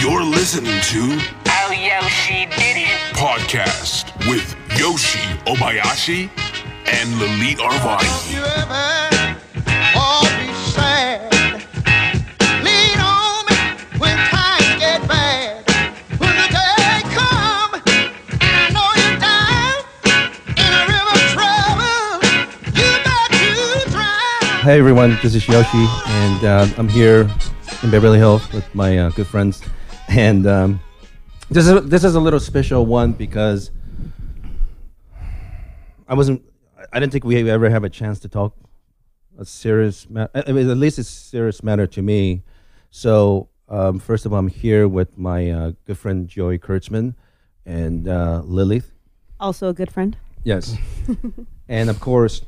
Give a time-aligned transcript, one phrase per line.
[0.00, 1.18] You're listening to
[1.50, 2.98] Oh, Yoshi did it.
[3.14, 6.30] Podcast with Yoshi Obayashi
[6.86, 8.32] and Lalit Arvani.
[8.32, 9.36] you ever
[9.96, 11.30] all be sad?
[12.64, 13.56] Lean on me
[13.98, 15.66] when times get bad.
[16.18, 19.76] When the day come and I know you're down
[20.62, 22.08] in a river of trouble,
[22.78, 24.62] you got to drown.
[24.64, 27.28] Hey everyone, this is Yoshi, and uh, I'm here
[27.82, 29.60] in Beverly Hills with my uh, good friends.
[30.08, 30.80] And um,
[31.50, 33.70] this is this is a little special one because
[36.08, 36.42] I wasn't,
[36.92, 38.54] I didn't think we ever have a chance to talk
[39.38, 40.42] a serious matter.
[40.46, 42.42] I mean, at least it's a serious matter to me.
[42.90, 47.14] So um, first of all, I'm here with my uh, good friend Joey Kurtzman
[47.66, 48.90] and uh, Lilith.
[49.38, 50.16] Also a good friend.
[50.44, 50.76] Yes.
[51.68, 52.42] and of course,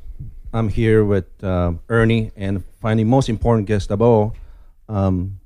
[0.53, 4.35] I'm here with um Ernie and finally, most important guest of all,
[4.89, 5.39] um,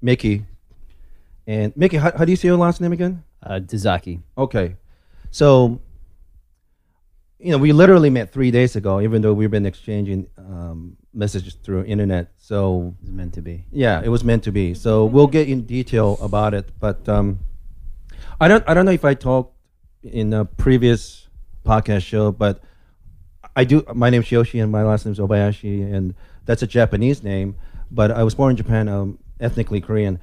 [0.00, 0.46] Mickey.
[1.46, 3.24] And Mickey, how, how do you say your last name again?
[3.42, 4.22] Uh, Dazaki.
[4.36, 4.76] Okay.
[5.30, 5.80] So,
[7.38, 11.54] you know, we literally met three days ago, even though we've been exchanging um, messages
[11.54, 12.32] through internet.
[12.38, 13.64] So, is meant to be.
[13.72, 14.74] yeah, it was meant to be.
[14.74, 16.68] So we'll get in detail about it.
[16.78, 17.40] But um,
[18.40, 19.54] I don't I don't know if I talked
[20.02, 21.28] in a previous
[21.64, 22.62] podcast show, but
[23.56, 23.84] I do.
[23.94, 27.56] My name's Yoshi, and my last name's Obayashi, and that's a Japanese name.
[27.90, 30.20] But I was born in Japan, um, ethnically Korean.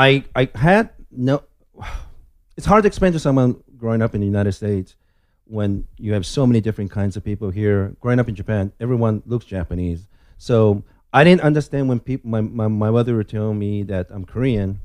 [0.00, 1.42] I I had no.
[2.56, 4.96] It's hard to explain to someone growing up in the United States
[5.44, 7.94] when you have so many different kinds of people here.
[8.00, 10.06] Growing up in Japan, everyone looks Japanese.
[10.38, 14.24] So I didn't understand when people, my, my, my mother would tell me that I'm
[14.24, 14.80] Korean.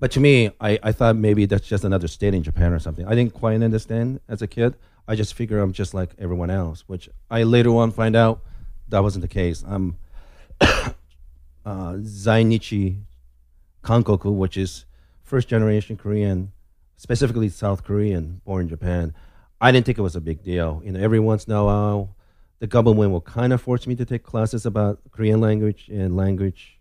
[0.00, 3.06] But to me, I, I thought maybe that's just another state in Japan or something.
[3.06, 4.74] I didn't quite understand as a kid.
[5.06, 8.40] I just figured I'm just like everyone else, which I later on find out
[8.88, 9.62] that wasn't the case.
[9.66, 9.96] I'm
[10.60, 10.94] uh,
[11.64, 13.02] Zainichi
[13.86, 14.84] Kankoku, which is
[15.22, 16.52] first generation Korean,
[16.96, 19.14] specifically South Korean, born in Japan.
[19.60, 20.82] I didn't think it was a big deal.
[20.84, 22.16] You know, every once in a while,
[22.58, 26.80] the government will kind of force me to take classes about Korean language and language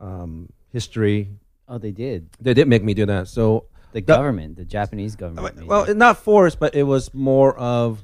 [0.00, 1.28] um, history.
[1.68, 2.30] Oh, they did.
[2.40, 3.28] They did make me do that.
[3.28, 5.56] So, The government, the Japanese government.
[5.56, 8.02] made well, not forced, but it was more of.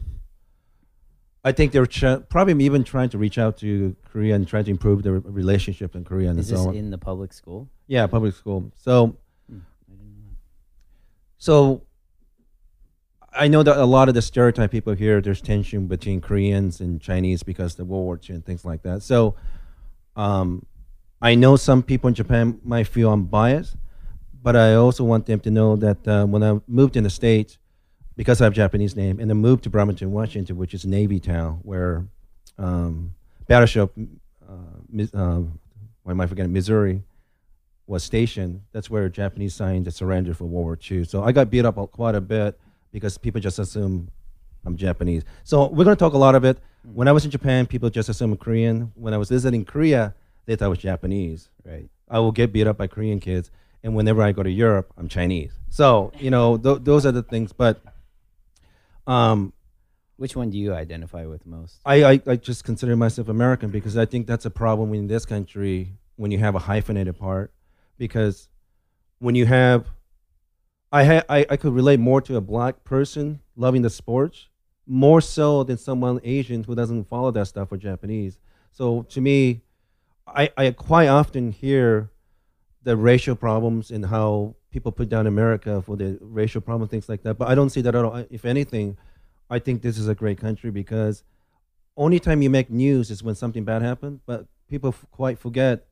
[1.43, 4.71] I think they're ch- probably even trying to reach out to Korea and trying to
[4.71, 6.75] improve the relationship in Korea and is so this on.
[6.75, 7.69] in the public school?
[7.87, 8.71] Yeah, public school.
[8.77, 9.17] So,
[9.49, 9.59] Hmm,
[9.89, 10.37] I know
[11.39, 11.83] so
[13.33, 17.01] I know that a lot of the stereotype people here, there's tension between Koreans and
[17.01, 19.03] Chinese because of the World War II and things like that.
[19.03, 19.37] So,
[20.17, 20.67] um,
[21.23, 23.77] I know some people in Japan might feel I'm biased,
[24.43, 27.59] but I also want them to know that uh, when I moved in the States,
[28.21, 30.89] because I have a Japanese name, and I moved to Bremerton, Washington, which is a
[30.91, 32.05] Navy town where
[32.59, 33.15] um,
[33.47, 33.95] Battleship,
[34.47, 35.41] uh, uh,
[36.03, 37.03] why am I forgetting, Missouri,
[37.87, 38.61] was stationed.
[38.73, 41.05] That's where Japanese signed the surrender for World War II.
[41.05, 42.61] So I got beat up quite a bit
[42.93, 44.11] because people just assume
[44.67, 45.23] I'm Japanese.
[45.45, 46.59] So we're going to talk a lot of it.
[46.93, 48.93] When I was in Japan, people just assume I'm Korean.
[48.97, 50.15] When I was visiting Korea,
[50.45, 51.49] they thought I was Japanese.
[51.65, 51.89] Right.
[52.11, 53.51] I will get beat up by Korean kids.
[53.83, 55.55] And whenever I go to Europe, I'm Chinese.
[55.71, 57.55] So, you know, th- those are the things.
[57.55, 57.81] But
[59.11, 59.53] um,
[60.17, 61.81] Which one do you identify with most?
[61.85, 65.27] I, I, I just consider myself American because I think that's a problem in this
[65.27, 67.53] country when you have a hyphenated part.
[67.99, 68.49] Because
[69.19, 69.87] when you have,
[70.93, 74.49] I, ha- I, I could relate more to a black person loving the sports
[74.87, 78.39] more so than someone Asian who doesn't follow that stuff or Japanese.
[78.73, 79.63] So to me,
[80.27, 82.11] I, I quite often hear
[82.83, 87.23] the racial problems and how people put down America for the racial problem, things like
[87.23, 87.35] that.
[87.35, 88.25] But I don't see that at all.
[88.31, 88.97] If anything,
[89.49, 91.25] I think this is a great country because
[91.97, 94.21] only time you make news is when something bad happened.
[94.27, 95.87] But people f- quite forget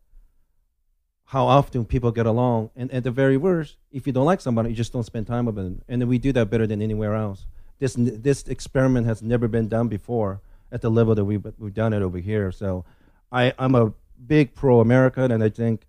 [1.26, 2.70] how often people get along.
[2.76, 5.46] And at the very worst, if you don't like somebody, you just don't spend time
[5.46, 5.82] with them.
[5.88, 7.46] And we do that better than anywhere else.
[7.80, 10.40] This this experiment has never been done before
[10.72, 12.50] at the level that we've, we've done it over here.
[12.52, 12.84] So
[13.30, 13.92] I, I'm a
[14.26, 15.86] big pro American, and I think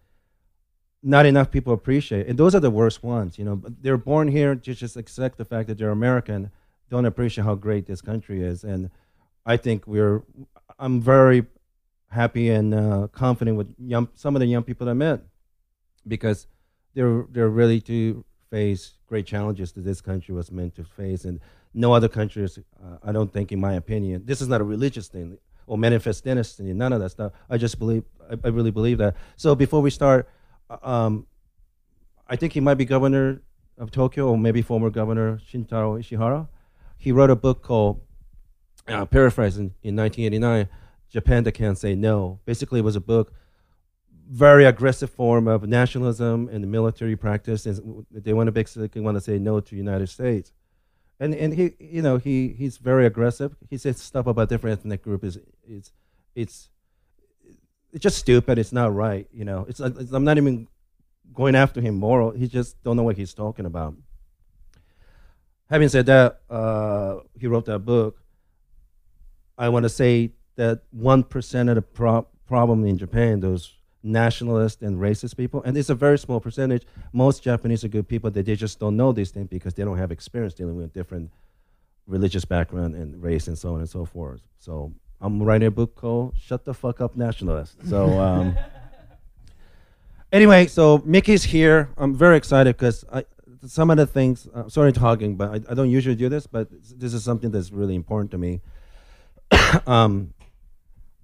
[1.02, 2.28] not enough people appreciate.
[2.28, 3.38] And those are the worst ones.
[3.38, 6.52] You know, they're born here to just accept the fact that they're American,
[6.90, 8.64] don't appreciate how great this country is.
[8.64, 8.90] And
[9.46, 10.24] I think we're.
[10.78, 11.46] I'm very
[12.10, 15.22] happy and uh, confident with young, some of the young people I met
[16.08, 16.48] because
[16.94, 21.40] they're they're ready to face great challenges that this country was meant to face, and
[21.74, 22.58] no other country is.
[22.58, 25.38] Uh, I don't think, in my opinion, this is not a religious thing
[25.68, 26.74] or manifest destiny.
[26.74, 27.34] None of that stuff.
[27.50, 28.04] I just believe.
[28.30, 29.16] I, I really believe that.
[29.36, 30.28] So before we start,
[30.82, 31.26] um,
[32.28, 33.42] I think he might be governor
[33.78, 36.48] of Tokyo or maybe former governor Shintaro Ishihara.
[36.98, 38.02] He wrote a book called,
[38.88, 40.68] uh, paraphrasing, in 1989,
[41.10, 42.40] Japan That Can't Say No.
[42.46, 43.34] Basically, it was a book
[44.30, 47.66] very aggressive form of nationalism and military practice.
[47.66, 47.82] Is
[48.12, 50.54] they want to basically want to say no to the United States,
[51.20, 53.56] and and he you know he he's very aggressive.
[53.70, 55.24] He says stuff about different ethnic groups.
[55.24, 55.92] is it's
[56.36, 56.70] it's
[57.92, 58.58] it's just stupid.
[58.58, 59.28] It's not right.
[59.34, 60.68] You know, it's, it's I'm not even
[61.34, 62.32] going after him moral.
[62.32, 63.96] He just don't know what he's talking about.
[65.70, 68.22] Having said that, uh, he wrote that book.
[69.58, 74.82] I want to say that one percent of the pro- problem in Japan, those nationalist
[74.82, 76.86] and racist people, and it's a very small percentage.
[77.14, 79.98] Most Japanese are good people that they just don't know these things because they don't
[79.98, 81.32] have experience dealing with different
[82.08, 84.42] religious background and race and so on and so forth.
[84.58, 88.20] So I'm writing a book called "Shut the Fuck Up Nationalist." So.
[88.20, 88.58] Um,
[90.32, 91.90] Anyway, so Mickey's here.
[91.98, 93.04] I'm very excited because
[93.66, 94.48] some of the things.
[94.54, 97.72] Uh, sorry, talking, but I, I, don't usually do this, but this is something that's
[97.72, 98.62] really important to me.
[99.88, 100.34] um,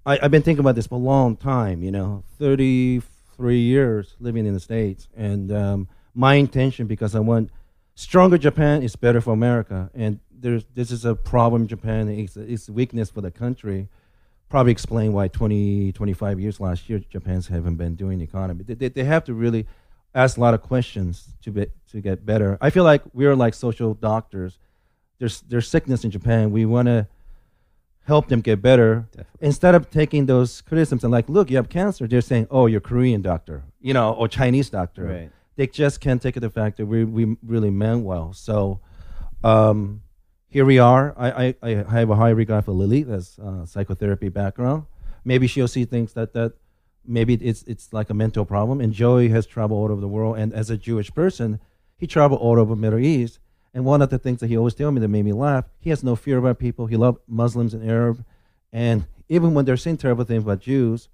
[0.04, 1.82] I, have been thinking about this for a long time.
[1.82, 7.50] You know, 33 years living in the states, and um, my intention because I want
[7.94, 12.08] stronger Japan is better for America, and there's this is a problem in Japan.
[12.08, 13.88] It's, it's a weakness for the country
[14.48, 18.64] probably explain why 20, 25 years last year, Japan's haven't been doing the economy.
[18.64, 19.66] They, they, they, have to really
[20.14, 22.56] ask a lot of questions to, be, to get better.
[22.60, 24.58] I feel like we're like social doctors.
[25.18, 26.52] There's, there's sickness in Japan.
[26.52, 27.08] We want to
[28.04, 29.08] help them get better.
[29.10, 29.46] Definitely.
[29.46, 32.80] Instead of taking those criticisms and like, look, you have cancer, they're saying, oh, you're
[32.80, 35.04] Korean doctor, you know, or Chinese doctor.
[35.04, 35.30] Right.
[35.56, 38.32] They just can't take it the fact that we, we really meant well.
[38.32, 38.80] So,
[39.42, 40.02] um,
[40.56, 41.14] here we are.
[41.18, 44.86] I, I, I have a high regard for Lily, that's uh, psychotherapy background.
[45.22, 46.54] Maybe she'll see things that, that
[47.04, 48.80] maybe it's, it's like a mental problem.
[48.80, 50.38] And Joey has traveled all over the world.
[50.38, 51.60] And as a Jewish person,
[51.98, 53.38] he traveled all over the Middle East.
[53.74, 55.90] And one of the things that he always told me that made me laugh, he
[55.90, 56.86] has no fear about people.
[56.86, 58.24] He loved Muslims and Arab.
[58.72, 61.10] And even when they're saying terrible things about Jews,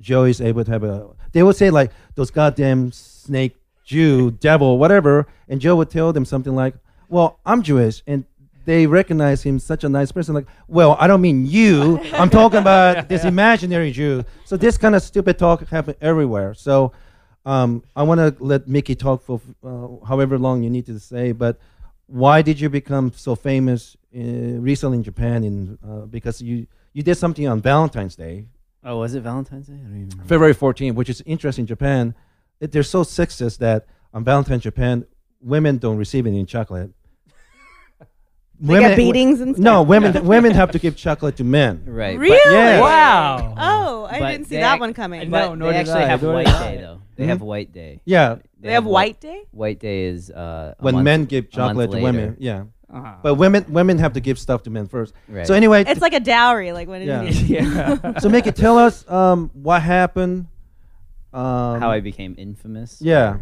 [0.00, 1.10] Joey's able to have a.
[1.30, 3.54] They would say like those goddamn snake
[3.84, 6.74] Jew, devil, whatever, and Joe would tell them something like,
[7.08, 8.24] "Well, I'm Jewish, and
[8.70, 10.32] they recognize him such a nice person.
[10.32, 11.98] Like, well, I don't mean you.
[12.12, 14.24] I'm talking about this imaginary Jew.
[14.44, 16.54] So this kind of stupid talk happen everywhere.
[16.54, 16.92] So
[17.44, 21.32] um, I want to let Mickey talk for uh, however long you need to say.
[21.32, 21.58] But
[22.06, 25.42] why did you become so famous in, uh, recently in Japan?
[25.42, 28.46] In uh, because you you did something on Valentine's Day.
[28.84, 29.74] Oh, was it Valentine's Day?
[29.74, 30.28] I don't even remember.
[30.28, 32.14] February 14th, which is interesting Japan.
[32.60, 35.06] It, they're so sexist that on Valentine's Japan,
[35.40, 36.92] women don't receive any chocolate
[38.60, 39.62] they women, get beatings and stuff.
[39.64, 41.82] No, women women have to give chocolate to men.
[41.86, 42.18] Right.
[42.18, 42.38] Really?
[42.54, 42.80] Yeah.
[42.80, 43.54] Wow.
[43.56, 45.30] Oh, I didn't see that ac- one coming.
[45.30, 46.06] But No, nor they actually I.
[46.06, 46.46] have White.
[46.46, 47.00] Day though.
[47.16, 48.00] They have White Day.
[48.04, 49.42] Yeah, they have White Day.
[49.50, 52.36] White Day is uh, a when month- men give chocolate to women.
[52.38, 53.14] Yeah, Uh-huh.
[53.22, 55.12] but women women have to give stuff to men first.
[55.28, 55.46] Right.
[55.46, 57.22] So anyway, It's like a dowry, like when Yeah.
[57.22, 58.18] it yeah.
[58.18, 60.46] so make it tell us um, what happened.
[61.32, 63.00] Um, how I became infamous.
[63.00, 63.38] yeah,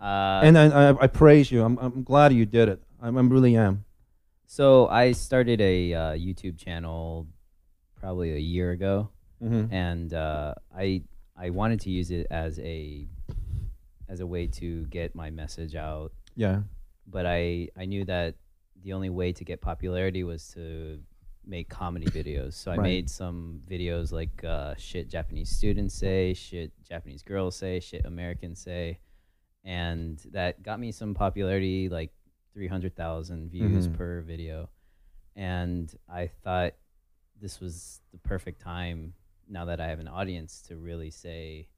[0.00, 1.62] Uh, and I, I, I praise you.
[1.62, 2.82] I'm I'm glad you did it.
[3.00, 3.84] I'm, I'm really am.
[4.50, 7.28] So I started a uh, YouTube channel
[8.00, 9.10] probably a year ago,
[9.40, 9.72] Mm-hmm.
[9.72, 11.02] and uh, I
[11.36, 13.06] I wanted to use it as a
[14.08, 16.62] as a way to get my message out, Yeah,
[17.06, 18.34] but I I knew that
[18.82, 20.98] the only way to get popularity was to
[21.46, 22.52] make comedy videos.
[22.54, 22.82] So I Right.
[22.92, 28.58] made some videos like uh, shit Japanese students say, shit Japanese girls say, shit Americans
[28.60, 28.98] say,
[29.64, 32.10] and that got me some popularity, like
[32.52, 33.94] three hundred thousand views Mhm.
[33.94, 34.68] per video.
[35.36, 36.74] And I thought
[37.40, 39.14] this was the perfect time
[39.48, 41.68] now that I have an audience to really say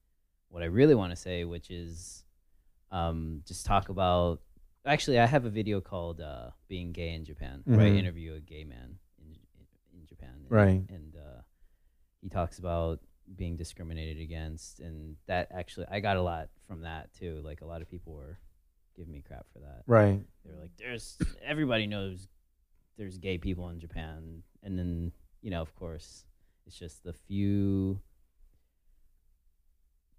[0.48, 2.24] what I really want to say, which is
[2.90, 4.40] um, just talk about.
[4.84, 7.96] Actually, I have a video called uh, "Being Gay in Japan," where I Mhm.
[7.98, 10.34] interview a gay man in in, in Japan.
[10.42, 10.82] And, Right.
[10.90, 11.42] And uh,
[12.20, 13.00] he talks about
[13.36, 17.40] being discriminated against, and that actually I got a lot from that too.
[17.44, 18.38] Like a lot of people were
[18.96, 19.82] giving me crap for that.
[19.86, 20.20] right.
[20.44, 22.28] They were like, "There's everybody knows
[22.96, 26.24] there's gay people in Japan," and then you know, of course,
[26.66, 28.00] it's just the few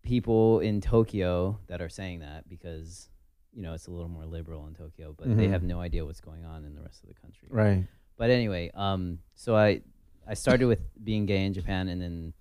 [0.02, 3.10] people in Tokyo that are saying that because
[3.54, 5.52] you know it's a little more liberal in Tokyo, but they Mhm.
[5.52, 7.48] have no idea what's going on in the rest of the country.
[7.52, 7.88] Right.
[8.18, 9.82] But anyway, um, so I
[10.28, 12.34] I started with being gay in Japan, and then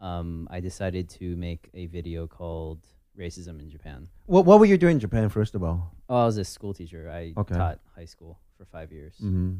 [0.00, 2.86] um, I decided to make a video called
[3.18, 5.94] "Racism in Japan." What What were you doing in Japan first of all?
[6.08, 7.10] Oh, I was a school teacher.
[7.10, 7.54] I Okay.
[7.54, 9.56] taught high school for five years, Mm-hmm.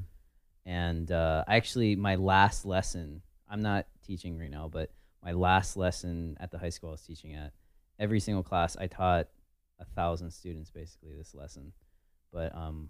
[0.66, 3.22] and uh, actually, my last lesson.
[3.48, 4.90] I'm not teaching right now, but
[5.22, 7.52] my last lesson at the high school I was teaching at,
[7.98, 9.28] every single class I taught
[9.78, 11.72] a thousand students basically this lesson,
[12.32, 12.88] but um,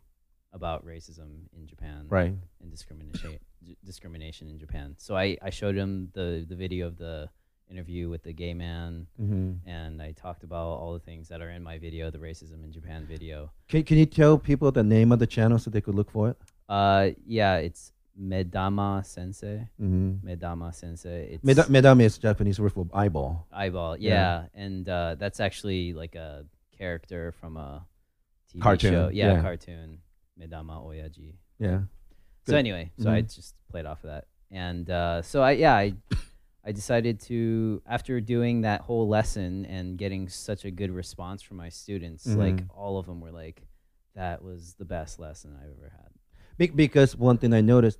[0.52, 2.32] about racism in Japan, Right.
[2.60, 3.38] and discrimination
[3.84, 4.94] discrimination in Japan.
[4.98, 7.28] So I, I showed him the, the video of the
[7.72, 11.50] interview with the gay man, hmm and I talked about all the things that are
[11.50, 13.50] in my video, the racism in Japan video.
[13.68, 16.24] Can Can you tell people the name of the channel so they could look for
[16.30, 16.36] it?
[16.68, 19.58] Uh, yeah, it's Medama Sensei.
[19.80, 20.26] Mm-hmm.
[20.28, 21.20] Medama Sensei.
[21.34, 23.46] It's Meda- medame is Japanese word for eyeball.
[23.52, 23.96] eyeball.
[23.96, 24.10] Yeah.
[24.54, 26.44] Yeah, and uh, that's actually like a
[26.78, 27.86] character from a
[28.52, 29.08] TV Cartoon, show.
[29.12, 29.40] Yeah, yeah.
[29.42, 29.98] cartoon.
[30.40, 31.34] Medama Oyaji.
[31.58, 31.80] Yeah.
[32.46, 33.34] So anyway, so I Mhm.
[33.34, 35.94] just played off of that, and uh, so I yeah I
[36.64, 41.56] I decided to after doing that whole lesson and getting such a good response from
[41.56, 42.66] my students, like Mhm.
[42.70, 43.66] all of them were like,
[44.14, 46.10] "That was the best lesson I've ever had."
[46.58, 47.98] Be- because one thing I noticed,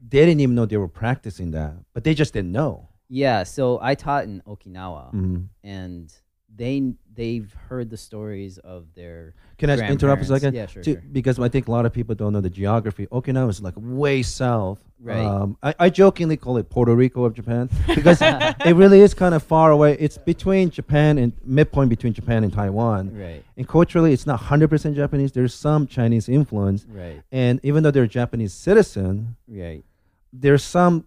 [0.00, 2.88] they didn't even know they were practicing that, but they just didn't know.
[3.08, 5.48] Yeah, so I taught in Okinawa, Mhm.
[5.64, 6.14] and
[6.54, 10.28] they they've heard the stories of their Can I interrupt a grandparents.
[10.28, 10.54] second?
[10.54, 11.02] Yeah, sure, To- sure.
[11.12, 13.06] Because I think a lot of people don't know the geography.
[13.08, 14.80] Okinawa is like way south.
[15.00, 15.24] Right.
[15.24, 19.34] Um, I, I jokingly call it Puerto Rico of Japan because it really is kind
[19.34, 19.96] of far away.
[20.00, 23.16] It's between Japan and midpoint between Japan and Taiwan.
[23.16, 25.30] Right, And culturally, it's not 100% Japanese.
[25.32, 26.84] There's some Chinese influence.
[26.88, 29.84] right, And even though they're a Japanese citizen, right.
[30.32, 31.04] there's some.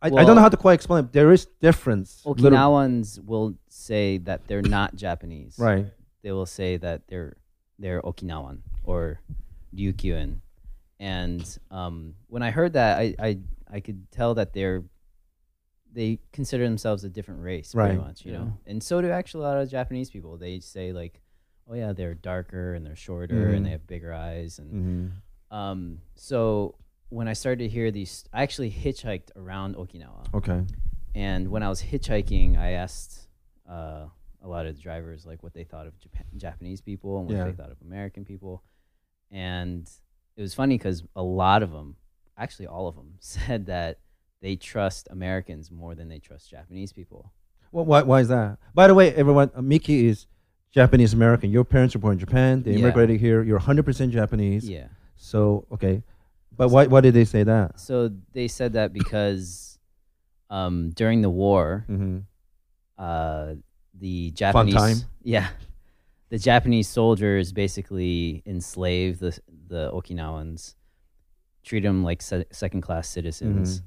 [0.00, 1.12] I, I don't know how to quite explain it.
[1.12, 2.22] There is difference.
[2.24, 5.56] Little- Okinawans will say that they're not Japanese.
[5.58, 5.86] Right.
[6.22, 7.36] They will say that they're
[7.78, 9.20] they're Okinawan or
[9.74, 10.40] Ryukyuan.
[11.00, 13.38] And um, when I heard that, I, I
[13.70, 14.84] I could tell that they're
[15.92, 18.06] they consider themselves a different race, pretty Right.
[18.06, 18.52] much, you know.
[18.66, 20.36] And so do actually a lot of Japanese people.
[20.36, 21.20] They say like,
[21.68, 23.56] oh yeah, they're darker and they're shorter Mhm.
[23.56, 25.12] and they have bigger eyes and
[25.50, 25.56] Mhm.
[25.56, 25.98] um.
[26.14, 26.74] So
[27.10, 30.26] when I started to hear these, I actually hitchhiked around Okinawa.
[30.34, 30.62] Okay.
[31.14, 33.28] And when I was hitchhiking, I asked
[33.68, 34.06] uh,
[34.42, 37.36] a lot of the drivers like what they thought of Japan- Japanese people and what
[37.36, 37.44] Yeah.
[37.44, 38.62] they thought of American people.
[39.30, 39.88] And
[40.36, 41.96] it was funny because a lot of them,
[42.36, 43.98] actually all of them, said that
[44.40, 47.32] they trust Americans more than they trust Japanese people.
[47.72, 48.58] Well, why, why is that?
[48.74, 50.26] By the way, everyone, uh, Miki is
[50.70, 51.50] Japanese American.
[51.50, 52.62] Your parents were born in Japan.
[52.62, 52.78] They Yeah.
[52.80, 53.42] immigrated here.
[53.42, 54.68] You're 100% Japanese.
[54.68, 54.88] Yeah.
[55.16, 56.02] So, okay.
[56.58, 57.80] But why, why did they say that?
[57.80, 59.78] So they said that because
[60.50, 62.18] um, during the war, Mm-hmm.
[62.98, 63.54] uh,
[63.98, 64.96] the Japanese time.
[65.24, 65.48] yeah
[66.30, 69.36] the Japanese soldiers basically enslaved the
[69.68, 70.74] the Okinawans,
[71.64, 73.82] treat them like se- second class citizens,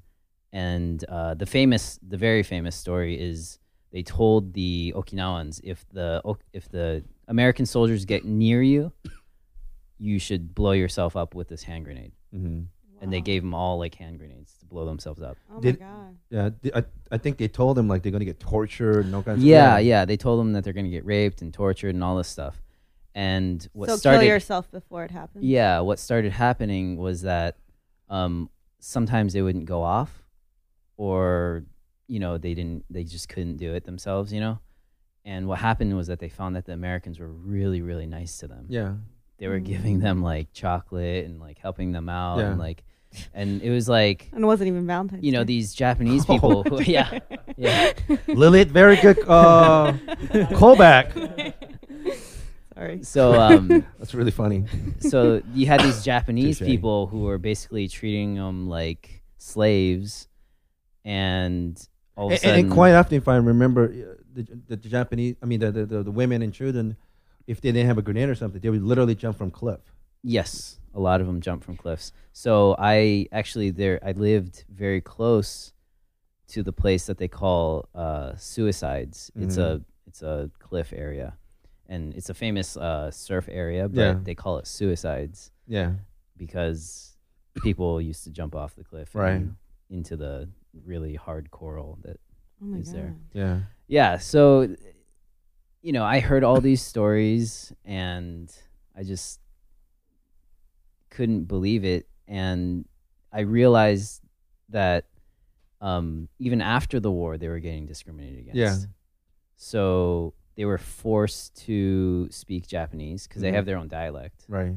[0.51, 3.59] and uh, the famous the very famous story is
[3.93, 8.91] they told the Okinawans if the Ok- if the American soldiers get near you,
[9.97, 12.61] you should blow yourself up with this hand grenade, Mm-hmm.
[13.01, 15.37] and they gave them all like hand grenades to blow themselves up.
[15.53, 16.17] Oh Did- my god.
[16.29, 19.21] Yeah, th- I, I think they told them like they're gonna get tortured and all
[19.23, 19.43] kinds.
[19.43, 20.05] Yeah, of yeah.
[20.05, 22.61] They told them that they're going to get raped and tortured and all this stuff.
[23.13, 25.43] And what so started kill yourself before it happens.
[25.43, 27.57] Yeah, what started happening was that
[28.09, 30.23] um, sometimes they wouldn't go off
[30.97, 31.65] or
[32.07, 34.59] you know, they didn't they just couldn't do it themselves, you know?
[35.25, 38.47] And what happened was that they found that the Americans were really really nice to
[38.47, 38.65] them.
[38.69, 38.93] Yeah.
[39.41, 42.51] They were giving them like chocolate and like helping them out Yeah.
[42.51, 42.83] and like
[43.33, 45.23] and it was like And it wasn't even Valentine's.
[45.23, 45.53] you know Day.
[45.57, 47.17] these Japanese people who, yeah.
[47.57, 47.91] Yeah.
[48.27, 49.93] Lilith, very good uh,
[50.53, 51.53] callback.
[52.75, 53.03] Sorry.
[53.03, 54.65] So um That's really funny.
[54.99, 56.67] so you had these Japanese Touche.
[56.67, 60.27] people who were basically treating them like slaves,
[61.03, 61.75] and
[62.15, 64.89] all of a And, sudden, and quite often, if I remember, uh, the, the, the
[64.89, 66.95] Japanese, I mean, the, the, the, the women and children,
[67.47, 69.81] if they didn't have a grenade or something, they would literally jump from cliff.
[70.23, 72.11] yes, a lot of them jump from cliffs.
[72.33, 75.71] So I actually there I lived very close
[76.49, 79.31] to the place that they call uh, suicides.
[79.35, 81.37] It's a it's a cliff area,
[81.87, 84.19] and it's a famous uh, surf area, but Yeah.
[84.21, 85.93] they call it suicides Yeah.
[86.37, 87.15] because
[87.63, 89.35] people used to jump off the cliff Right.
[89.35, 89.55] and
[89.89, 90.49] into the
[90.85, 92.17] really hard coral that
[92.61, 92.95] Oh my is god.
[92.95, 93.15] there.
[93.33, 93.59] Yeah.
[93.87, 94.75] yeah so
[95.81, 98.53] you know i heard all these stories and
[98.95, 99.39] i just
[101.09, 102.85] couldn't believe it and
[103.33, 104.21] i realized
[104.69, 105.05] that
[105.81, 108.77] um, even after the war they were getting discriminated against Yeah.
[109.57, 113.55] so they were forced to speak japanese because they Mhm.
[113.55, 114.75] have their own dialect Right.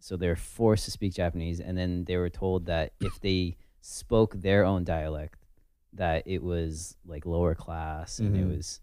[0.00, 4.34] so they're forced to speak Japanese, and then they were told that if they spoke
[4.34, 5.44] their own dialect,
[5.94, 8.56] that it was like lower class, and it Mhm.
[8.56, 8.80] was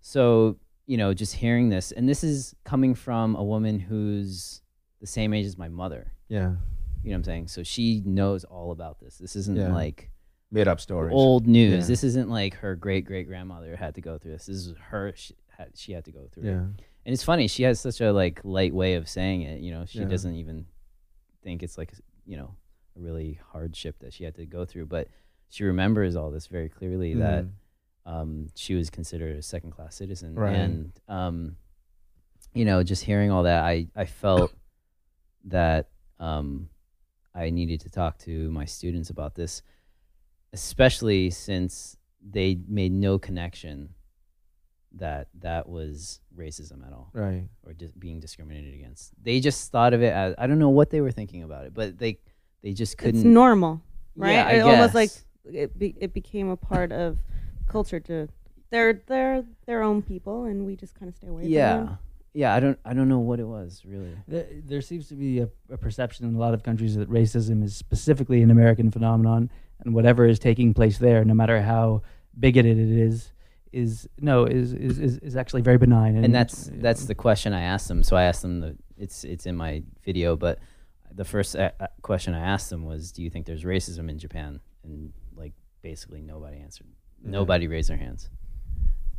[0.00, 0.58] so
[0.92, 4.60] you know just hearing this, and this is coming from a woman who's
[5.00, 6.12] the same age as my mother.
[6.28, 6.50] Yeah.
[7.02, 7.48] You know what I'm saying?
[7.48, 9.18] So she knows all about this.
[9.18, 9.72] This isn't Yeah.
[9.82, 10.10] like
[10.50, 11.12] Made up stories.
[11.14, 11.84] old news.
[11.84, 11.88] Yeah.
[11.92, 14.46] This isn't like her great great grandmother had to go through this.
[14.46, 15.12] This is her.
[15.16, 16.52] She had, she had to go through it.
[16.52, 16.66] Yeah.
[17.04, 19.60] And it's funny, she has such a like light way of saying it.
[19.60, 20.04] You know, she Yeah.
[20.14, 20.66] doesn't even
[21.42, 21.90] think it's like
[22.26, 22.50] you know
[22.96, 25.08] a really hardship that she had to go through, but
[25.48, 27.14] she remembers all this very clearly.
[27.14, 27.50] That Mhm.
[28.04, 30.34] Um, she was considered a second class citizen.
[30.34, 30.54] Right.
[30.54, 31.56] And um,
[32.54, 34.52] you know, just hearing all that, I I felt
[35.44, 35.88] that
[36.20, 36.68] um,
[37.34, 39.62] I needed to talk to my students about this,
[40.52, 43.90] especially since they made no connection
[44.94, 47.48] that that was racism at all Right.
[47.66, 49.12] or dis- being discriminated against.
[49.22, 51.72] They just thought of it as I don't know what they were thinking about it,
[51.74, 52.18] but they
[52.62, 53.20] they just couldn't.
[53.20, 53.80] It's normal,
[54.14, 54.32] right?
[54.32, 55.10] Yeah, I it almost like
[55.44, 57.18] it be, it became a part of
[57.72, 58.28] culture to
[58.70, 61.42] they're they're their own people, and we just kind of stay away.
[61.42, 61.98] from yeah, them.
[62.32, 62.54] yeah.
[62.54, 64.16] I don't I don't know what it was really.
[64.26, 67.62] There, there seems to be a, a perception in a lot of countries that racism
[67.62, 69.50] is specifically an American phenomenon,
[69.80, 72.02] and whatever is taking place there, no matter how
[72.38, 73.32] bigoted it is,
[73.72, 76.16] is no is is, is, is actually very benign.
[76.16, 78.02] And, and that's that's the question I asked them.
[78.02, 80.58] So I asked them the it's it's in my video, but
[81.14, 84.18] the first uh, uh, question I asked them was, "Do you think there's racism in
[84.18, 85.52] Japan?" And like
[85.82, 86.86] basically nobody answered.
[87.24, 88.28] Nobody raised their hands.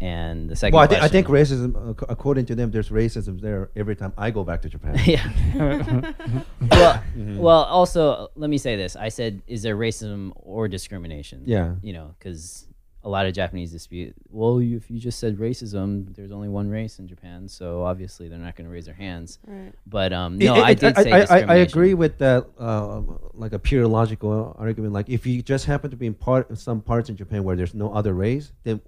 [0.02, 3.40] And the second Well, I, thi- I think racism, ac- according to them, there's racism
[3.40, 5.00] there every time I go back to Japan.
[5.06, 5.32] yeah.
[5.56, 7.38] well, mm-hmm.
[7.38, 8.98] well, also let me say this.
[8.98, 11.44] I said, is there racism or discrimination?
[11.46, 11.76] Yeah.
[11.82, 12.68] You know, because
[13.06, 14.14] a lot of Japanese dispute.
[14.30, 18.30] Well, you, if you just said racism, there's only one race in Japan, so obviously
[18.30, 19.40] they're not going to raise their hands.
[19.46, 19.74] Right.
[19.86, 23.02] But um, no, it- I it- did say I, I, I agree with that, uh,
[23.34, 24.94] like a pure logical argument.
[24.94, 27.74] Like if you just happen to be in part some parts in Japan where there's
[27.74, 28.80] no other race, then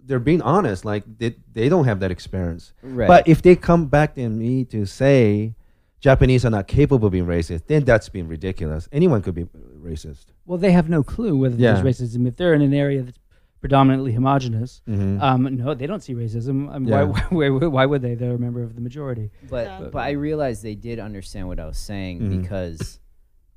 [0.00, 0.84] they're being honest.
[0.84, 2.72] Like they, they don't have that experience.
[2.82, 3.08] Right.
[3.08, 5.56] But if they come back to me to say
[5.98, 8.88] Japanese are not capable of being racist, then that's being ridiculous.
[8.92, 9.44] Anyone could be
[9.82, 10.26] racist.
[10.44, 11.80] well, they have no clue whether Yeah.
[11.80, 13.18] there's racism if they're in an area that's
[13.60, 14.82] predominantly homogenous.
[14.88, 15.20] Mhm.
[15.20, 16.70] Um, no, they don't see racism.
[16.70, 17.02] I mean, Yeah.
[17.04, 18.14] why, why, why, why would they?
[18.14, 19.30] They're a member of the majority.
[19.48, 19.88] but Yeah.
[19.92, 22.42] but I realized they did understand what I was saying Mhm.
[22.42, 23.00] because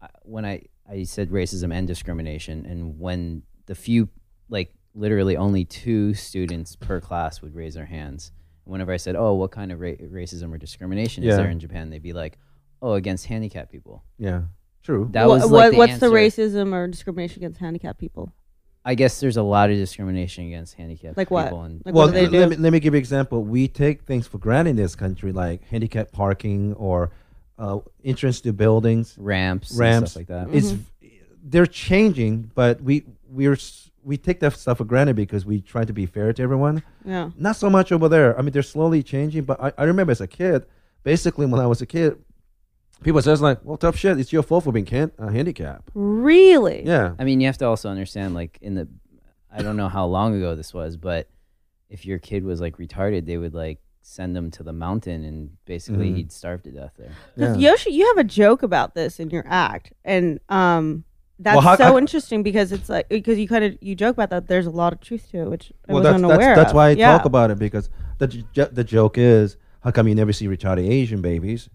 [0.02, 4.10] I, when I I said racism and discrimination, and when the few
[4.50, 8.32] like literally only two students per class would raise their hands.
[8.64, 11.32] Whenever I said, "Oh, what kind of ra- racism or discrimination Yeah.
[11.32, 12.38] is there in Japan?" they'd be like,
[12.82, 14.44] "Oh, against handicapped people." Yeah,
[14.84, 15.10] true.
[15.12, 18.32] That Wha- was like what, the what's the racism or discrimination against handicapped people?
[18.90, 21.44] I guess there's a lot of discrimination against handicapped Like what?
[21.46, 23.44] people, and Like well, what do they let, me, let me give you an example.
[23.44, 27.12] We take things for granted in this country, like handicap parking or
[27.60, 29.16] uh, entrance to buildings.
[29.20, 30.12] ramps, and ramps.
[30.12, 30.48] stuff like that.
[30.58, 30.74] It's
[31.44, 35.84] they're changing, but we we're s- we take that stuff for granted because we try
[35.86, 36.82] to be fair to everyone.
[37.06, 37.30] yeah.
[37.38, 38.38] Not so much over there.
[38.38, 40.66] I mean, they're slowly changing, but I, I remember as a kid,
[41.04, 42.18] basically when I was a kid,
[43.04, 44.20] people says like, "Well, tough shit.
[44.20, 46.84] It's your fault for being can- uh, handicapped." Really?
[46.86, 48.88] Yeah, I mean, you have to also understand, like in the,
[49.52, 51.28] I don't know how long ago this was, but
[51.90, 55.52] if your kid was like retarded, they would like send him to the mountain, and
[55.66, 56.16] basically Mhm.
[56.18, 57.12] he'd starve to death there.
[57.36, 57.72] Because yeah.
[57.72, 61.04] Yoshi, you have a joke about this in your act, and um,
[61.40, 64.16] that's Well, how- so how- interesting because it's like because you kind of you joke
[64.16, 64.48] about that.
[64.48, 66.76] There's a lot of truth to it, which I was that's unaware that's, that's of.
[66.76, 67.18] why I yeah.
[67.18, 70.90] talk about it because the j- the joke is how come you never see retarded
[70.90, 71.70] Asian babies?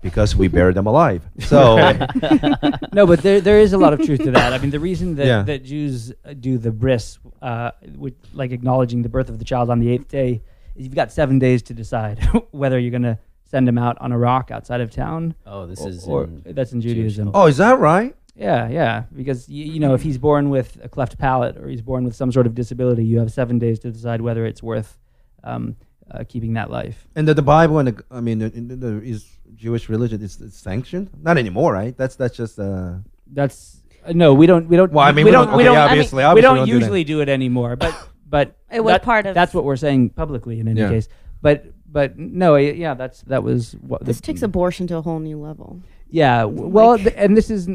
[0.00, 1.26] Because we bury them alive.
[1.40, 1.76] So
[2.92, 4.52] no, but there there is a lot of truth to that.
[4.52, 5.42] I mean, the reason that, Yeah.
[5.42, 9.70] that Jews uh, do the bris, uh, with, like acknowledging the birth of the child
[9.70, 10.42] on the eighth day,
[10.76, 12.18] is you've got seven days to decide
[12.52, 15.34] whether you're going to send him out on a rock outside of town.
[15.46, 17.30] Oh, this or, is or- in that's in Jewish Judaism.
[17.34, 18.14] oh, is that right?
[18.36, 19.02] Yeah, yeah.
[19.16, 22.14] Because you, you know, if he's born with a cleft palate or he's born with
[22.14, 24.96] some sort of disability, you have seven days to decide whether it's worth
[25.42, 25.74] um,
[26.10, 27.06] uh, keeping that life.
[27.16, 30.40] And the, the Bible and the, I mean, the, the, the is Jewish religion is
[30.40, 31.10] it's sanctioned?
[31.22, 31.96] Not anymore, right?
[31.96, 32.94] That's that's just uh.
[33.32, 34.68] That's uh, no, we don't.
[34.68, 34.92] We don't.
[34.92, 35.48] Well, I mean, we we don't.
[35.48, 35.76] don't- we don't.
[35.76, 37.76] I mean, obviously- we don't we don't do usually do it anymore.
[37.76, 37.94] But
[38.28, 40.90] but It was that- part of- That's what we're saying publicly in any Yeah.
[40.90, 41.08] case.
[41.42, 45.20] But but no, yeah, that's that was what This the, takes abortion to a whole
[45.20, 45.80] new level.
[46.10, 47.68] Yeah, well, Like- th- and this is.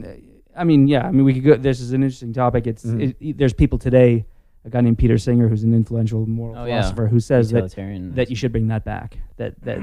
[0.56, 1.56] I mean, yeah, I mean, we could go.
[1.56, 2.68] This is an interesting topic.
[2.68, 3.16] It's Mhm.
[3.20, 4.26] it, there's people today,
[4.66, 6.82] a guy named Peter Singer, who's an influential moral Oh, yeah.
[6.82, 7.72] philosopher, who says that
[8.16, 9.18] that you should bring that back.
[9.38, 9.80] That that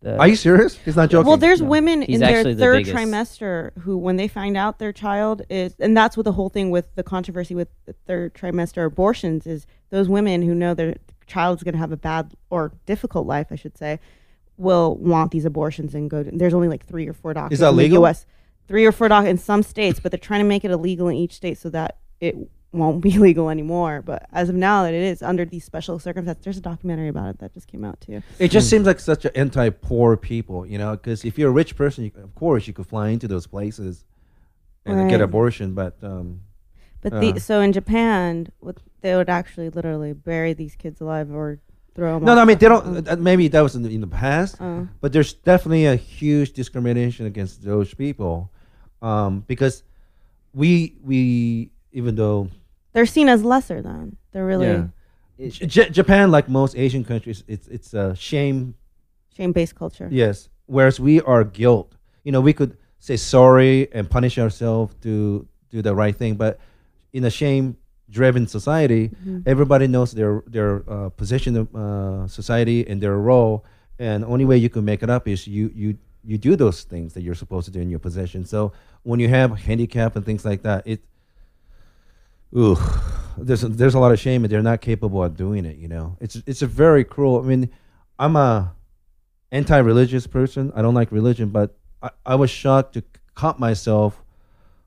[0.00, 0.76] the, Are you serious?
[0.84, 1.26] He's not joking.
[1.28, 1.68] Well, there's No.
[1.68, 2.94] women He's in their actually the third biggest.
[2.94, 6.70] trimester who, when they find out their child is, and that's what the whole thing
[6.70, 11.62] with the controversy with the third trimester abortions is those women who know their child's
[11.62, 13.98] going to have a bad or difficult life, I should say,
[14.58, 16.22] will want these abortions and go.
[16.22, 18.26] To, there's only like three or four doctors that in the U.S.
[18.68, 21.16] Three or four doctors in some states, but they're trying to make it illegal in
[21.16, 22.36] each state so that it
[22.74, 24.02] won't be legal anymore.
[24.04, 26.44] But as of now, that it is under these special circumstances.
[26.44, 28.22] There's a documentary about it that just came out too.
[28.38, 30.92] It just seems like such an anti-poor people, you know.
[30.92, 34.04] Because if you're a rich person, you, of course you could fly into those places
[34.84, 35.74] and get abortion.
[35.74, 36.40] But um,
[37.00, 37.20] But Uh.
[37.32, 41.58] the so in Japan, what they would actually literally bury these kids alive or
[41.94, 42.24] throw them.
[42.24, 43.06] no, no, I mean they don't.
[43.08, 46.52] uh, Maybe that was in the, in the past, Uh, but there's definitely a huge
[46.52, 48.50] discrimination against those people,
[49.02, 49.82] um, because
[50.54, 52.48] we we even though
[52.94, 54.88] they're seen as lesser than they're really.
[55.36, 58.74] yeah, J- Japan, like most Asian countries, it's it's a shame.
[59.36, 60.08] Shame based culture.
[60.10, 61.96] Yes, whereas we are guilt.
[62.22, 66.58] You know, we could say sorry and punish ourselves to do the right thing, but
[67.12, 69.10] in a shame-driven society,
[69.44, 73.64] everybody knows their their uh, position in uh, society and their role,
[73.98, 77.12] and only way you can make it up is you you you do those things
[77.14, 78.44] that you're supposed to do in your position.
[78.44, 81.00] So when you have handicap and things like that, it
[82.56, 82.76] ooh,
[83.36, 85.76] there's a, there's a lot of shame and they're not capable of doing it.
[85.76, 87.40] You know, it's it's a very cruel.
[87.40, 87.70] I mean,
[88.18, 88.74] I'm a
[89.52, 90.72] anti-religious person.
[90.74, 94.22] I don't like religion, but I, I was shocked to caught myself.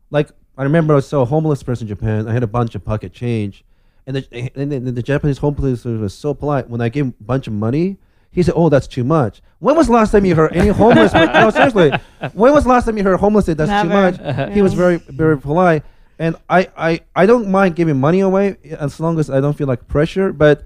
[0.09, 2.27] Like I remember, I saw a homeless person in Japan.
[2.27, 3.63] I had a bunch of pocket change,
[4.05, 6.69] and the and the, the Japanese homeless person was so polite.
[6.69, 7.97] When I gave him a bunch of money,
[8.31, 11.13] he said, "Oh, that's too much." When was the last time you heard any homeless?
[11.13, 11.91] no, seriously.
[12.33, 14.23] When was the last time you heard homeless say that's too Never.
[14.23, 14.53] much?
[14.53, 15.83] He was very very polite,
[16.19, 19.67] and I, I I don't mind giving money away as long as I don't feel
[19.67, 20.33] like pressure.
[20.33, 20.63] But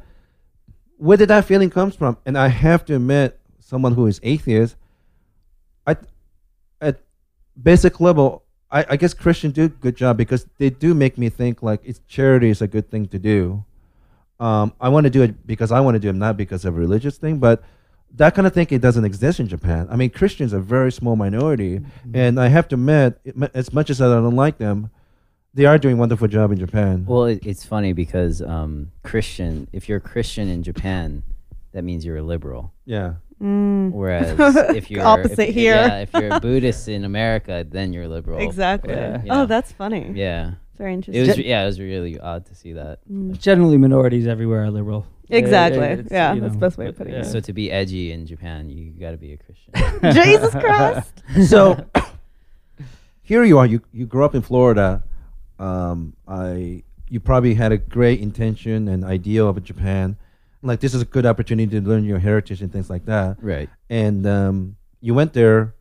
[0.97, 2.17] where did that feeling comes from?
[2.25, 4.75] And I have to admit, someone who is atheist,
[5.85, 5.97] I
[6.79, 7.01] at
[7.61, 11.29] basic level, I, I guess Christians do a good job because they do make me
[11.29, 13.63] think like it's charity is a good thing to do.
[14.39, 16.75] Um, I want to do it because I want to do it, not because of
[16.75, 17.37] a religious thing.
[17.37, 17.63] But
[18.15, 19.87] that kind of thinking doesn't exist in Japan.
[19.89, 21.81] I mean, Christians are a very small minority,
[22.13, 24.89] and I have to admit, it- as much as I don't like them,
[25.53, 27.05] they are doing a wonderful job in Japan.
[27.07, 29.67] well, it, it's funny because um, Christian.
[29.73, 31.23] If you're a Christian in Japan,
[31.73, 32.73] that means you're a liberal.
[32.85, 33.91] yeah, Mm.
[33.91, 34.37] Whereas
[34.75, 35.73] if you're Opposite if, here.
[35.73, 38.37] yeah, if you're a Buddhist in America, then you're liberal.
[38.39, 38.93] Exactly.
[38.93, 39.23] Yeah.
[39.23, 40.11] You Oh, that's funny.
[40.13, 41.27] Yeah, Very it interesting.
[41.27, 41.37] was.
[41.39, 42.99] Yeah, it was really odd to see that.
[43.11, 43.39] Mm.
[43.39, 45.07] Generally, minorities everywhere are liberal.
[45.29, 45.81] Exactly.
[45.81, 47.21] It's, Yeah, you that's the best way of but, putting yeah.
[47.27, 47.31] it.
[47.31, 49.73] So to be edgy in Japan, you got to be a Christian.
[50.23, 51.23] Jesus Christ.
[51.49, 51.83] so
[53.23, 53.65] here you are.
[53.65, 55.01] You you grew up in Florida.
[55.61, 60.15] Um, I you probably had a great intention and idea of Japan.
[60.63, 63.37] Like this is a good opportunity to learn your heritage and things like that.
[63.41, 63.69] right.
[63.89, 65.75] And um, you went there.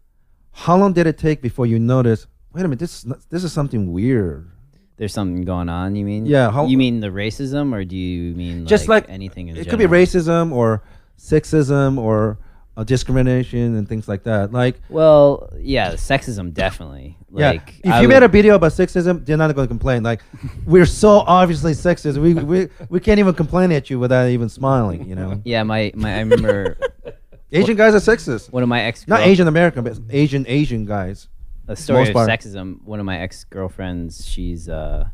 [0.52, 2.26] How long did it take before you noticed?
[2.52, 2.80] Wait a minute.
[2.80, 4.50] This is not, this is something weird.
[4.96, 5.96] There's something going on.
[5.96, 6.26] You mean?
[6.26, 9.68] Yeah, how- you mean the racism, or do you mean Just like anything in it
[9.68, 10.82] could be racism or
[11.18, 12.38] sexism or
[12.80, 14.52] uh, discrimination and things like that.
[14.52, 17.16] Like Well, yeah, sexism definitely.
[17.30, 19.72] Like, yeah, if I you would- made a video about sexism, they're not going to
[19.76, 20.02] complain.
[20.02, 20.20] Like
[20.66, 25.08] we're so obviously sexist, we, we we can't even complain at you without even smiling.
[25.08, 26.76] You know, yeah, my, my I remember
[27.52, 28.52] Asian guys are sexist.
[28.52, 31.28] one of my ex Not Asian American, but Asian Asian guys.
[31.68, 32.28] a story most of part.
[32.30, 32.82] sexism.
[32.84, 35.08] One of my ex girlfriends, she's uh,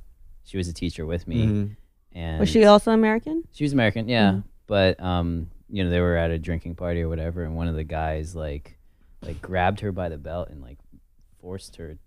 [0.44, 1.76] she was a teacher with me, Mhm.
[2.12, 3.44] and Was she also American?
[3.52, 4.30] She was American, yeah.
[4.32, 4.44] Mhm.
[4.66, 7.74] But um, you know, they were at a drinking party or whatever, and one of
[7.74, 8.78] the guys like
[9.22, 10.78] like grabbed her by the belt and like
[11.40, 11.98] forced her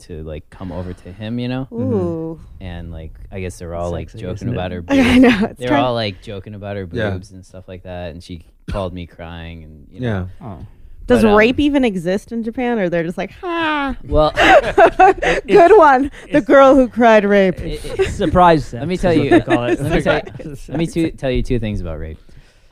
[0.00, 1.68] to like come over to him, you know?
[1.72, 2.40] Ooh.
[2.60, 5.20] And like I guess they're all like joking about her I boobs.
[5.20, 5.46] know.
[5.50, 7.10] It's They're trying- all like joking about her Yeah.
[7.10, 10.28] boobs and stuff like that, and she called me crying and you know.
[10.40, 10.46] Yeah.
[10.46, 10.66] Oh.
[11.04, 13.96] Does but, um, rape even exist in Japan, or they're just like, ha?
[14.04, 14.30] Well,
[15.46, 16.10] Good one.
[16.30, 17.58] The girl who cried rape.
[17.60, 18.74] it- it- Surprise sex.
[18.80, 19.30] let me is tell what you.
[19.30, 19.80] they call it.
[19.80, 20.56] let me tell you.
[20.68, 22.18] let me two, tell you two things about rape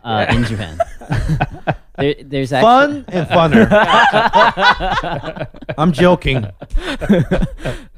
[0.04, 0.78] uh, in Japan.
[1.98, 3.68] there, there's actually, Fun and funner.
[5.78, 6.46] I'm joking.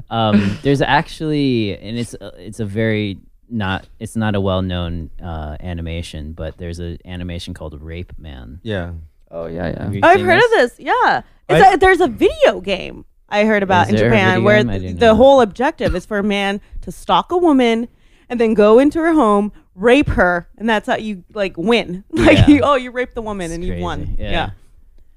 [0.11, 5.11] um, there's actually, and it's uh, it's a very not it's not a well known
[5.23, 8.61] uh, animation, but there's an animation called Rape Man.
[8.63, 8.93] Yeah.
[9.31, 9.85] Oh yeah, yeah.
[9.85, 10.73] Have I've heard this?
[10.73, 10.87] of this.
[10.87, 11.23] Yeah.
[11.49, 14.69] It's I- a, there's a video game I heard about in Japan where game?
[14.69, 15.15] I th- didn't the know.
[15.17, 17.89] whole objective is for a man to stalk a woman
[18.29, 22.05] and then go into her home, rape her, and that's how you like win.
[22.11, 22.47] Like Yeah.
[22.49, 24.07] you, oh, you raped the woman It's and you won.
[24.07, 24.23] crazy.
[24.23, 24.51] Yeah.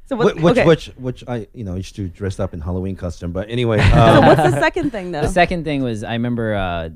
[0.08, 0.66] So what, Wh- which okay.
[0.68, 3.78] which which I you know used to dress up in Halloween costume, but anyway.
[3.92, 5.22] so Um, what's the second thing though?
[5.22, 6.90] The second thing was I remember uh,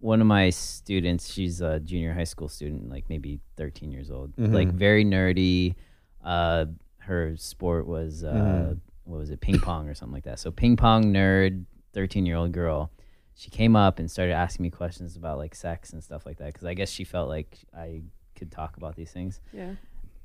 [0.00, 1.32] one of my students.
[1.32, 4.52] She's a junior high school student, like maybe 13 years old, Mhm.
[4.52, 5.74] like very nerdy.
[6.22, 6.66] Uh,
[6.98, 8.78] her sport was uh, Mhm.
[9.04, 10.38] what was it, ping pong or something like that.
[10.38, 12.90] So ping pong nerd, 13 year old girl.
[13.38, 16.46] She came up and started asking me questions about like sex and stuff like that
[16.54, 18.00] because I guess she felt like I
[18.34, 19.40] could talk about these things.
[19.52, 19.72] yeah.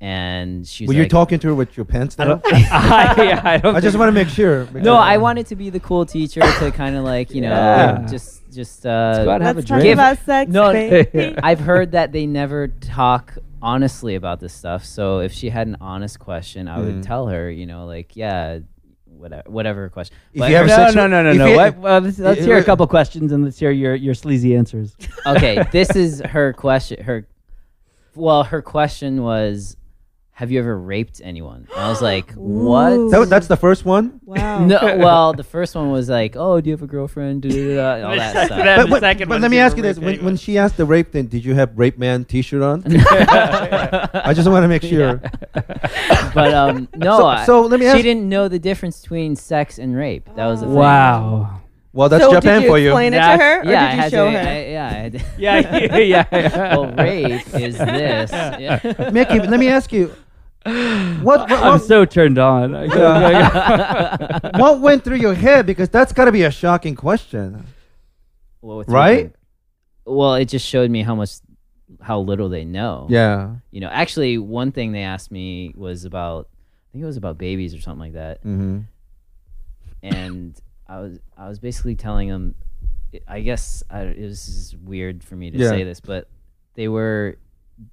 [0.04, 2.40] And she's were you like, talking to her with your pants I down?
[2.40, 2.54] don't.
[2.54, 3.76] I, yeah, I don't.
[3.76, 4.66] I just want to make sure.
[4.74, 8.08] No, I wanted to be the cool teacher to kind of like you know Yeah.
[8.10, 9.94] just just uh, go out and have Let's a talk drink.
[9.94, 11.36] about sex, No, baby.
[11.44, 14.84] I've heard that they never talk honestly about this stuff.
[14.86, 17.06] So if she had an honest question, I would Mhm.
[17.06, 18.60] tell her, you know, like, yeah,
[19.22, 20.18] whatever, whatever question.
[20.34, 21.48] If you have no, sexual- no, no, no, if no.
[21.48, 21.78] you- What?
[21.78, 24.96] Well, let's, let's hear a couple questions and let's hear your, your sleazy answers.
[25.26, 27.04] okay, this is her question.
[27.04, 27.28] Her,
[28.16, 29.78] well, her question was,
[30.42, 34.20] "Have you ever raped anyone?" And I was like, "What?" That, that's the first one.
[34.26, 34.66] Wow.
[34.66, 38.16] No, well, the first one was like, "Oh, do you have a girlfriend?" Da-da-da-da, All
[38.16, 38.58] that stuff.
[38.58, 40.36] That- But, the but- second but one let me is ask you this: when, when
[40.38, 42.84] she asked the rape thing, did you have rape man T-shirt on?
[42.88, 45.22] I just want to make sure.
[46.34, 49.78] but um, no, So- I- so let me she didn't know the difference between sex
[49.78, 50.28] and rape.
[50.36, 50.76] That was the thing.
[50.76, 51.58] Wow.
[51.94, 52.88] Well, that's so Japan did you for you.
[52.92, 54.38] explain it to That's- her, or yeah, did you had show to, her?
[54.48, 56.26] I- yeah, I had to- Yeah, yeah, yeah.
[56.32, 56.76] yeah.
[56.78, 58.32] well, rape is this.
[58.32, 59.10] Yeah.
[59.12, 60.14] Mickey, let me ask you,
[60.66, 62.74] what what, I'm what, so turned on.
[64.60, 65.66] what went through your head?
[65.66, 67.66] Because that's got to be a shocking question.
[68.62, 69.16] Well, Right?
[69.26, 69.34] raping-
[70.06, 71.32] Well, it just showed me how much,
[72.02, 73.08] how little they know.
[73.10, 73.56] Yeah.
[73.72, 77.38] You know, actually, one thing they asked me was about, I think it was about
[77.38, 78.80] babies or something like that, Mm-hmm.
[80.04, 82.56] and I was, I was basically telling them,
[83.28, 85.70] I guess I, it was just weird for me to Yeah.
[85.70, 86.28] say this, but
[86.76, 87.38] they were,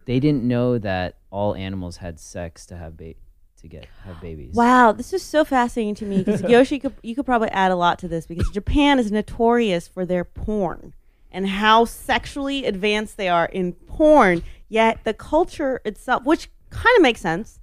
[0.04, 3.14] they didn't know that all animals had sex to have ba-
[3.60, 4.54] to get have babies.
[4.54, 7.76] Wow, this is so fascinating to me because Yoshi, could, you could probably add a
[7.76, 10.94] lot to this because Japan is notorious for their porn
[11.30, 14.42] and how sexually advanced they are in porn.
[14.68, 17.58] Yet the culture itself, which kind of makes sense,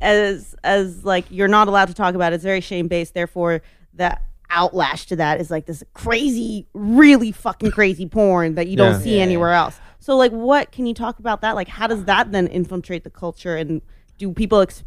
[0.00, 3.14] as as like you're not allowed to talk about it, it's very shame based.
[3.14, 3.62] Therefore,
[3.94, 4.18] the
[4.50, 8.98] outlash to that is like this crazy, really fucking crazy porn that you don't Yeah.
[9.00, 9.22] see Yeah.
[9.22, 9.78] anywhere else.
[9.98, 11.54] So, like, what can you talk about that?
[11.54, 13.82] Like, how does that then infiltrate the culture and
[14.18, 14.82] do people ex-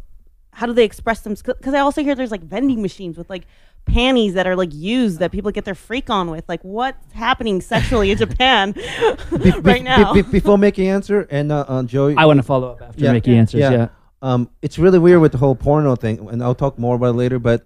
[0.52, 1.34] how do they express them?
[1.44, 3.46] Because I also hear there's like vending machines with like
[3.86, 6.44] panties that are like used that people get their freak on with.
[6.48, 8.72] Like, what's happening sexually in Japan
[9.30, 10.12] Be- be- right now?
[10.14, 13.04] be- be- before Mickey answer and uh, uh, Joey, I want to follow up after
[13.04, 13.12] Yeah.
[13.12, 13.38] Mickey Yeah.
[13.38, 13.60] answers.
[13.60, 13.88] Yeah.
[14.22, 17.12] Um, it's really weird with the whole porno thing, and I'll talk more about it
[17.18, 17.38] later.
[17.38, 17.62] But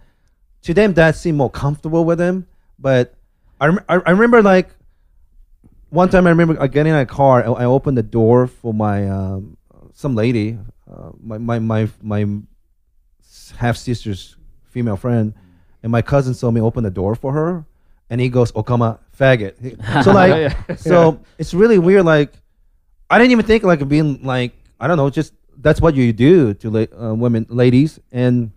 [0.62, 2.46] to them, that seemed more comfortable with them.
[2.78, 3.14] But
[3.60, 4.70] I, rem- I, I remember like
[5.90, 7.42] one time I remember uh, getting in a car.
[7.44, 9.56] I, I opened the door for my um,
[9.94, 10.58] some lady,
[10.90, 12.26] uh, my my my my
[13.56, 15.34] half sister's female friend,
[15.82, 17.64] and my cousin saw me open the door for her,
[18.10, 22.04] and he goes, "Okama, faggot." He- So like, so it's really weird.
[22.04, 22.32] Like,
[23.10, 26.54] I didn't even think like being like I don't know, just that's what you do
[26.54, 28.52] to la- uh, women, ladies, and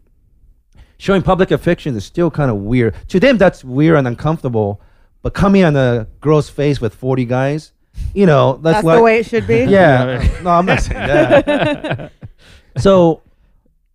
[1.02, 2.94] showing public affection is still kind of weird.
[3.10, 4.80] To them, that's weird and uncomfortable.
[5.24, 7.74] But coming on a girl's face with forty guys,
[8.14, 9.64] you know, that's, That's like the way it should be.
[9.66, 10.28] yeah.
[10.44, 12.12] no, I'm not saying that.
[12.78, 13.22] so,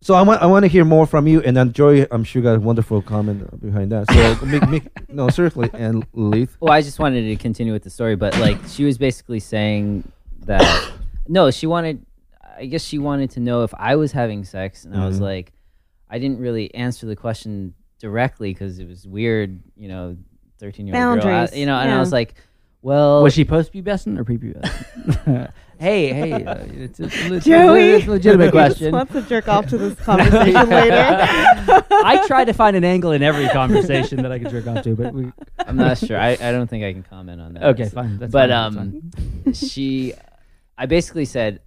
[0.00, 2.42] so I want I want to hear more from you, and then Joy, I'm sure
[2.42, 4.10] got a wonderful comment behind that.
[4.12, 6.56] So, make, make, no, seriously, and Leith.
[6.60, 10.10] Well, I just wanted to continue with the story, but like she was basically saying
[10.46, 10.92] that
[11.28, 12.04] no, she wanted.
[12.58, 15.22] I guess she wanted to know if I was having sex, and I was Mhm.
[15.22, 15.52] like,
[16.08, 20.16] I didn't really answer the question directly because it was weird, you know,
[20.58, 21.96] thirteen year old girl, I- Boundaries, you know, and yeah.
[21.96, 22.34] I was like,
[22.82, 25.50] well, Was she post-pubescent or prepubescent?
[25.80, 28.92] hey, hey, uh, it's, a, it's, Joey, it's a legitimate He just question.
[28.92, 31.16] wants to jerk off to this conversation later.
[31.90, 34.94] I try to find an angle in every conversation that I can jerk off to,
[34.94, 35.32] but we.
[35.58, 36.16] I'm not sure.
[36.16, 37.64] I, I don't think I can comment on that.
[37.64, 38.18] Okay, fine.
[38.18, 39.10] That's but fine, that's um,
[39.44, 39.54] fine.
[39.54, 40.14] she,
[40.78, 41.62] I basically said,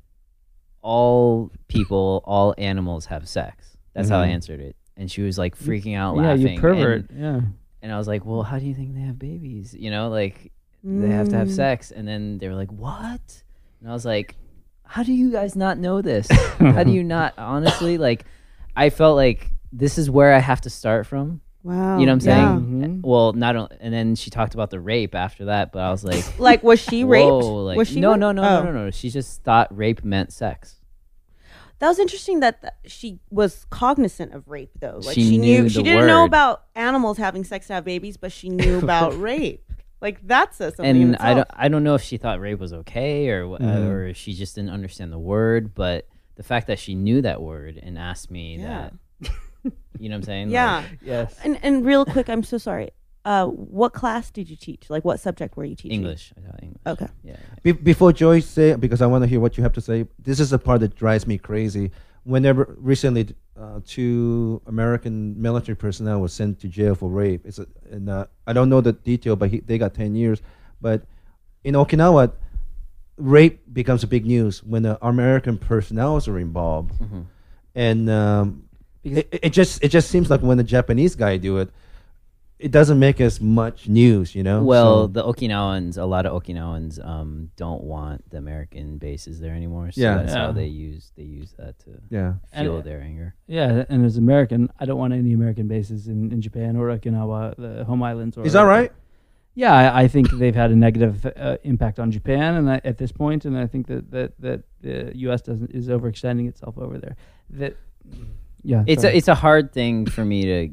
[0.82, 3.69] all people, all animals have sex.
[4.00, 4.34] That's how I Mhm.
[4.34, 6.48] answered it, and she was like freaking out, yeah, laughing.
[6.56, 7.10] you pervert.
[7.10, 7.42] And, yeah.
[7.82, 9.76] and I was like, well, how do you think they have babies?
[9.78, 10.52] You know, like
[10.84, 11.56] they have to have Mm.
[11.56, 13.44] sex, and then they were like, what?
[13.82, 14.36] And I was like,
[14.84, 16.28] how do you guys not know this?
[16.60, 17.34] how do you not?
[17.38, 18.26] Honestly, like,
[18.76, 21.42] I felt like this is where I have to start from.
[21.62, 22.00] Wow.
[22.00, 22.58] You know what I'm yeah.
[22.58, 23.02] saying?
[23.02, 23.06] Mhm.
[23.06, 26.04] Well, not only, and then she talked about the rape after that, but I was
[26.06, 27.26] like, Like, was she raped?
[27.30, 28.20] Whoa, like, was she no, raped?
[28.22, 28.64] no, no, Oh.
[28.64, 28.92] no, no, no.
[28.92, 30.79] She just thought rape meant sex.
[31.80, 35.00] That was interesting that th- she was cognizant of rape, though.
[35.04, 38.18] Like She she, knew knew, she didn't know about animals having sex to have babies,
[38.18, 39.64] but she knew about rape.
[40.02, 40.96] Like that says something.
[40.96, 41.48] in and I don't.
[41.54, 43.90] I don't know if she thought rape was okay or wha- Mhm.
[43.90, 45.74] or she just didn't understand the word.
[45.76, 48.92] But the fact that she knew that word and asked me Yeah.
[49.22, 49.34] that,
[50.00, 50.50] you know what I'm saying?
[50.52, 50.78] Yeah.
[50.90, 51.38] Like, Yes.
[51.44, 52.92] And and real quick, I'm so sorry.
[53.30, 54.90] Uh, what class did you teach?
[54.90, 55.92] Like, what subject were you teaching?
[56.00, 56.34] English.
[56.36, 56.82] I taught English.
[56.94, 57.08] Okay.
[57.24, 57.36] Yeah.
[57.62, 60.08] Be- before Joyce say, because I want to hear what you have to say.
[60.18, 61.92] This is the part that drives me crazy.
[62.24, 63.24] Whenever recently,
[63.56, 67.42] uh, two American military personnel was sent to jail for rape.
[67.46, 70.42] It's a, and uh, I don't know the detail, but he, they got ten years.
[70.82, 71.04] But
[71.64, 72.32] in Okinawa,
[73.18, 77.26] rape becomes a big news when the American personnel are involved, Mhm.
[77.76, 78.64] and um,
[79.04, 81.70] it, it just it just seems like when the Japanese guy do it,
[82.60, 84.62] it doesn't make as much news, you know.
[84.64, 89.54] Well, So- the Okinawans, a lot of Okinawans, um, don't want the American bases there
[89.56, 89.92] anymore.
[89.92, 90.18] So Yeah.
[90.18, 90.46] that's Yeah.
[90.48, 92.34] how they use they use that to yeah.
[92.52, 93.34] And- fuel their anger.
[93.48, 97.56] Yeah, and as American, I don't want any American bases in, in Japan or Okinawa,
[97.56, 98.38] the home islands.
[98.38, 98.92] Or Is that right?
[99.56, 102.98] Yeah, I, I think they've had a negative uh, impact on Japan, and I, at
[102.98, 105.42] this point, and I think that that that the U.S.
[105.42, 107.16] doesn't is overextending itself over there.
[107.50, 107.76] That,
[108.64, 109.14] yeah, it's sorry.
[109.14, 110.70] a it's a hard thing for me to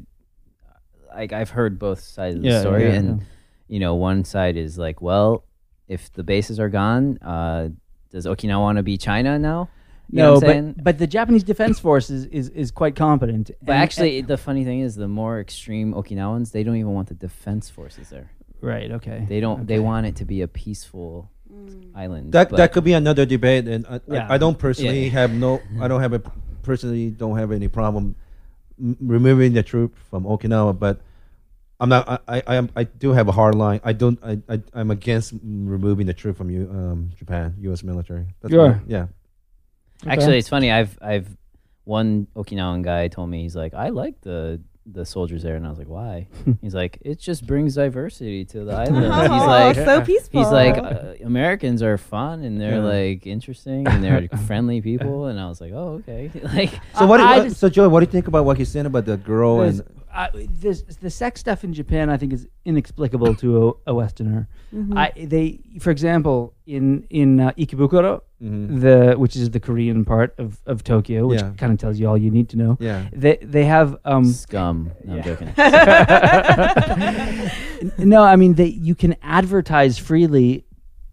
[1.17, 3.25] like I've heard both sides of the Yeah, story yeah, and yeah.
[3.73, 5.43] you know one side is like well
[5.87, 7.69] if the bases are gone uh
[8.11, 9.69] does Okinawa want to be China now
[10.09, 10.73] You know no, what I'm saying?
[10.77, 13.45] but but the Japanese defense force is is, is quite competent.
[13.67, 17.07] but and- actually the funny thing is the more extreme Okinawans they don't even want
[17.13, 18.29] the defense forces there
[18.71, 21.29] right, okay, they don't they want it to be a peaceful
[22.03, 24.27] island That but- that could be another debate, and I, Yeah.
[24.29, 25.19] I, I don't personally Yeah.
[25.19, 25.51] have no.
[25.83, 26.21] I don't have a
[26.69, 28.03] personally don't have any problem
[28.79, 30.95] m- removing the troop from Okinawa, but
[31.79, 32.23] I'm not.
[32.27, 33.79] I I, I, I do have a hard line.
[33.83, 34.17] I don't.
[34.23, 37.83] I, I I'm against removing the troop from you, um, Japan, U.S.
[37.83, 38.25] military.
[38.41, 38.81] That's You my- are?
[38.87, 39.07] yeah.
[40.05, 40.71] Actually, it's funny.
[40.71, 41.27] I've I've
[41.83, 45.69] one Okinawan guy told me he's like, I like the the soldiers there, and I
[45.69, 46.27] was like, why?
[46.61, 49.05] he's like, it just brings diversity to the island.
[49.05, 50.39] Oh, he's like, so peaceful.
[50.43, 52.83] he's like, uh, Americans are fun and they're Yeah.
[52.83, 57.19] like interesting and they're friendly people, and I was like, oh okay, like So what?
[57.19, 59.17] I what just- so Joey, what do you think about what he's saying about the
[59.17, 59.81] girl and?
[60.17, 64.47] I, this, the sex stuff in Japan, I think, is inexplicable to a, a Westerner.
[64.73, 64.97] Mm-hmm.
[64.97, 68.81] I, they, for example, in in uh, Ikebukuro, Mhm.
[68.81, 71.51] the which is the Korean part of, of Tokyo, which Yeah.
[71.57, 72.77] kind of tells you all you need to know.
[72.79, 73.07] Yeah.
[73.11, 74.91] They they have um, scum.
[75.05, 75.53] No, I'm joking.
[77.97, 80.65] no, I mean they you can advertise freely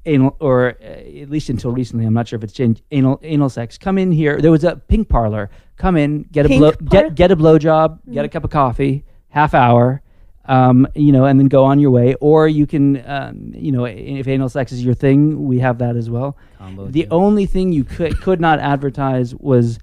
[0.06, 0.84] anal or uh,
[1.22, 2.82] at least until recently, I'm not sure if it's changed.
[2.90, 3.78] Anal anal sex.
[3.78, 4.40] Come in here.
[4.40, 5.50] There was a pink parlor.
[5.76, 6.88] Come in, get a blow, parlor?
[6.90, 10.00] get get a blowjob, get a cup of coffee, half hour.
[10.46, 12.14] Um, you know, and then go on your way.
[12.20, 15.96] Or you can, um, you know, if anal sex is your thing, we have that
[15.96, 16.36] as well.
[16.58, 17.08] Combo The too.
[17.10, 19.78] only thing you could could not advertise was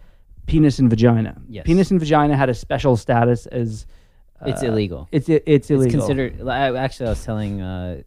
[0.45, 1.41] penis and vagina.
[1.49, 1.65] Yes.
[1.65, 3.87] Penis and vagina had a special status as
[4.45, 5.07] It's uh, illegal.
[5.11, 5.99] It's it's It's illegal.
[5.99, 6.47] considered.
[6.47, 8.01] Actually, I was telling uh,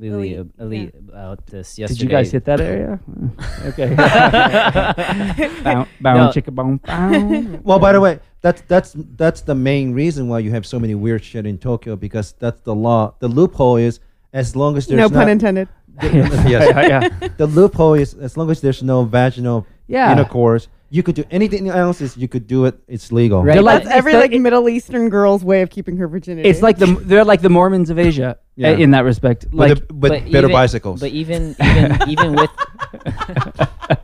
[0.00, 1.98] Lily, Lily, uh, Lily about this yesterday.
[1.98, 2.98] Did you guys hit that area?
[3.66, 3.94] Okay.
[5.62, 6.28] bow, bow, No.
[6.32, 7.60] chicka, bow, bow.
[7.68, 10.94] Well, by the way, that's that's that's the main reason why you have so many
[10.94, 13.14] weird shit in Tokyo because that's the law.
[13.18, 14.00] The loophole is
[14.32, 15.68] as long as there's no not, pun intended.
[16.02, 16.48] yes.
[16.48, 17.28] yeah, yeah.
[17.36, 20.10] the loophole is as long as there's no vaginal Yeah.
[20.12, 22.00] intercourse, you could do anything else.
[22.00, 22.78] Is you could do it.
[22.88, 23.42] It's legal.
[23.44, 23.54] Right.
[23.54, 26.48] They're like That's every it's like the- Middle Eastern girl's way of keeping her virginity.
[26.48, 28.70] It's like the they're like the Mormons of Asia uh, Yeah.
[28.70, 29.46] in that respect.
[29.52, 31.00] But, the, but, better even- bicycles.
[31.00, 32.50] But even even even with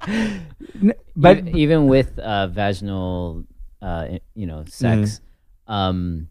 [0.07, 3.44] n- but even, even with uh, vaginal,
[3.83, 5.20] uh, i- you know, sex,
[5.66, 6.29] um,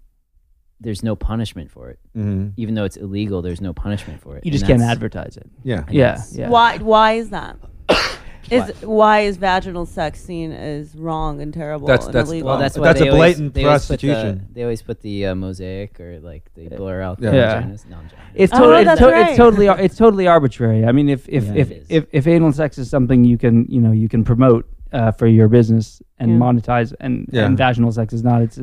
[0.79, 1.99] there's no punishment for it.
[2.15, 2.53] Mhm.
[2.57, 4.45] Even though it's illegal, there's no punishment for it.
[4.45, 5.49] you And just can't that's- advertise it.
[5.63, 5.83] Yeah.
[5.89, 6.49] Yeah, yeah.
[6.49, 6.77] Why?
[6.77, 7.57] Why is that?
[8.51, 8.83] Is What?
[8.85, 12.49] why is vaginal sex seen as wrong and terrible That's- and that's- illegal?
[12.49, 14.47] Well, that's why That's they a always- blatant they always put the- prostitution.
[14.53, 17.31] they always put the uh, mosaic or like they blur out Yeah.
[17.31, 17.61] the Yeah.
[17.61, 17.89] vaginas.
[17.89, 18.19] No, I'm joking.
[18.35, 19.27] It's, Oh, totally, it's, that's to- right.
[19.29, 20.85] it's totally ar- it's totally arbitrary.
[20.85, 21.85] I mean, if if Yeah, if, it is.
[21.89, 25.27] if if anal sex is something you can you know you can promote uh, for
[25.27, 26.37] your business and Yeah.
[26.37, 27.45] monetize, and, Yeah.
[27.45, 28.41] and vaginal sex is not.
[28.43, 28.59] It's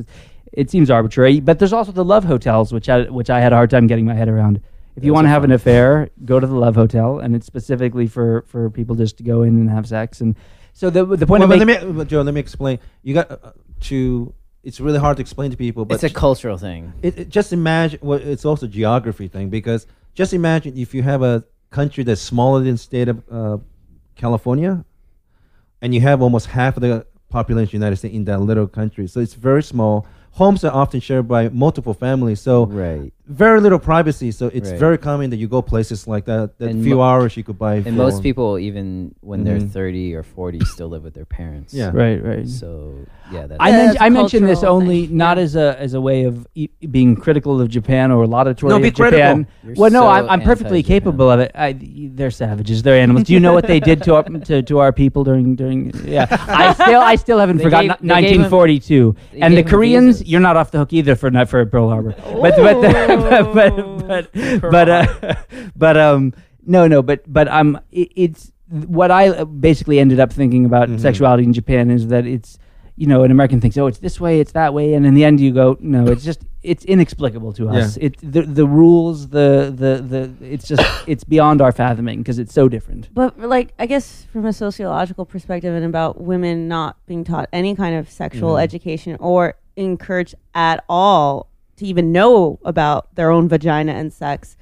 [0.52, 1.40] it seems arbitrary.
[1.40, 4.04] But there's also the love hotels, which I which I had a hard time getting
[4.06, 4.60] my head around.
[4.96, 7.46] If you want to are have an affair, go to the love hotel, and it's
[7.46, 10.20] specifically for for people just to go in and have sex.
[10.20, 10.36] And
[10.74, 12.78] so the the point Well, of but make, let me, but Joe, let me explain.
[13.02, 13.52] You got uh,
[13.88, 14.34] to.
[14.62, 16.92] It's really hard to explain to people, but it's a cultural thing.
[17.02, 21.02] it, it- just imagine well, it's also a geography thing because just imagine if you
[21.02, 23.58] have a country that's smaller than the state of uh,
[24.14, 24.84] California
[25.80, 28.68] and you have almost half of the population of the United States in that little
[28.68, 29.06] country.
[29.08, 30.06] So it's very small.
[30.32, 32.40] Homes are often shared by multiple families.
[32.40, 33.12] So Right.
[33.26, 34.30] Very little privacy.
[34.32, 34.78] So it's Right.
[34.78, 36.58] very common that you go places like that.
[36.58, 37.76] That And few mo- hours you could buy.
[37.76, 39.70] And for- most people, even when they're Mhm.
[39.70, 41.72] 30 or 40, still live with their parents.
[41.72, 41.90] Yeah.
[41.94, 42.48] right, right.
[42.48, 42.94] So
[43.32, 45.16] yeah, that's I, Yeah, men- it's a I mentioned this cultural only thing.
[45.16, 45.42] not Yeah.
[45.44, 48.88] as a as a way of e- being critical of Japan or laudatory No, be
[48.88, 49.46] of Japan.
[49.64, 51.00] You're Well, no, so I'm, I'm perfectly anti-Japan.
[51.00, 51.50] capable of it.
[51.54, 51.76] I,
[52.14, 52.82] they're savages.
[52.82, 53.24] They're animals.
[53.28, 55.92] Do you know what they did to our, to, to our people during during?
[56.04, 59.14] Yeah, I still I still haven't They forgotten gave- they gave 1942.
[59.32, 60.28] they and the gave 'em Koreans, visas.
[60.30, 62.14] you're not off the hook either for not for Pearl Harbor.
[62.42, 62.76] But but
[63.54, 65.34] but but but but, uh,
[65.76, 66.32] but um
[66.66, 70.88] no no but but um it, it's what I uh, basically ended up thinking about
[70.88, 71.00] Mhm.
[71.00, 72.58] sexuality in Japan is that it's
[72.96, 75.24] you know an American thinks oh it's this way it's that way and in the
[75.24, 78.04] end you go no it's just it's inexplicable to us Yeah.
[78.06, 82.52] it the the rules the the the it's just it's beyond our fathoming because it's
[82.54, 87.24] so different But like, I guess from a sociological perspective, and about women not being
[87.24, 88.62] taught any kind of sexual Mhm.
[88.62, 94.56] education or encouraged at all to even know about their own vagina and sex,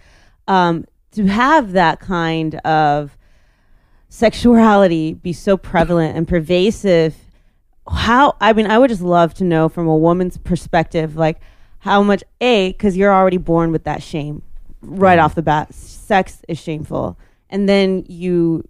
[0.49, 3.17] um, to have that kind of
[4.09, 7.15] sexuality be so prevalent and pervasive
[7.89, 11.41] how i mean i would just love to know from a woman's perspective like
[11.79, 14.43] how much a because you're already born with that shame
[14.83, 17.19] right off the bat, sex is shameful,
[17.51, 18.67] and then you.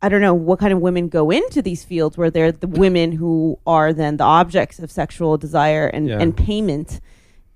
[0.00, 3.12] I don't know what kind of women go into these fields where they're the women
[3.12, 6.18] who are then the objects of sexual desire and, Yeah.
[6.20, 7.00] and payment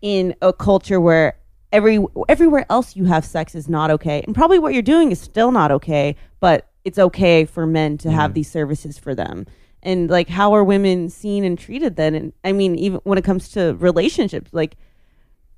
[0.03, 1.39] in a culture where
[1.73, 4.23] every everywhere else you have sex is not okay.
[4.27, 8.11] And probably what you're doing is still not okay but it's okay for men to
[8.11, 8.35] have mm.
[8.35, 9.47] these services for them.
[9.83, 12.15] And like how are women seen and treated then?
[12.15, 14.77] And i mean even when it comes to relationships like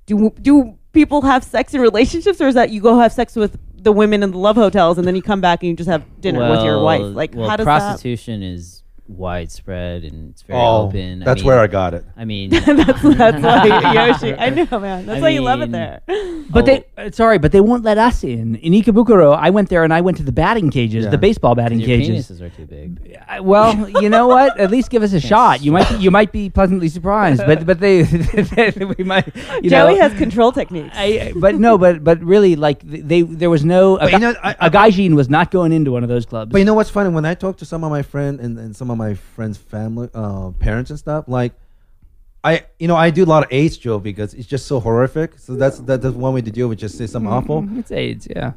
[0.07, 3.59] do do people have sex in relationships or is that you go have sex with
[3.83, 6.03] the women in the love hotels and then you come back and you just have
[6.21, 7.03] dinner with your wife?
[7.03, 8.78] Like well, how does that prostitution is
[9.09, 11.21] widespread and it's very Oh, open.
[11.21, 12.05] that's mean, where I got it.
[12.17, 15.73] I mean, that's that's why Yoshi I know man that's I why you love it
[15.73, 16.01] there
[16.51, 16.67] But Oh.
[16.67, 18.57] they uh, sorry, but they won't let us in.
[18.57, 21.11] In Ikebukuro, I went there and I went to the batting cages, Yeah.
[21.11, 22.31] the baseball batting your cages.
[22.31, 23.17] penises are too big.
[23.29, 24.59] I- well, you know what?
[24.59, 25.63] At least give us a shot.
[25.63, 27.43] You might be, you might be pleasantly surprised.
[27.47, 28.03] But but they,
[28.99, 29.27] we might
[29.63, 33.51] you Joey know, has control techniques I, but no, but but really, like they, there
[33.51, 33.97] was no.
[33.97, 36.51] A, But you know, I- a gaijin was not going into one of those clubs.
[36.53, 37.11] But you know what's funny?
[37.11, 40.11] When I talk to some of my friends and, and some of my friends' family,
[40.13, 41.53] uh, parents and stuff, like
[42.45, 45.39] I, you know, I do a lot of AIDS joke because it's just so horrific.
[45.39, 47.67] So that's that, that's one way to deal with just say something awful.
[47.79, 48.53] it's AIDS, yeah.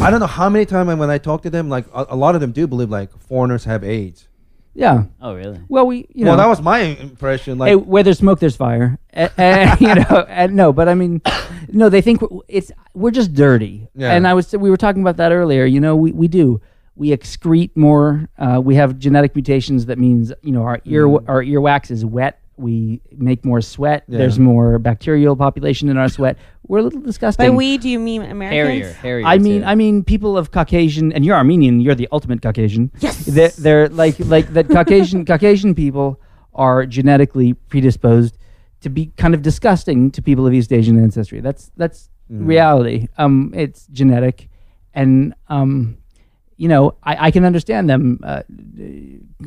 [0.00, 2.34] I don't know how many times when I talk to them, like a, a lot
[2.34, 4.28] of them do believe like foreigners have AIDS.
[4.74, 5.04] Yeah.
[5.20, 5.60] Oh, really?
[5.68, 6.32] Well, we you know.
[6.32, 7.58] well, that was my impression.
[7.58, 8.98] Like, hey, where there's smoke, there's fire.
[9.16, 11.22] Uh, uh, you know, and no, but I mean,
[11.68, 13.88] no, they think we're, it's we're just dirty.
[13.94, 14.12] Yeah.
[14.12, 15.64] And I was we were talking about that earlier.
[15.64, 16.60] You know, we we do
[16.96, 18.28] we excrete more.
[18.38, 22.40] Uh, we have genetic mutations that means you know our ear our earwax is wet.
[22.56, 24.04] We make more sweat.
[24.06, 24.18] Yeah.
[24.18, 26.38] There's more bacterial population in our sweat.
[26.68, 27.46] We're a little disgusting.
[27.46, 29.26] by we do you mean Americans Harrier, Harrier.
[29.26, 29.66] I mean, too.
[29.66, 31.80] I mean, people of Caucasian, and you're Armenian.
[31.80, 32.92] You're the ultimate Caucasian.
[33.00, 34.68] Yes, they're, they're like like that.
[34.68, 36.20] Caucasian Caucasian people
[36.54, 38.38] are genetically predisposed
[38.82, 41.40] to be kind of disgusting to people of East Asian ancestry.
[41.40, 43.08] That's that's reality.
[43.18, 44.48] Um, it's genetic,
[44.94, 45.98] and um,
[46.56, 48.20] you know, I, I can understand them.
[48.22, 48.42] Uh,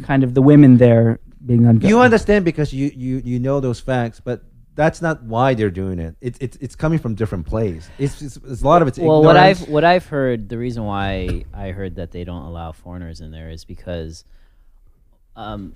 [0.03, 1.89] kind of the women there being uncomfortable.
[1.89, 4.43] you understand because you, you you know those facts, but
[4.75, 6.15] that's not why they're doing it.
[6.21, 7.89] It's it's it's coming from different places.
[7.97, 9.35] It's, it's, it's a lot of it's well, what.
[9.35, 13.31] I've what I've heard, the reason why I heard that they don't allow foreigners in
[13.31, 14.23] there is because,
[15.35, 15.75] um,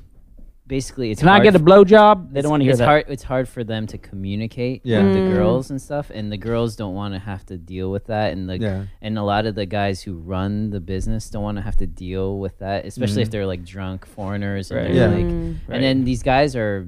[0.71, 2.31] basically it's Can I hard get a f- blowjob?
[2.31, 2.85] They don't want to hear it's that.
[2.85, 5.03] Hard, it's hard for them to communicate Yeah.
[5.03, 5.33] with the Mm.
[5.33, 8.49] girls and stuff, and the girls don't want to have to deal with that, and
[8.49, 8.83] the Yeah.
[9.01, 11.87] and a lot of the guys who run the business don't want to have to
[11.87, 13.31] deal with that, especially if Mhm.
[13.31, 14.93] they're like drunk foreigners, and Right.
[14.93, 15.15] they're Yeah.
[15.17, 15.55] like, Mm.
[15.67, 15.75] Right.
[15.75, 16.87] and then these guys are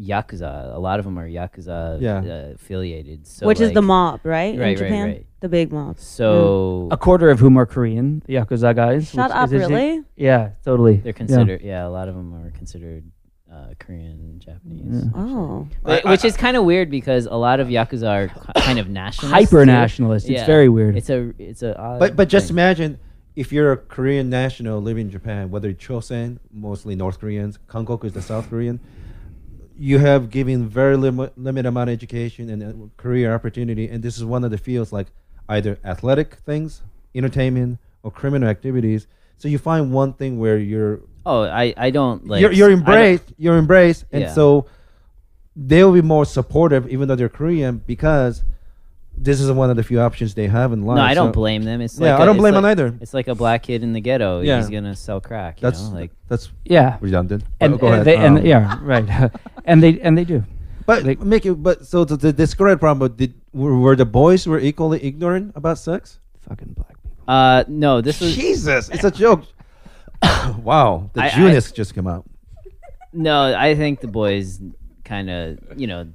[0.00, 0.74] yakuza.
[0.74, 2.18] A lot of them are yakuza Yeah.
[2.18, 5.26] uh, affiliated, so which is the like- mob right, Right, in right, Japan right.
[5.40, 9.08] the big mob So a quarter of whom are Korean, the Yakuza guys.
[9.10, 10.96] shut which up is- is- really Yeah, totally.
[10.96, 11.60] they're considered.
[11.62, 11.86] Yeah.
[11.86, 13.04] a lot of them are considered
[13.52, 15.04] uh, Korean, Japanese.
[15.04, 15.10] Yeah.
[15.14, 18.78] oh But- which is kind of weird because a lot of yakuza are ki- kind
[18.80, 19.32] of nationalist.
[19.50, 20.28] Hyper nationalist.
[20.28, 20.46] It's Yeah.
[20.46, 20.96] very weird.
[20.96, 21.78] It's a it's a.
[21.78, 22.56] odd But but just thing.
[22.56, 22.98] imagine
[23.36, 28.04] if you're a Korean national living in Japan, whether it's Chosen, mostly North Koreans, Kankoku
[28.06, 28.80] is the South Korean,
[29.76, 34.16] you have given very lim- limited amount of education and uh, career opportunity, and this
[34.16, 35.08] is one of the fields like
[35.48, 36.82] either athletic things,
[37.14, 39.06] entertainment, or criminal activities.
[39.36, 42.40] So you find one thing where you're Oh, I I don't like.
[42.40, 44.32] you're, you're embraced, you're embraced, and Yeah.
[44.32, 44.66] so
[45.56, 48.42] they'll be more supportive, even though they're Korean, because
[49.16, 50.96] this is one of the few options they have in life.
[50.96, 51.80] No, I don't So blame them.
[51.80, 52.98] It's Yeah, like I a- don't it's blame like, them either.
[53.00, 54.40] It's like a black kid in the ghetto.
[54.40, 54.58] Yeah.
[54.58, 55.60] He's gonna sell crack.
[55.60, 55.96] You That's know?
[55.96, 56.98] like that's yeah.
[57.00, 57.44] redundant.
[57.60, 58.06] And, But go and ahead.
[58.06, 59.30] they and Um, yeah, right.
[59.64, 60.42] and they and they do.
[60.86, 61.54] But they- make it.
[61.54, 62.98] But so the, the discredit problem.
[63.08, 66.18] But did were, were the boys were equally ignorant about sex?
[66.48, 67.24] Fucking black people.
[67.28, 69.44] uh no, this was Jesus, it's a joke.
[70.62, 72.24] wow, the I- I- just came out.
[73.12, 73.54] no.
[73.54, 74.60] I think the boys
[75.04, 76.06] kind of you know.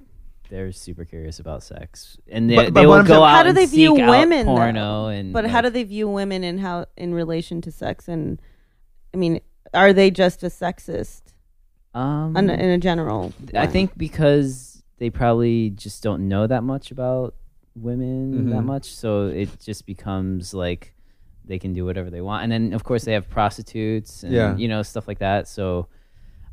[0.50, 3.50] They're super curious about sex, and they, But- but they will go out how do
[3.50, 4.56] and they view women though?
[4.56, 8.42] porno and but how do they view women and how in relation to sex and
[9.14, 9.40] i mean
[9.74, 11.22] are they just a sexist
[11.94, 16.92] um, in, in a general I think because they probably just don't know that much
[16.92, 17.36] about
[17.76, 18.66] women that Mhm.
[18.66, 20.94] much, so it just becomes like
[21.46, 22.44] they can do whatever they want.
[22.44, 24.56] And then of course they have prostitutes and Yeah.
[24.58, 25.48] you know stuff like that.
[25.48, 25.88] So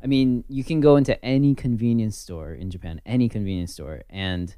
[0.03, 4.55] I mean, you can go into any convenience store in Japan, any convenience store, and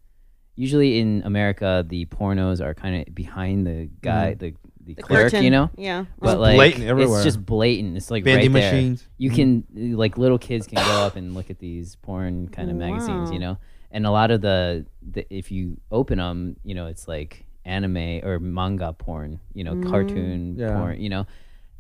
[0.55, 4.39] usually in America the pornos are kind of behind the guy, mm-hmm.
[4.39, 5.43] the the, The clerk, curtain.
[5.43, 5.69] you know.
[5.77, 7.17] yeah But It's like blatant everywhere.
[7.17, 7.95] it's just blatant.
[7.95, 8.73] It's like Vending right there.
[8.73, 9.07] machines.
[9.17, 9.77] You mm-hmm.
[9.77, 13.31] can like little kids can go up and look at these porn kind of magazines,
[13.31, 13.57] you know.
[13.91, 18.21] And a lot of the, the if you open them, you know, it's like anime
[18.23, 20.59] or manga porn, you know, cartoon mm.
[20.59, 20.77] Yeah.
[20.77, 21.25] porn, you know.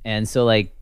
[0.05, 0.75] And so like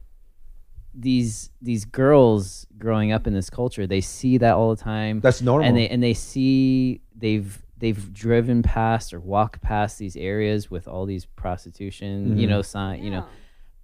[0.99, 5.41] these these girls growing up in this culture, they see that all the time That's
[5.41, 5.67] normal.
[5.67, 10.87] and they and they see they've they've driven past or walked past these areas with
[10.87, 12.49] all these prostitution, you Mhm.
[12.49, 13.25] know, sign, you know.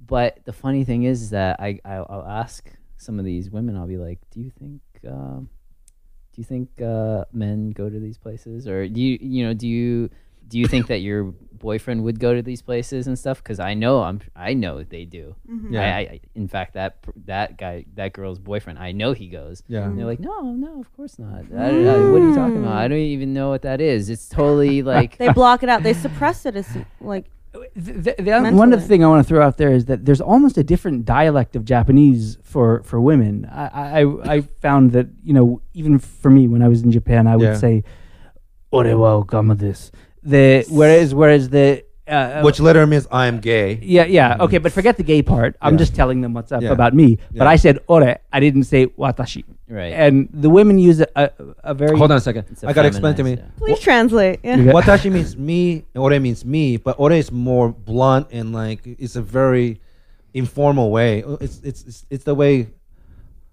[0.06, 3.78] But the funny thing is that I I'll, I'll ask some of these women.
[3.78, 5.50] I'll be like, "Do you think um,
[6.34, 9.68] do you think uh, men go to these places, or do you you know do
[9.68, 10.10] you
[10.48, 11.34] do you think that your
[11.70, 13.38] boyfriend would go to these places and stuff?
[13.42, 15.26] Because I know I'm I know they do.
[15.50, 15.72] Mhm.
[15.76, 15.96] Yeah.
[16.00, 16.92] I, I in fact that
[17.32, 19.58] that guy that girl's boyfriend I know he goes.
[19.74, 19.84] Yeah.
[19.86, 21.42] And they're like, no, no, of course not.
[21.56, 22.78] I, I- what are you talking about?
[22.84, 24.02] I don't even know what that is.
[24.14, 25.82] It's totally like They block it out.
[25.88, 26.68] They suppress it as
[27.14, 27.26] like
[27.86, 28.34] The, the, the,
[28.64, 30.66] one of the thing I want to throw out there is that there's almost a
[30.72, 33.34] different dialect of Japanese for, for women.
[33.46, 33.66] I,
[34.00, 34.02] I
[34.36, 35.48] I found that you know
[35.82, 35.94] even
[36.24, 37.66] for me when I was in Japan I would Yeah.
[37.66, 37.76] say
[38.78, 39.92] "Ore wa okama desu."
[40.26, 43.80] The whereas whereas the uh, Which literally means I am gay.
[43.82, 45.56] yeah yeah okay but forget the gay part.
[45.62, 45.80] I'm Yeah.
[45.84, 46.72] just telling them what's up Yeah.
[46.72, 47.18] about me.
[47.32, 47.50] But Yeah.
[47.56, 49.94] I said "ore." I didn't say "watashi." Right.
[49.94, 51.30] And the women use a a,
[51.64, 52.46] a very Hold on a second.
[52.52, 53.36] It's a I gotta explain to me.
[53.36, 54.40] feminized, please translate.
[54.44, 54.58] Yeah.
[54.58, 58.82] You Watashi means me, and ore means me, but ore is more blunt and like
[58.86, 59.80] it's a very
[60.34, 61.24] informal way.
[61.40, 62.68] It's it's it's, it's the way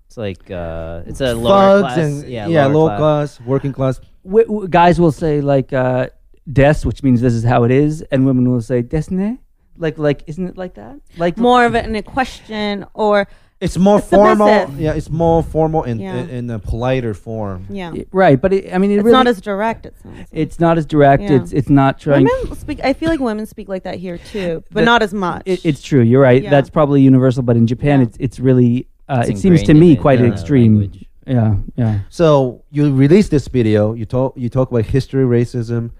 [0.07, 1.99] it's like uh, it's a lower thugs class.
[1.99, 2.99] and yeah, yeah, lower low class.
[3.39, 4.01] class, working class.
[4.27, 6.09] w- w- guys will say like uh,
[6.53, 9.39] "des," which means this is how it is, and women will say "desne."
[9.79, 11.01] Like like isn't it like that?
[11.17, 13.27] Like More of it in a question or
[13.61, 14.71] It's more It's formal.
[14.79, 16.17] Yeah, it's more formal in Yeah.
[16.17, 17.67] in, in a politer form.
[17.71, 17.91] yeah.
[17.93, 19.85] Y- right, but it, I mean, it It's really, not as direct.
[19.87, 20.29] It sounds.
[20.33, 21.23] it's not as direct.
[21.23, 21.37] Yeah.
[21.37, 22.25] It's it's not trying.
[22.25, 22.81] Women speak.
[22.83, 25.43] I feel like women speak like that here too, but That- not as much.
[25.47, 26.01] It, it's true.
[26.03, 26.43] You're right.
[26.43, 26.51] Yeah.
[26.51, 28.07] That's probably universal, but in Japan, Yeah.
[28.07, 28.87] it's it's really.
[29.09, 30.73] Uh, It's it seems to me quite in an extreme.
[30.77, 31.05] language.
[31.27, 31.99] Yeah, yeah.
[32.09, 33.95] So you release this video.
[33.95, 35.91] You talk you talk about history, racism,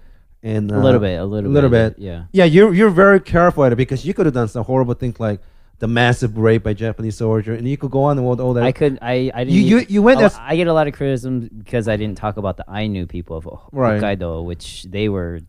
[0.43, 2.03] and uh, A little bit, a little, a little bit, bit.
[2.03, 2.23] yeah.
[2.31, 5.19] Yeah, you're you're very careful at it because you could have done some horrible things
[5.19, 5.39] like
[5.79, 8.63] the massive rape by Japanese soldier, and you could go on and all, all that.
[8.63, 8.99] I could.
[9.01, 9.31] I.
[9.33, 9.53] I didn't.
[9.55, 12.17] You- you- you went a- as- I get a lot of criticism because I didn't
[12.17, 13.99] talk about the Ainu people of Ho- Right.
[14.01, 15.39] Hokkaido, which they were,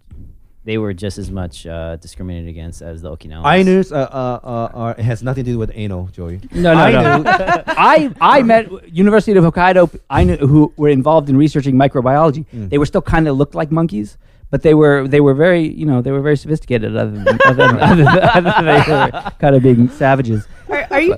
[0.64, 3.44] they were just as much uh, discriminated against as the Okinawans.
[3.44, 6.40] Ainus uh, uh, uh, are, it has nothing to do with anal, Joey.
[6.54, 7.30] No, no, Ainu- no.
[7.66, 9.98] I I met University of Hokkaido.
[10.10, 12.46] Ainu who were involved in researching microbiology.
[12.54, 12.70] Mm.
[12.70, 14.16] They were still kind of looked like monkeys,
[14.52, 16.94] but they were they were very you know they were very sophisticated.
[16.96, 20.46] Other than other than, other than, other than they were kind of being savages.
[20.68, 21.16] Are, are you?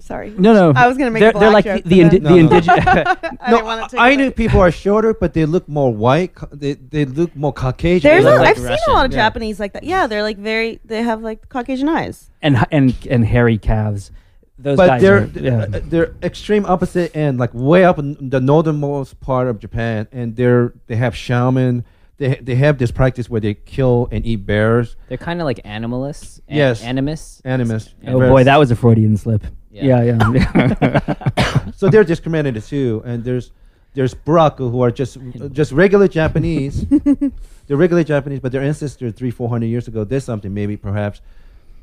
[0.00, 0.30] Sorry.
[0.30, 0.72] No, no.
[0.74, 2.30] I was gonna make they're, a they're like joke, the the, but indi- then- the
[2.30, 2.56] No, no.
[2.56, 2.84] indigenous.
[3.40, 4.36] I no, didn't want to take Ainu it.
[4.36, 6.32] people are shorter, but they look more white.
[6.50, 8.10] They they look more Caucasian.
[8.10, 9.18] There's a, like I've seen a lot of Yeah.
[9.18, 9.84] Japanese like that.
[9.84, 10.80] Yeah, they're like very.
[10.84, 12.30] They have like Caucasian eyes.
[12.42, 14.10] and and and hairy calves.
[14.58, 15.66] Those but guys they're are, yeah.
[15.72, 20.36] uh, they're extreme opposite end, like way up in the northernmost part of Japan, and
[20.36, 21.84] they're they have shaman.
[22.18, 24.96] They they have this practice where they kill and eat bears.
[25.08, 26.40] They're kind of like animalists.
[26.48, 26.82] an- Yes.
[26.82, 27.40] Animus.
[27.44, 27.94] Animus.
[28.06, 29.44] oh boy, that was a Freudian slip.
[29.70, 30.02] Yeah.
[30.02, 31.70] Yeah, yeah.
[31.76, 33.50] so they're discriminated too, and there's
[33.94, 35.18] there's Buraku who are just
[35.52, 36.84] just regular Japanese.
[37.66, 41.20] they're regular Japanese, but their ancestors three four hundred years ago did something, maybe perhaps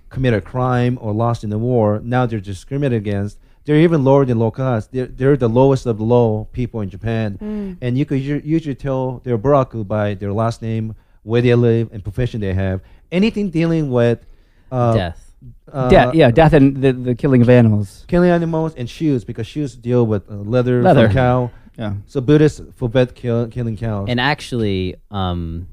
[0.10, 2.00] committed a crime or lost in the war.
[2.04, 3.38] Now they're discriminated against.
[3.66, 4.92] They're even lower than low caste.
[4.92, 8.76] They're, they're the lowest of the low people in Japan, and you could u- usually
[8.76, 12.82] tell they're Buraku by their last name, where they live, and profession they have.
[13.12, 14.26] Anything dealing with
[14.72, 15.34] uh, Death.
[15.72, 18.06] uh, death, yeah, death and the, the killing of animals.
[18.08, 21.06] killing animals and shoes because shoes deal with uh, leather, Leather.
[21.08, 21.52] from cow.
[21.78, 21.94] Yeah.
[22.08, 24.08] So Buddhists forbid kill, killing cows.
[24.10, 25.68] And actually, um,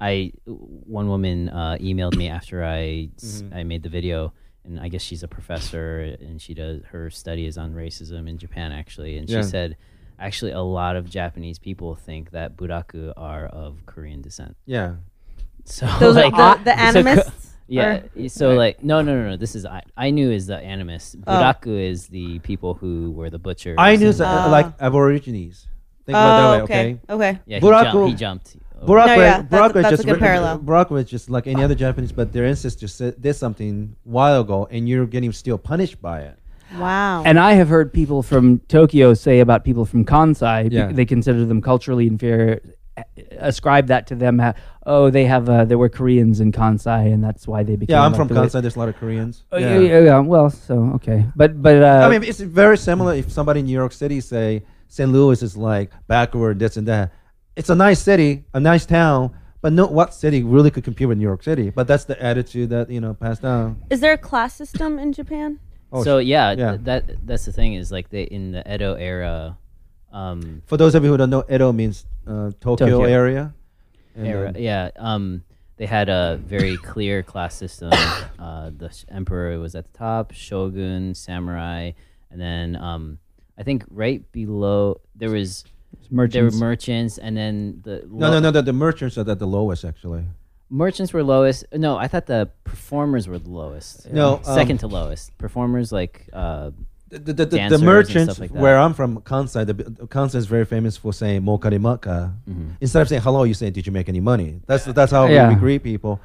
[0.00, 3.56] I one woman uh, emailed me after I s- Mhm.
[3.56, 4.32] I made the video,
[4.68, 8.38] and I guess she's a professor, and she does her study is on racism in
[8.38, 9.38] Japan actually, and Yeah.
[9.42, 9.76] she said.
[10.20, 14.56] Actually, a lot of Japanese people think that buraku are of Korean descent.
[14.66, 14.96] yeah,
[15.64, 17.54] So Those So are like, the, the so animists.
[17.68, 18.00] yeah.
[18.16, 19.36] or- So like, no, no, no, no.
[19.36, 19.84] This is I.
[19.96, 21.14] Ainu is the animus.
[21.24, 21.32] Oh.
[21.32, 23.76] Buraku is the people who were the butchers.
[23.78, 24.48] I knew and- so- Ah.
[24.50, 25.68] like Aborigines.
[26.04, 26.80] Think about it Oh, that way, okay.
[26.80, 27.12] okay?
[27.34, 27.40] Okay.
[27.46, 28.56] Yeah, he, Buraku- jumped, he jumped.
[28.80, 28.92] Over.
[28.92, 30.58] Buraku, No, yeah, that's- Buraku is that's a just good re- parallel.
[30.60, 34.40] Buraku is just like any other Japanese, but their ancestors said, did something a while
[34.40, 36.38] ago, and you're getting still punished by it.
[36.78, 37.22] Wow.
[37.24, 40.92] And I have heard people from Tokyo say about people from Kansai, Yeah.
[40.92, 42.60] they consider them culturally inferior,
[43.38, 44.38] ascribe that to them.
[44.38, 44.54] ha-
[44.86, 47.94] oh, they have, uh, there were Koreans in Kansai, and that's why they became.
[47.94, 48.60] Yeah, I'm like from the way- Kansai.
[48.62, 49.44] There's a lot of Koreans.
[49.52, 49.78] Oh, yeah.
[49.78, 53.14] Yeah, yeah, well, so okay, but but uh, I mean, it's very similar.
[53.14, 55.10] If somebody in New York City say St.
[55.10, 57.12] Louis is like backward, this and that,
[57.58, 61.18] it's a nice city, a nice town, but no, what city really could compete with
[61.18, 61.70] New York City?
[61.70, 63.82] But that's the attitude that you know passed down.
[63.90, 65.58] Is there a class system in Japan?
[65.92, 66.70] Oh, so yeah, yeah.
[66.70, 69.58] th- that that's the thing is like they in the Edo era,
[70.12, 73.02] um, For those of you who don't know, Edo means uh, Tokyo, Tokyo.
[73.02, 73.54] area.
[74.16, 75.44] Era, um, yeah, um,
[75.76, 77.92] they had a very clear class system.
[78.38, 81.90] Uh, the emperor was at the top, shogun, samurai,
[82.30, 83.18] and then um,
[83.58, 85.64] I think right below there was
[86.10, 86.56] there were Merchants.
[86.58, 88.50] merchants, and then the No, no, no.
[88.50, 90.24] The, the merchants are at the lowest actually.
[90.70, 91.64] merchants were lowest.
[91.72, 94.10] No, I thought the performers were the lowest.
[94.12, 95.36] No, second um, to lowest.
[95.38, 96.70] Performers like uh,
[97.10, 98.60] The, the, the, the Dancers and merchants stuff like that.
[98.60, 99.74] where I'm from, Kansai, the,
[100.14, 102.16] Kansai is very famous for saying "mokarimaka."
[102.48, 102.70] Mm-hmm.
[102.84, 105.48] Instead of saying hello, you say, "Did you make any money?" That's that's how Yeah.
[105.48, 106.20] we, we greet people.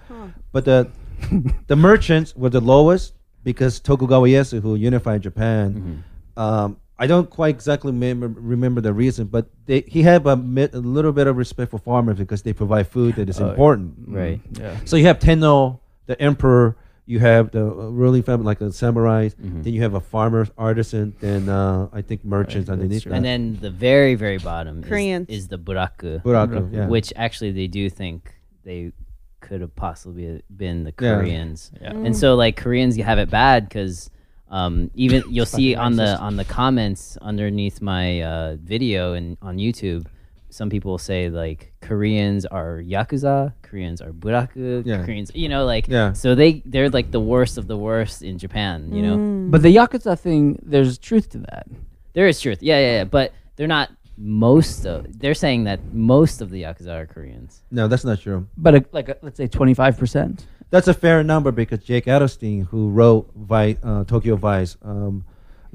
[0.52, 0.88] But the
[1.72, 6.40] the merchants were the lowest because Tokugawa Ieyasu, who unified Japan, Mm-hmm.
[6.44, 10.82] um, I don't quite exactly remember, remember the reason, but they, he had a, a
[10.96, 13.94] little bit of respect for farmers because they provide food that is Oh, important.
[14.08, 14.40] right.
[14.60, 14.78] Yeah.
[14.86, 16.76] So you have Tenno, the emperor.
[17.06, 19.36] You have the uh, ruling family, like the samurais.
[19.36, 19.62] Mm-hmm.
[19.64, 21.14] Then you have a farmer, artisan.
[21.20, 23.14] Then uh, I think merchants Right, that's underneath that.
[23.14, 25.28] and then the very very bottom Koreans.
[25.28, 26.88] is, is the buraku, Buraku, yeah.
[26.88, 28.34] which actually they do think
[28.64, 28.94] they
[29.42, 31.16] could have possibly been the Yeah.
[31.20, 31.72] Koreans.
[31.82, 31.92] Yeah.
[32.06, 34.10] And so like Koreans you have it bad because
[34.58, 39.58] um, even you'll see on the on the comments underneath my uh, video and on
[39.58, 40.06] YouTube,
[40.50, 45.04] some people will say like Koreans are yakuza, Koreans are buraku, Yeah.
[45.06, 46.14] Koreans, you know, like Yeah.
[46.14, 49.18] so they they're like the worst of the worst in Japan, you know.
[49.52, 51.66] But the Yakuza thing, there's truth to that.
[52.14, 54.98] There is truth, yeah, yeah, yeah, but they're not most of.
[55.20, 57.64] They're saying that most of the yakuza are Koreans.
[57.72, 58.40] no, that's not true.
[58.66, 60.46] But a, like, a, let's say 25%.
[60.74, 65.24] That's a fair number because Jake Adelstein, who wrote Vi- uh, Tokyo Vice, um,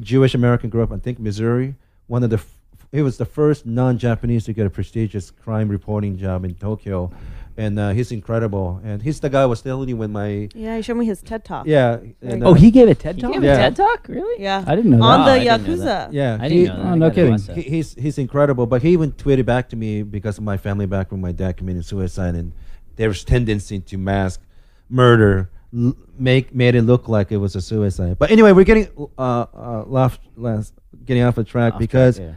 [0.01, 1.77] Jewish American, grew up, I think, Missouri.
[2.09, 2.59] One of the, f-
[2.91, 7.13] he was the first non-Japanese to get a prestigious crime reporting job in Tokyo,
[7.57, 8.81] and uh, he's incredible.
[8.83, 11.23] And he's the guy I was telling you when my, Yeah, he showed me his
[11.23, 11.67] TED talk.
[11.69, 11.99] yeah.
[12.21, 13.29] And, Oh, uh, he gave a TED talk.
[13.31, 13.55] He gave Yeah.
[13.55, 14.43] a TED talk, really?
[14.43, 14.65] Yeah.
[14.67, 15.03] I didn't know that.
[15.05, 15.39] On that.
[15.39, 15.85] the Oh, I didn't know Yakuza.
[15.85, 16.13] that.
[16.13, 16.87] Yeah, I didn't know that.
[16.87, 17.31] Oh, I no gotta kidding.
[17.33, 17.57] watch that.
[17.57, 18.67] he, he's he's incredible.
[18.67, 21.23] But he even tweeted back to me because of my family background.
[21.23, 22.53] My dad committed suicide, and
[22.97, 24.41] there's tendency to mask
[24.89, 28.19] murder, l- make made it look like it was a suicide.
[28.19, 30.75] But anyway, we're getting uh, uh left, last,
[31.05, 32.35] getting off the track Off because track, yeah.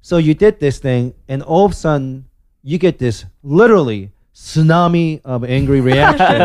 [0.00, 2.26] so you did this thing, and all of a sudden
[2.62, 6.40] you get this literally tsunami of angry reaction,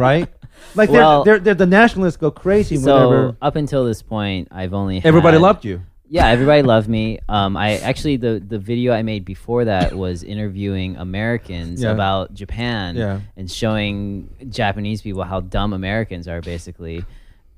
[0.00, 0.28] right?
[0.74, 4.74] Like they're, they're, they're the nationalists go crazy So whenever up until this point, I've
[4.74, 5.82] only everybody had- loved you.
[6.12, 7.20] Yeah, everybody loved me.
[7.26, 11.90] Um, I actually the the video I made before that was interviewing Americans Yeah.
[11.92, 13.20] about Japan Yeah.
[13.34, 17.02] and showing Japanese people how dumb Americans are, basically.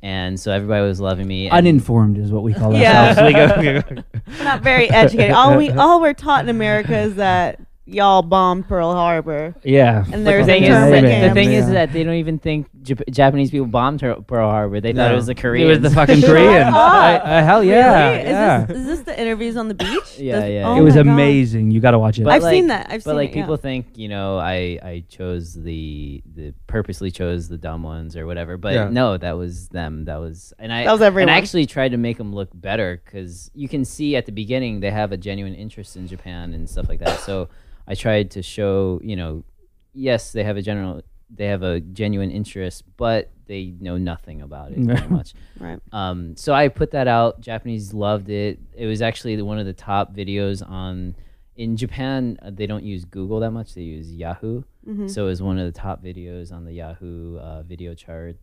[0.02, 1.46] And so everybody was loving me.
[1.48, 3.08] and- Uninformed is what we call Yeah.
[3.08, 3.34] ourselves.
[3.58, 4.02] We go-
[4.38, 5.32] We're not very educated.
[5.32, 9.54] all we all we're taught in America is that y'all bombed Pearl Harbor.
[9.62, 10.04] yeah.
[10.12, 13.08] And there's the thing, is, that- the thing is that they don't even think Jap-
[13.10, 14.80] Japanese people bombed Ter- Pearl Harbor.
[14.80, 15.64] They thought it was the Koreans.
[15.66, 16.74] It was the fucking Koreans.
[16.74, 18.10] I, I, hell yeah.
[18.10, 18.22] Really?
[18.24, 18.62] yeah.
[18.62, 19.90] Is, this, is this the interviews on the beach?
[20.18, 20.68] Yeah, Does- yeah.
[20.68, 21.10] oh it was my God.
[21.12, 21.70] amazing.
[21.72, 22.24] You got to watch it.
[22.24, 22.86] But I've like- seen that.
[22.88, 23.42] I've but seen like it, yeah.
[23.42, 28.26] people think, you know, I I chose the the purposely chose the dumb ones or
[28.26, 28.56] whatever.
[28.56, 28.88] But Yeah.
[28.90, 30.04] no, that was them.
[30.06, 31.30] That was and I That was And.
[31.30, 34.80] I actually tried to make them look better because you can see at the beginning
[34.80, 37.20] they have a genuine interest in Japan and stuff like that.
[37.20, 37.48] So
[37.86, 39.44] I tried to show, you know,
[39.92, 44.70] yes, they have a general they have a genuine interest, but they know nothing about
[44.72, 45.34] it very much.
[45.58, 45.80] Right.
[45.90, 47.40] Um, so I put that out.
[47.40, 48.60] Japanese loved it.
[48.76, 51.14] It was actually one of the top videos on.
[51.56, 53.74] In Japan, uh, they don't use Google that much.
[53.74, 54.62] They use Yahoo.
[54.88, 55.06] Mm-hmm.
[55.08, 58.36] So it was one of the top videos on the Yahoo uh, video chart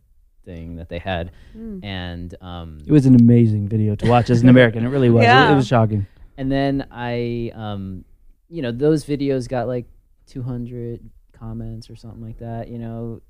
[0.46, 1.30] thing that they had.
[1.56, 1.84] Mm.
[1.84, 4.84] And um, it was an amazing video to watch as an American.
[4.84, 5.24] It really was.
[5.26, 6.06] It- It, was shocking.
[6.38, 8.04] and then I, um,
[8.52, 9.86] you know, those videos got like
[10.26, 11.00] 200
[11.32, 13.22] comments or something like that, you know.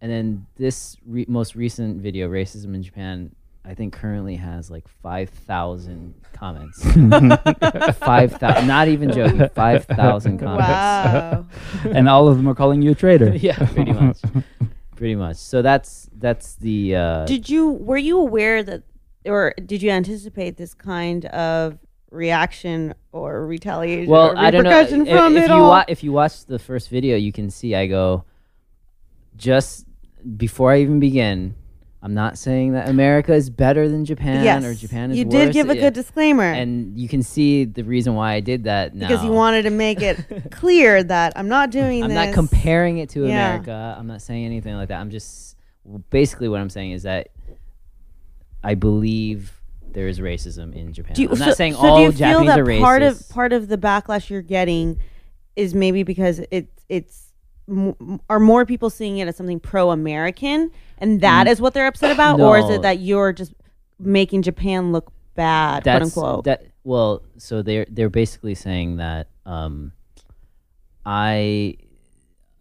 [0.00, 3.34] And then this re- most recent video, Racism in Japan,
[3.66, 6.82] I think currently has like 5,000 comments.
[7.98, 10.68] 5,000, not even joking, 5,000 comments.
[10.68, 11.46] Wow.
[11.84, 13.28] and all of them are calling you a traitor.
[13.36, 14.20] yeah, pretty much.
[14.96, 15.36] pretty much.
[15.36, 18.84] So that's that's the uh did you were you aware that
[19.26, 21.78] or did you anticipate this kind of
[22.12, 25.68] reaction or retaliation well, or I don't know repercussion if, if it you all?
[25.68, 28.24] wa- if you watch the first video, you can see I go
[29.36, 29.86] just
[30.36, 31.54] before I even begin.
[32.04, 34.64] I'm not saying that America is better than Japan yes.
[34.64, 35.32] or Japan is you worse.
[35.32, 35.82] did give a Yeah.
[35.82, 39.06] good disclaimer and you can see the reason why I did that now.
[39.06, 40.18] because you wanted to make it
[40.50, 42.26] clear that I'm not doing I'm this.
[42.26, 43.50] not comparing it to Yeah.
[43.54, 43.94] America.
[43.96, 45.00] I'm not saying anything like that.
[45.00, 45.56] I'm just
[46.10, 47.28] basically what I'm saying is that
[48.64, 49.52] I believe
[49.94, 51.14] there is racism in Japan.
[51.14, 52.80] Do you, I'm so, not saying so all do you feel Japanese that are racist.
[52.80, 55.00] part of part of the backlash you're getting
[55.56, 57.32] is maybe because it's it's
[57.68, 62.10] m- are more people seeing it as something pro-American, and that is what they're upset
[62.16, 62.76] about, or is Mm.
[62.76, 63.52] It that you're just
[63.98, 66.44] making Japan look bad, quote unquote?
[66.44, 69.92] that well so they're they're basically saying that um
[71.06, 71.74] i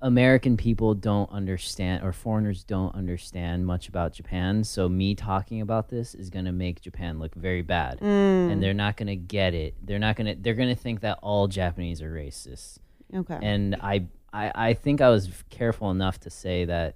[0.03, 4.63] American people don't understand or foreigners don't understand much about Japan.
[4.63, 7.99] So me talking about this is going to make Japan look very bad.
[7.99, 8.51] Mm.
[8.51, 9.75] And they're not going to get it.
[9.83, 12.79] They're not going to they're going to think that all Japanese are racist.
[13.13, 13.37] Okay.
[13.41, 16.95] And I, I I think I was careful enough to say that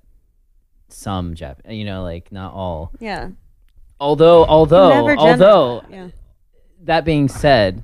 [0.88, 2.92] some Jap, you know, like not all.
[3.00, 3.30] yeah.
[4.00, 6.08] Although although gen- although Yeah.
[6.84, 7.84] that being said,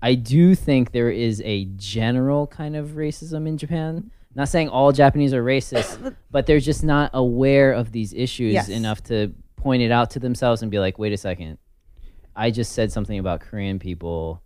[0.00, 4.10] I do think there is a general kind of racism in Japan.
[4.34, 8.68] Not saying all Japanese are racist, but they're just not aware of these issues Yes.
[8.68, 11.58] enough to point it out to themselves and be like, wait a second.
[12.36, 14.40] I just said something about Korean people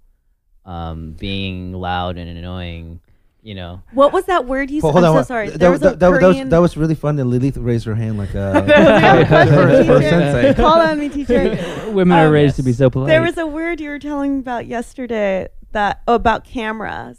[0.64, 3.01] um, being loud and annoying,
[3.43, 3.82] you know.
[3.93, 5.01] What was that word you Well, said?
[5.01, 5.24] hold I'm on.
[5.24, 5.51] so sorry.
[5.51, 7.18] That, There was a that, that, that was, that was really fun.
[7.18, 10.09] And Lilith raised her hand like uh, We have a question, for, for teacher.
[10.09, 10.55] sensei.
[10.55, 11.91] Call on me, teacher.
[11.93, 13.09] Women are Um, raised to be so polite.
[13.09, 17.18] There was a word you were telling about yesterday that oh, about cameras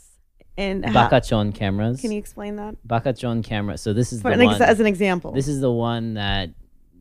[0.58, 2.02] and how, Bakachon cameras.
[2.02, 3.78] can you explain that Bakachon camera.
[3.78, 4.70] So this is For the an ex- one.
[4.70, 5.32] as an example?
[5.32, 6.50] This is the one that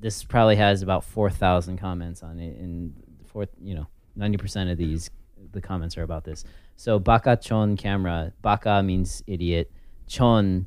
[0.00, 2.92] this probably has about four thousand comments on it, and
[3.26, 3.86] four, you know,
[4.16, 5.10] ninety percent of these
[5.52, 6.44] the comments are about this.
[6.76, 8.32] So baka chon camera.
[8.42, 9.70] Baka means idiot.
[10.08, 10.66] Chon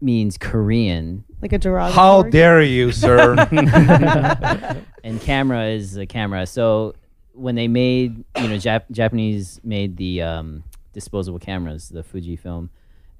[0.00, 1.94] means Korean, like a derogatory.
[1.94, 3.34] How dare you, sir?
[5.04, 6.46] and camera is a camera.
[6.46, 6.94] So
[7.32, 10.64] when they made, you know, Jap- Japanese made the um,
[10.98, 12.70] disposable cameras, the Fuji film,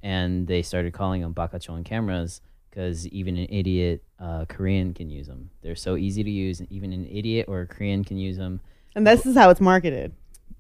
[0.02, 5.26] and they started calling them bakachon cameras because even an idiot uh, Korean can use
[5.28, 5.50] them.
[5.62, 8.60] They're so easy to use, and even an idiot or a Korean can use them.
[8.96, 10.12] and this is how it's marketed.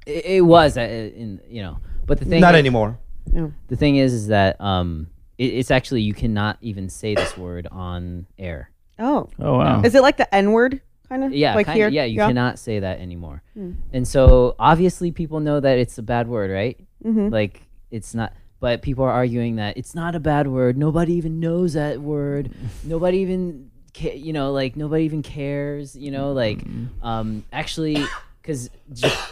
[0.06, 2.98] It, it was, uh, in you know, but the thing Not is- anymore.
[3.32, 3.48] Yeah.
[3.66, 7.66] The thing is, is that um, it, it's actually you cannot even say this word
[7.70, 8.70] on air.
[8.98, 9.82] Oh, oh wow.
[9.82, 11.32] is it like the N word kind of?
[11.32, 11.88] Yeah, like kinda, here.
[11.88, 13.42] yeah, you cannot say that anymore.
[13.54, 13.72] Hmm.
[13.92, 16.78] And so obviously people know that it's a bad word, right?
[17.04, 17.30] Mhm.
[17.32, 20.76] Like it's not but people are arguing that it's not a bad word.
[20.76, 22.50] Nobody even knows that word.
[22.84, 26.60] nobody even ca- you know, like nobody even cares, you know, like
[27.02, 28.04] um actually
[28.42, 28.70] cuz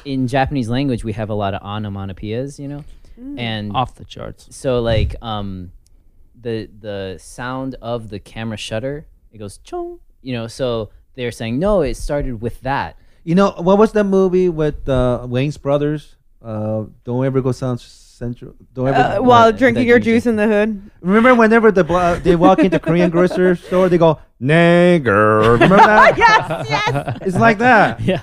[0.05, 2.85] in Japanese language we have a lot of onomatopoeias, you know.
[3.20, 3.39] Mm.
[3.41, 4.55] And Off the charts.
[4.55, 5.72] so like um
[6.39, 11.58] the the sound of the camera shutter it goes chong you know so they're saying
[11.58, 16.14] no it started with that You know what was that movie with uh, Wayans brothers?
[16.40, 18.54] Uh, Don't ever go South Central.
[18.72, 19.18] Don't ever.
[19.18, 20.70] Uh, while that drinking your juice in the hood.
[21.02, 25.58] Remember whenever the bla- they walk into Korean grocery store, they go nigger.
[25.58, 26.16] Remember that?
[26.24, 27.18] yes, yes.
[27.26, 27.98] It's like that.
[28.10, 28.22] yeah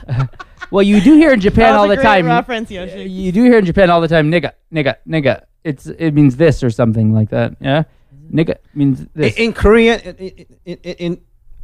[0.72, 2.26] Well, you do hear in Japan That was all a the great time.
[2.26, 3.04] reference, Yoshi.
[3.10, 5.44] You do hear in Japan all the time, nigga, nigga, nigga.
[5.64, 7.50] It's it means this or something like that.
[7.60, 7.84] Yeah,
[8.32, 9.36] nigga means In, this.
[9.36, 11.12] in Korean, in, in, in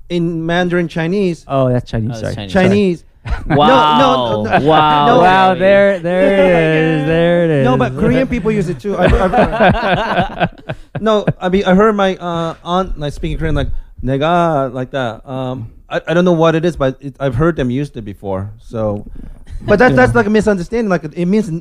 [0.10, 2.18] in Mandarin Chinese, oh, that's Chinese.
[2.18, 2.47] Oh, that's sorry.
[2.47, 3.03] Chinese.
[3.03, 3.05] Chinese.
[3.47, 4.66] wow no, no.
[4.66, 5.20] wow No.
[5.20, 7.66] Wow, there, there it is, there it is.
[7.66, 8.95] No, but Korean people use it too.
[8.95, 10.49] I, I,
[10.99, 13.68] no, I mean I heard my uh, aunt like speaking Korean like
[14.03, 15.28] nega like that.
[15.28, 18.03] Um, I, I don't know what it is, but it, I've heard them used it
[18.03, 18.53] before.
[18.60, 19.05] So,
[19.62, 20.89] but that's that's like a misunderstanding.
[20.89, 21.51] Like it means,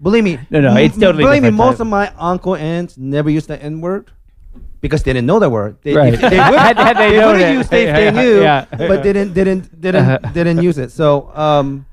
[0.00, 0.38] believe me.
[0.50, 1.80] No, no, it's totally Believe me, most type.
[1.80, 4.10] of my uncle aunts never used the N word
[4.82, 5.76] because they didn't know the word.
[5.82, 6.12] They, Right.
[6.12, 7.58] they would, Had- had they they would it.
[7.60, 8.66] if they knew, yeah.
[8.70, 10.90] but didn't didn't didn't didn't use it.
[10.92, 11.86] So, um,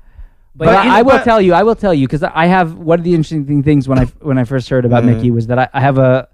[0.54, 2.74] But, But I, I will but- tell you, I will tell you, because I have
[2.74, 5.14] one of the interesting things when I when I first heard about Mhm.
[5.16, 6.28] Mickey was that I, I have a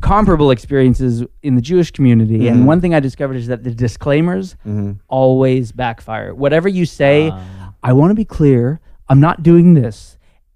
[0.00, 2.50] comparable experiences in the Jewish community, Mhm.
[2.50, 4.98] and one thing I discovered is that the disclaimers mhm.
[5.08, 6.34] always backfire.
[6.34, 7.40] Whatever you say, Um,
[7.82, 8.80] I want to be clear.
[9.08, 10.11] I'm not doing this.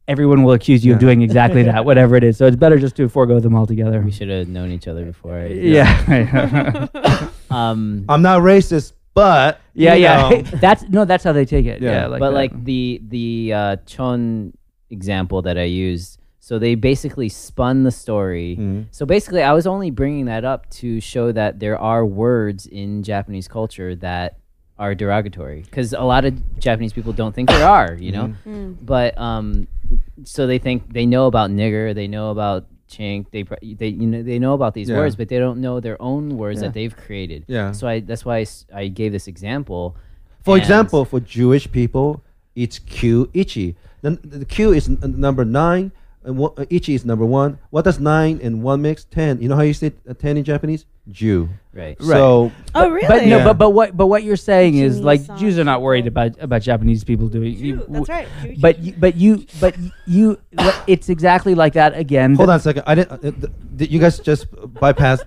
[0.08, 2.36] Everyone will accuse you of doing exactly that, whatever it is.
[2.36, 4.00] So it's better just to forego them altogether.
[4.00, 6.86] we should have known each other before I, Yeah,
[7.50, 10.28] um I'm not racist, but yeah, you yeah.
[10.28, 10.42] know.
[10.60, 11.80] That's no, that's how they take it.
[11.82, 11.90] Yeah.
[12.02, 12.36] Yeah, like but that.
[12.36, 14.52] like the the uh, Chon
[14.90, 18.56] example that I used, so they basically spun the story.
[18.60, 18.86] Mhm.
[18.92, 23.02] So basically, I was only bringing that up to show that there are words in
[23.02, 24.38] Japanese culture that
[24.78, 28.34] are derogatory because a lot of Japanese people don't think there are, you know.
[28.82, 29.66] But um,
[30.24, 34.06] so they think they know about nigger, they know about chink, they pr- they you
[34.06, 34.96] know they know about these Yeah.
[34.98, 36.68] words, but they don't know their own words Yeah.
[36.68, 37.44] that they've created.
[37.48, 37.72] Yeah.
[37.72, 39.96] So I that's why I, s- I gave this example.
[40.42, 42.22] For And- example, for Jewish people,
[42.54, 43.76] it's Q ichi.
[44.02, 45.90] Then the Q is n- number nine,
[46.24, 47.58] and one, uh, ichi is number one.
[47.70, 49.04] What does nine and one mix?
[49.04, 49.40] Ten.
[49.42, 50.84] You know how you say uh, ten in Japanese?
[51.10, 51.48] Jew.
[51.72, 51.96] Right.
[52.02, 53.06] So Oh, really?
[53.06, 53.44] But no, Yeah.
[53.44, 56.32] but but what but what you're saying is Jews like Jews are not worried about
[56.40, 57.52] about Japanese people doing.
[57.54, 58.28] you- Jew, that's right.
[58.42, 59.76] Jew, But you, but you but
[60.06, 62.34] you what- it's exactly like that again.
[62.34, 62.82] hold on a second.
[62.86, 63.12] I didn't.
[63.12, 64.46] Uh, th- did you guys just
[64.80, 65.22] bypass?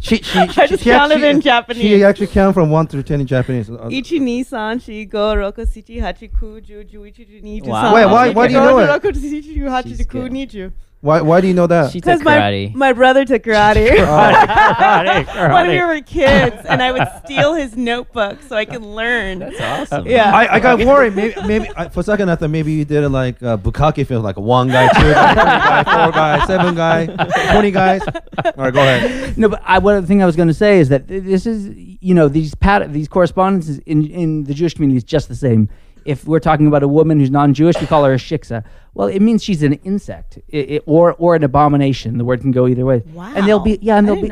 [0.00, 1.82] She, she, I she, just she counted actually- in Japanese.
[1.82, 3.70] She actually counted from one through ten in Japanese.
[3.70, 7.60] Uh, Ichi ni san shi go roku shichi hachi ku ju ju ichi ju ni
[7.60, 7.82] ju Wow.
[7.82, 7.94] san.
[7.94, 8.86] Wait, why- why do you know it?
[8.88, 10.32] roku shichi ju hachi She's ku good.
[10.32, 10.70] ni ju.
[11.04, 11.20] Why?
[11.20, 11.92] Why do you know that?
[11.92, 12.74] She took Because my, karate.
[12.74, 13.88] my brother took karate.
[13.94, 15.52] Karate, karate.
[15.52, 19.40] when we were kids, and I would steal his notebook so I could learn.
[19.40, 20.06] That's awesome.
[20.06, 20.34] Yeah.
[20.34, 21.14] I, I got worried.
[21.14, 24.06] Maybe, maybe I, for a second I thought maybe you did it like uh, Bukkake
[24.06, 27.06] film, like one guy, two guy, three guy, four guy, seven guy,
[27.52, 28.00] twenty guys.
[28.06, 29.36] All right, go ahead.
[29.36, 31.68] No, but I, one the thing I was going to say is that this is,
[32.00, 35.68] you know, these pat these correspondences in in the Jewish community is just the same.
[36.04, 38.64] If we're talking about a woman who's non-Jewish, we call her a shiksa.
[38.94, 42.16] Well, it means she's an insect, i i or or an abomination.
[42.16, 43.02] The word can go either way.
[43.12, 43.32] Wow.
[43.34, 44.30] And they'll be yeah, and they'll be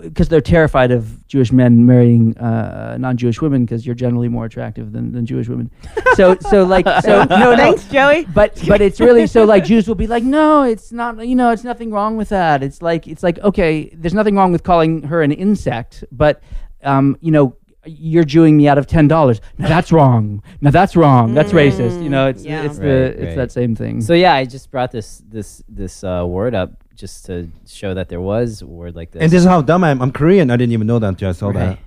[0.00, 4.92] because they're terrified of Jewish men marrying uh, non-Jewish women because you're generally more attractive
[4.92, 5.72] than, than Jewish women.
[6.14, 7.56] So so like so no no.
[7.56, 8.26] Thanks, Joey.
[8.26, 11.50] But but it's really so like Jews will be like no it's not you know
[11.50, 15.02] it's nothing wrong with that it's like it's like okay there's nothing wrong with calling
[15.02, 16.42] her an insect but
[16.82, 17.56] um you know
[17.86, 22.02] you're Jewing me out of ten dollars now that's wrong now that's wrong that's racist
[22.02, 22.62] you know it's yeah.
[22.62, 23.36] it's the Right, it's right.
[23.36, 27.26] that same thing So yeah, I just brought this this this uh, word up just
[27.26, 29.22] to show that there was a word like this.
[29.22, 30.00] And this is how dumb I am.
[30.00, 30.50] I'm Korean.
[30.50, 31.78] I didn't even know that until I saw that.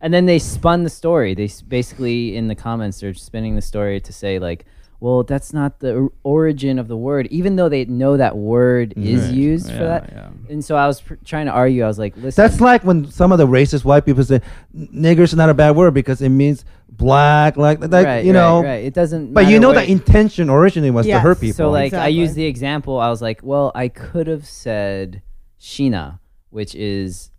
[0.00, 1.34] And then they spun the story.
[1.34, 4.64] They basically in the comments they're spinning the story to say like,
[5.02, 9.02] well, that's not the origin of the word, even though they know that word mm-hmm.
[9.14, 9.34] is Right.
[9.34, 10.10] used for Yeah, that.
[10.12, 10.28] yeah.
[10.48, 11.82] And so I was pr- trying to argue.
[11.82, 14.40] I was like, listen, That's like when some of the racist white people say
[14.72, 18.62] "nigger's not a bad word" because it means black, like, like right, you right, know.
[18.62, 18.84] right.
[18.84, 19.34] It doesn't.
[19.34, 21.22] But you matter know what the intention originally was to Yes.
[21.24, 21.56] hurt people.
[21.56, 22.14] So like I Exactly.
[22.20, 23.00] used the example.
[23.00, 25.20] I was like, well, I could have said
[25.60, 27.32] Shina, which is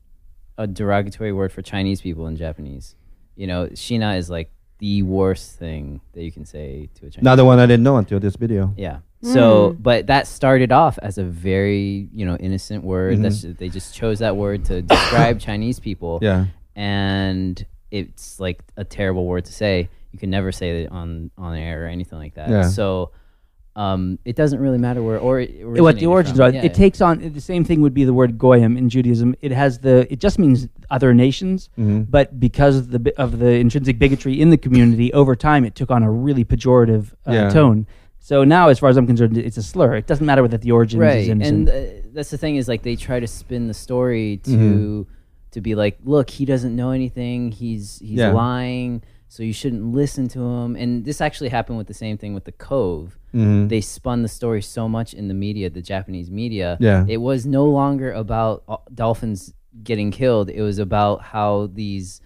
[0.57, 2.95] a derogatory word for Chinese people in Japanese.
[3.37, 4.51] You know, Shina is like
[4.83, 7.19] the worst thing that you can say to a Chinese.
[7.23, 8.73] Another one I didn't know until this video.
[8.75, 8.97] Yeah.
[9.21, 9.81] So, Hmm.
[9.81, 13.21] but that started off as a very, you know, innocent word.
[13.23, 16.19] That's ju- they just chose that word to describe Chinese people.
[16.19, 16.25] Mm-hmm.
[16.25, 16.45] Yeah.
[16.75, 19.87] And it's like a terrible word to say.
[20.11, 22.49] You can never say it on on air or anything like that.
[22.49, 22.67] Yeah.
[22.67, 23.11] So,
[23.75, 25.41] um, it doesn't really matter where or
[25.81, 26.51] what the origins are.
[26.51, 26.63] Yeah.
[26.63, 29.35] It takes on the same thing would be the word goyim in Judaism.
[29.41, 32.05] It has the it just means other nations, Mhm.
[32.09, 35.89] but because of the of the intrinsic bigotry in the community over time, it took
[35.89, 37.49] on a really pejorative uh, Yeah.
[37.49, 37.87] tone.
[38.19, 39.95] So now, as far as I'm concerned, it's a slur.
[39.95, 41.67] It doesn't matter whether the origin right is innocent.
[41.67, 45.01] and uh, that's the thing is like they try to spin the story to Mm-hmm.
[45.51, 48.31] to be like look he doesn't know anything he's he's Yeah.
[48.31, 49.01] lying
[49.33, 52.45] so you shouldn't listen to him and this actually happened with the same thing with
[52.45, 53.67] the cove Mhm.
[53.67, 57.03] they spun the story so much in the media the japanese media Yeah.
[57.15, 59.53] it was no longer about uh, dolphins
[59.89, 62.21] getting killed it was about how these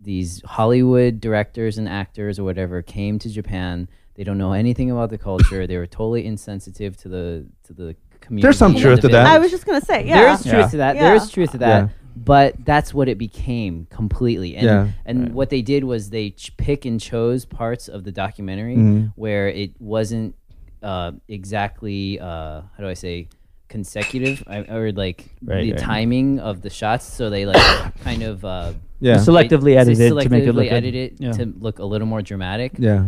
[0.00, 5.08] these hollywood directors and actors or whatever came to japan they don't know anything about
[5.10, 9.08] the culture they were totally insensitive to the to the community There's some truth to
[9.08, 9.26] that.
[9.26, 10.16] I was just gonna say, yeah.
[10.20, 10.92] There is truth to that.
[10.94, 11.20] There Yeah.
[11.22, 11.90] is truth to that.
[12.14, 12.22] Yeah.
[12.24, 14.56] But that's what it became completely.
[14.56, 14.88] And Yeah.
[15.06, 19.12] and what they did was they ch- pick and chose parts of the documentary Mhm.
[19.16, 20.34] where it wasn't
[20.82, 23.28] uh, exactly uh, how do I say
[23.68, 25.80] consecutive I, or like Right, the right.
[25.80, 27.06] timing of the shots.
[27.06, 27.56] So they like
[28.04, 29.16] kind of uh, Yeah.
[29.16, 30.72] selectively they edited to make it look good.
[30.72, 31.32] edit it Yeah.
[31.32, 32.72] to look a little more dramatic.
[32.78, 33.04] yeah.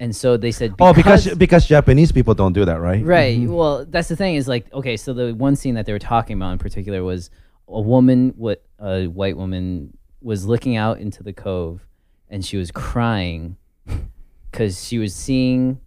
[0.00, 3.04] And so they said Oh, because because Japanese people don't do that, right?
[3.04, 3.38] Right.
[3.38, 3.52] Mm-hmm.
[3.54, 6.36] Well, that's the thing is like okay, so the one scene that they were talking
[6.36, 7.30] about in particular was
[7.68, 11.86] a woman, what a white woman was looking out into the cove,
[12.28, 13.56] and she was crying
[14.50, 15.80] because she was seeing,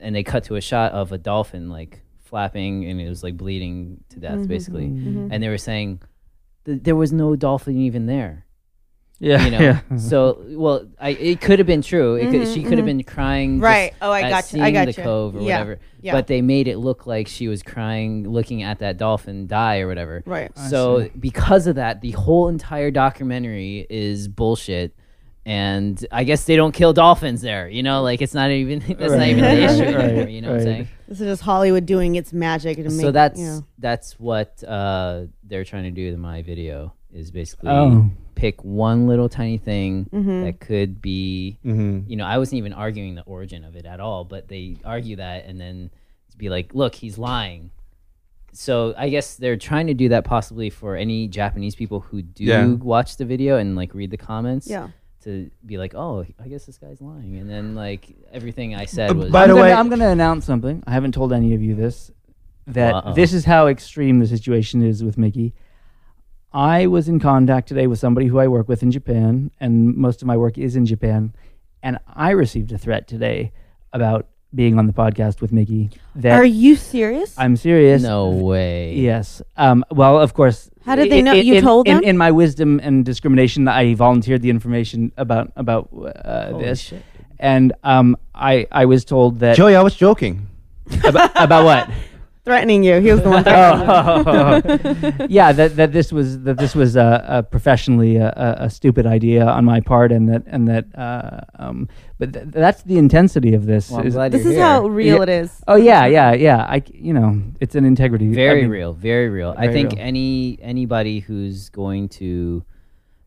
[0.00, 3.36] and they cut to a shot of a dolphin like flapping, and it was like
[3.36, 5.08] bleeding to death basically, mm-hmm.
[5.08, 5.32] Mm-hmm.
[5.32, 6.00] and they were saying
[6.64, 8.46] th- there was no dolphin even there
[9.20, 9.58] yeah, you know.
[9.60, 9.96] yeah.
[9.96, 12.16] So, well, I it could have been true.
[12.16, 13.94] It could, she could have been crying, Right.
[14.02, 14.36] Oh, I got gotcha.
[14.36, 15.02] I seeing the gotcha.
[15.02, 15.58] cove or Yeah.
[15.60, 15.78] whatever.
[16.00, 16.12] Yeah.
[16.12, 19.86] But they made it look like she was crying, looking at that dolphin die or
[19.88, 20.22] whatever.
[20.26, 20.50] Right.
[20.58, 24.94] So because of that, the whole entire documentary is bullshit.
[25.46, 27.68] And I guess they don't kill dolphins there.
[27.68, 30.04] You know, like it's not even that's not even the issue Right.
[30.04, 30.28] anymore.
[30.28, 30.88] You know what I'm saying?
[31.06, 32.92] This is just Hollywood doing its magic to make.
[32.92, 33.66] so that's you know.
[33.78, 38.10] that's what uh, they're trying to do in my video is basically Oh.
[38.34, 40.44] pick one little tiny thing Mm-hmm.
[40.44, 42.10] that could be Mm-hmm.
[42.10, 45.16] you know i wasn't even arguing the origin of it at all but they argue
[45.16, 45.90] that and then
[46.36, 47.70] be like look he's lying
[48.52, 52.44] so i guess they're trying to do that possibly for any japanese people who do
[52.44, 52.66] Yeah.
[52.66, 54.88] watch the video and like read the comments Yeah.
[55.22, 59.10] to be like oh i guess this guy's lying and then like everything i said
[59.10, 60.82] Uh, was by I'm the gonna, way- I'm going to announce something.
[60.86, 62.10] I haven't told any of you this.
[62.66, 63.12] That Uh-oh.
[63.14, 65.52] this is how extreme the situation is with Mickey.
[66.54, 70.22] I was in contact today with somebody who I work with in Japan, and most
[70.22, 71.34] of my work is in Japan.
[71.82, 73.52] And I received a threat today
[73.92, 75.90] about being on the podcast with Mickey.
[76.14, 77.34] That Are you serious?
[77.36, 78.02] I'm serious.
[78.02, 79.42] no way Yes.
[79.56, 80.70] Um, well, of course.
[80.84, 82.04] How did they know- i- you in, told in, them?
[82.04, 87.02] In my wisdom and discrimination, I volunteered the information about about uh, Holy this, shit.
[87.40, 90.46] and um, I I was told that Joey, I was joking.
[91.02, 91.90] about, about what?
[92.44, 93.00] threatening you.
[93.00, 95.26] He was the one threatening you.
[95.28, 99.06] yeah, that, that this was that this was a, a professionally a, a, a stupid
[99.06, 100.86] idea on my part, and that and that.
[100.96, 101.88] Uh, um,
[102.18, 103.90] but th- that's the intensity of this.
[103.90, 104.66] Well, I'm is- glad This you're is here.
[104.66, 105.22] how real Yeah.
[105.22, 105.60] it is.
[105.68, 106.58] oh yeah, yeah, yeah.
[106.64, 108.30] I you know it's an integrity.
[108.30, 110.00] I very mean, real very real i think real.
[110.02, 112.64] any anybody who's going to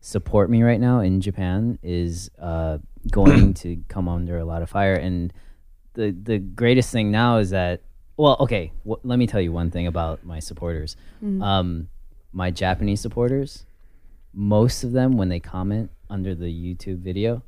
[0.00, 2.78] support me right now in japan is uh,
[3.10, 5.32] going to come under a lot of fire and
[5.94, 7.82] the the greatest thing now is that
[8.18, 10.96] well okay wh- let me tell you one thing about my supporters
[11.50, 11.88] um,
[12.32, 13.64] my japanese supporters
[14.34, 17.42] most of them when they comment under the youtube video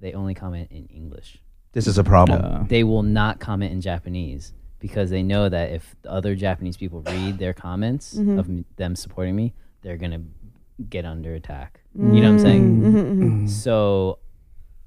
[0.00, 1.30] they only comment in english
[1.72, 2.38] This is a problem.
[2.44, 6.76] Uh, they will not comment in Japanese because they know that if the other Japanese
[6.82, 8.38] people read their comments Mm-hmm.
[8.40, 9.46] of m- them supporting me,
[9.82, 10.22] they're gonna
[10.94, 11.70] get under attack.
[11.94, 12.64] You know what I'm saying?
[12.82, 13.76] Mm-hmm, So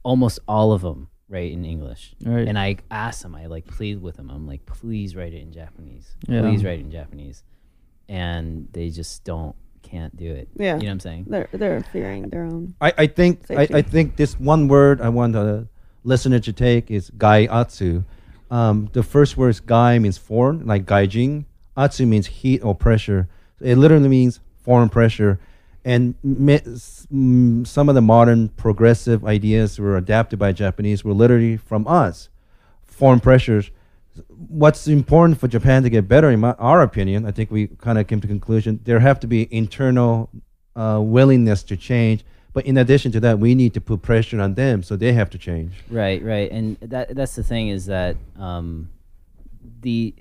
[0.04, 1.00] almost all of them
[1.30, 2.48] write in English, Right.
[2.48, 5.52] and I asked them, I like plead with them, I'm like, please write it in
[5.52, 6.42] Japanese, Yeah.
[6.42, 7.44] please write it in Japanese,
[8.08, 10.50] and they just don't can't do it.
[10.56, 10.76] Yeah.
[10.76, 11.26] you know what I'm saying?
[11.30, 12.76] They're they're fearing their own.
[12.82, 13.74] I, I think I, Safety.
[13.76, 15.68] I think this one word I want the
[16.04, 18.04] listener to take is gai atsu.
[18.52, 21.46] Um, the first word is gai means foreign, like gaijin.
[21.78, 23.30] Atsu means heat or pressure.
[23.62, 25.40] It literally means foreign pressure.
[25.86, 26.16] And
[27.68, 32.30] some of the modern progressive ideas were adapted by Japanese were literally from us.
[32.86, 33.72] Foreign pressures.
[34.28, 37.98] What's important for Japan to get better, in my, our opinion, I think we kind
[37.98, 40.30] of came to conclusion there have to be internal
[40.76, 42.26] uh, willingness to change.
[42.52, 45.30] But in addition to that, we need to put pressure on them so they have
[45.30, 45.74] to change.
[45.90, 48.90] Right, right, and that that's the thing is that um,
[49.82, 50.16] the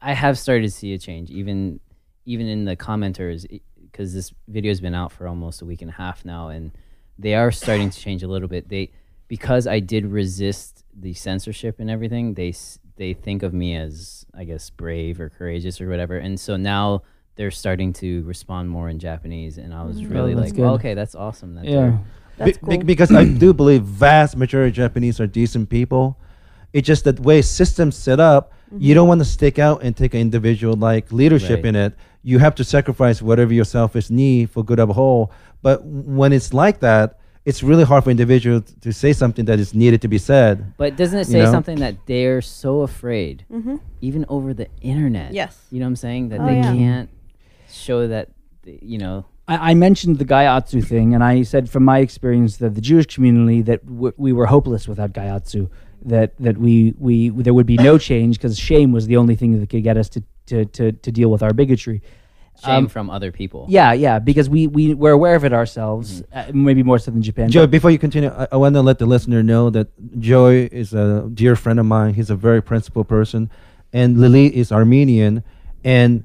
[0.00, 1.80] I have started to see a change, even
[2.24, 3.60] even in the commenters,
[3.96, 6.72] because this video has been out for almost a week and a half now, and
[7.18, 8.68] they are starting to change a little bit.
[8.68, 8.90] They
[9.26, 12.34] because I did resist the censorship and everything.
[12.34, 12.54] They
[12.96, 17.02] they think of me as I guess brave or courageous or whatever, and so now.
[17.38, 20.10] They're starting to respond more in Japanese, and I was mm.
[20.10, 20.64] really oh, that's like, good.
[20.64, 21.98] oh, "Okay, that's awesome." That's yeah.
[22.38, 22.84] That's Be- be- cool.
[22.86, 26.18] because I do believe vast majority of Japanese are decent people.
[26.72, 28.54] It's just that way systems set up.
[28.78, 31.66] You don't want to stick out and take an individual like leadership Right.
[31.66, 31.94] in it.
[32.22, 35.30] You have to sacrifice whatever your selfish need for good of a whole.
[35.62, 39.72] But when it's like that, it's really hard for individuals to say something that is
[39.72, 40.74] needed to be said.
[40.76, 41.52] But doesn't it You say know?
[41.52, 43.76] something that they're so afraid, mm-hmm.
[44.00, 45.32] even over the internet?
[45.32, 45.56] Yes.
[45.70, 46.28] You know what I'm saying?
[46.30, 46.74] That Oh, they yeah.
[46.74, 47.08] can't
[47.70, 48.30] show that,
[48.64, 49.26] you know.
[49.46, 53.06] I, I mentioned the Gaiatsu thing, and I said from my experience that the Jewish
[53.06, 55.70] community that w- we were hopeless without Gaiatsu,
[56.06, 59.58] that that we we there would be no change because shame was the only thing
[59.60, 62.00] that could get us to to to, to deal with our bigotry.
[62.64, 63.66] Shame Um, from other people.
[63.68, 67.20] Yeah, yeah, because we we we're aware of it ourselves, uh, maybe more so than
[67.20, 67.50] Japan.
[67.50, 69.88] Joe, before you continue, I, I want to let the listener know that
[70.18, 72.14] Joey is a dear friend of mine.
[72.14, 73.50] He's a very principled person,
[73.92, 75.42] and Lily is Armenian,
[75.84, 76.24] and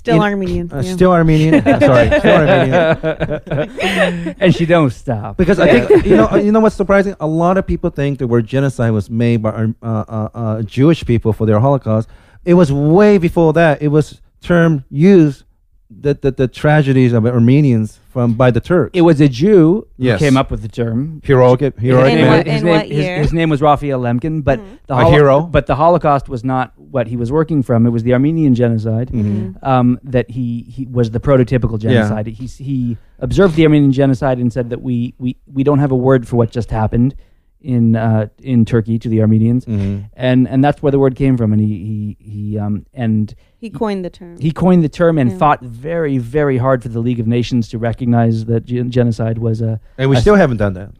[0.00, 0.72] Still in- Armenian.
[0.72, 0.94] uh, yeah.
[0.94, 1.54] still Armenian.
[1.66, 4.34] Uh, sorry, still Armenian.
[4.40, 7.14] and she don't stop Because I think you know you know what's surprising.
[7.20, 11.04] A lot of people think the word genocide was made by uh, uh, uh, Jewish
[11.04, 12.08] people for their Holocaust.
[12.46, 13.82] It was way before that.
[13.82, 15.44] It was term used
[15.90, 18.90] the, the, the tragedies of Armenians from by the Turks.
[18.94, 20.18] it was a Jew Yes.
[20.20, 21.20] who came up with the term.
[21.24, 22.36] heroic, heroic In His man.
[22.36, 23.18] what- name- his in name, what his- year?
[23.18, 25.42] His, name was Raphael Lemkin, but the A hero.
[25.42, 27.86] But the Holocaust was not what he was working from.
[27.86, 29.64] It was the Armenian genocide Mm-hmm.
[29.64, 32.26] um, that he, he was the prototypical genocide.
[32.28, 35.96] He he observed the Armenian genocide and said that we we, we don't have a
[35.96, 37.14] word for what just happened
[37.60, 40.04] in uh, in Turkey to the Armenians, Mm-hmm.
[40.14, 41.52] and and that's where the word came from.
[41.52, 44.38] And he he he um and He coined the term.
[44.40, 45.36] he coined the term and Yeah.
[45.38, 49.60] fought very very hard for the League of Nations to recognize that gen- genocide was
[49.60, 50.90] a and we a- still haven't done that.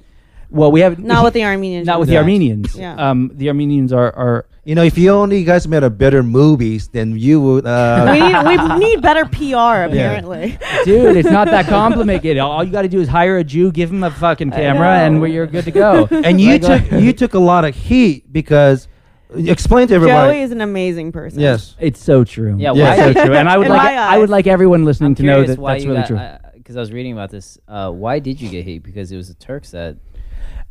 [0.51, 1.87] well we have not with the Armenians.
[1.87, 2.77] not with the Armenians.
[2.77, 2.95] Yeah.
[2.97, 6.89] Um, the Armenians are, are You know, if you only guys made a better movies,
[6.93, 7.65] then you would.
[7.67, 8.37] Uh, we need
[8.79, 10.59] we need better PR apparently.
[10.85, 11.17] dude.
[11.17, 12.39] It's not that complicated.
[12.39, 15.15] All you got to do is hire a Jew, give him a fucking camera, and
[15.15, 15.21] know.
[15.23, 16.07] we- you're good to go.
[16.11, 18.87] and you Like, took you took a lot of heat because
[19.35, 20.35] explain to everybody.
[20.35, 21.41] Joey is an amazing person.
[21.41, 21.77] yes.
[21.81, 22.57] It's so true.
[22.59, 22.97] Yeah, Yeah.
[22.97, 23.09] why?
[23.11, 23.35] It's so true.
[23.41, 25.51] And I would In like my I would like everyone listening I'm to know curious
[25.57, 26.07] that why that's you really got,
[26.43, 26.51] true.
[26.55, 27.59] Because I was reading about this.
[27.67, 28.83] Uh, why did you get hate?
[28.83, 29.97] Because it was the Turks that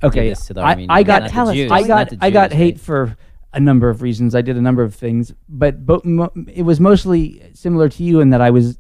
[0.04, 0.90] okay, did this to the I, Armenians.
[0.92, 2.76] I got not Tell the us, Jews, I not got the I got Jews, hate
[2.76, 2.82] right?
[2.82, 3.18] for
[3.54, 4.36] a number of reasons.
[4.36, 8.20] I did a number of things, but bo- mo- it was mostly similar to you
[8.22, 8.78] in that I was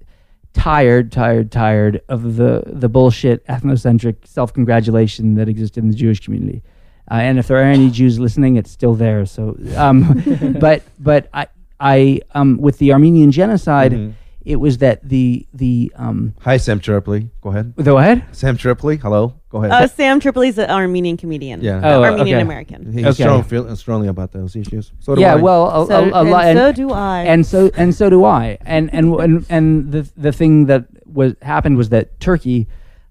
[0.54, 6.20] tired, tired, tired of the the bullshit ethnocentric self congratulation that existed in the Jewish
[6.24, 6.64] community.
[7.10, 9.26] Uh, and if there are any Jews listening, it's still there.
[9.26, 11.48] So, um, but but I
[11.80, 13.92] I um with the Armenian genocide.
[13.94, 14.14] Mhm.
[14.46, 17.30] It was that the the um Hi, Sam Tripoli.
[17.42, 17.74] Go ahead.
[17.84, 18.98] Go ahead, Sam Tripoli.
[18.98, 19.34] Hello.
[19.50, 19.72] Go ahead.
[19.72, 21.62] Uh, Sam Tripoli's an Armenian comedian.
[21.62, 21.82] Yeah.
[21.84, 22.42] Oh, Armenian okay.
[22.42, 22.92] American.
[22.94, 23.24] He's Okay.
[23.24, 24.92] strong, feel, strongly about those issues.
[25.00, 25.36] So do yeah, I.
[25.36, 27.24] well, a, So, a, a and lot, and, so do I.
[27.24, 28.58] and so and so do I.
[28.62, 32.68] And and and, and the the thing that was happened was that Turkey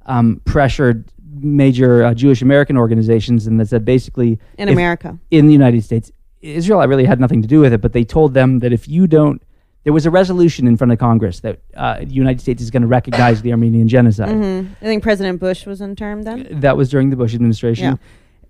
[0.06, 1.04] um, pressured
[1.42, 5.18] major uh, Jewish American organizations, and that said basically in if- America.
[5.30, 6.10] in the United States.
[6.40, 8.86] Israel I really had nothing to do with it, but they told them that if
[8.88, 9.42] you don't,
[9.82, 12.82] there was a resolution in front of Congress that uh, the United States is going
[12.82, 14.28] to recognize the Armenian genocide.
[14.30, 16.46] hmm I think President Bush was in term then.
[16.60, 17.96] That was during the Bush administration, Yeah.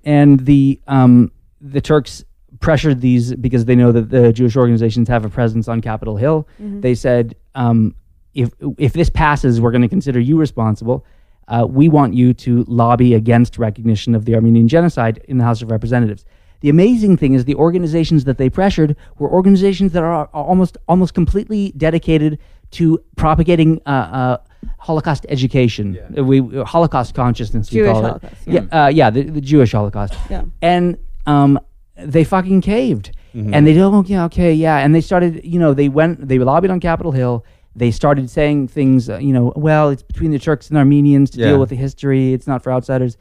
[0.04, 1.32] and the um,
[1.62, 2.24] the Turks
[2.60, 6.46] pressured these because they know that the Jewish organizations have a presence on Capitol Hill.
[6.58, 7.94] They said, um,
[8.34, 11.04] if if this passes, we're going to consider you responsible.
[11.48, 15.62] Uh, we want you to lobby against recognition of the Armenian genocide in the House
[15.62, 16.24] of Representatives.
[16.60, 20.76] The amazing thing is the organizations that they pressured were organizations that are, are almost
[20.88, 22.38] almost completely dedicated
[22.72, 24.36] to propagating uh, uh,
[24.78, 25.96] Holocaust education.
[26.18, 27.70] Uh, We Holocaust consciousness.
[27.70, 28.08] we Jewish call it.
[28.08, 30.14] Holocaust, Yeah, uh, yeah, the, the Jewish Holocaust.
[30.28, 30.44] Yeah.
[30.60, 31.58] And um,
[31.96, 33.94] they fucking caved, and they don't.
[33.94, 34.78] Oh, yeah, okay, yeah.
[34.78, 35.44] And they started.
[35.44, 36.26] You know, they went.
[36.28, 37.44] They lobbied on Capitol Hill.
[37.78, 39.08] They started saying things.
[39.08, 41.46] Uh, you know, well, it's between the Turks and Armenians to Yeah.
[41.50, 42.32] deal with the history.
[42.32, 43.16] It's not for outsiders.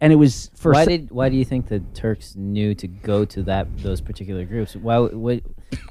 [0.00, 2.86] And it was for why s- did why do you think the Turks knew to
[2.86, 4.76] go to that those particular groups?
[4.76, 5.40] Why would what,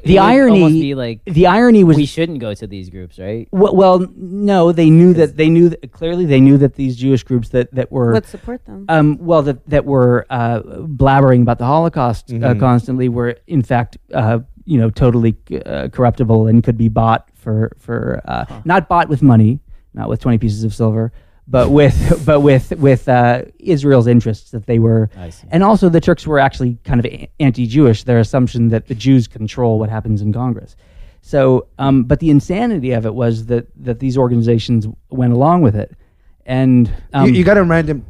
[0.06, 0.62] the irony.
[0.64, 3.50] almost be like the irony was we shouldn't go to these groups, right?
[3.52, 7.24] well, well, no, they knew that they knew that, clearly they knew that these Jewish
[7.24, 8.86] groups that that were Let's support them.
[8.88, 13.98] um, well, that that were uh, blabbering about the Holocaust uh, constantly were in fact,
[14.14, 19.08] uh, you know, totally uh, corruptible and could be bought for for uh, not bought
[19.08, 19.60] with money,
[19.94, 21.14] not with twenty pieces of silver,
[21.48, 25.10] but with but with with uh, Israel's interests that they were,
[25.50, 28.04] and also the Turks were actually kind of anti-Jewish.
[28.04, 30.76] Their assumption that the Jews control what happens in Congress.
[31.22, 35.76] So, um, but the insanity of it was that that these organizations went along with
[35.78, 35.96] it,
[36.46, 38.06] and um, you, you got to remind them,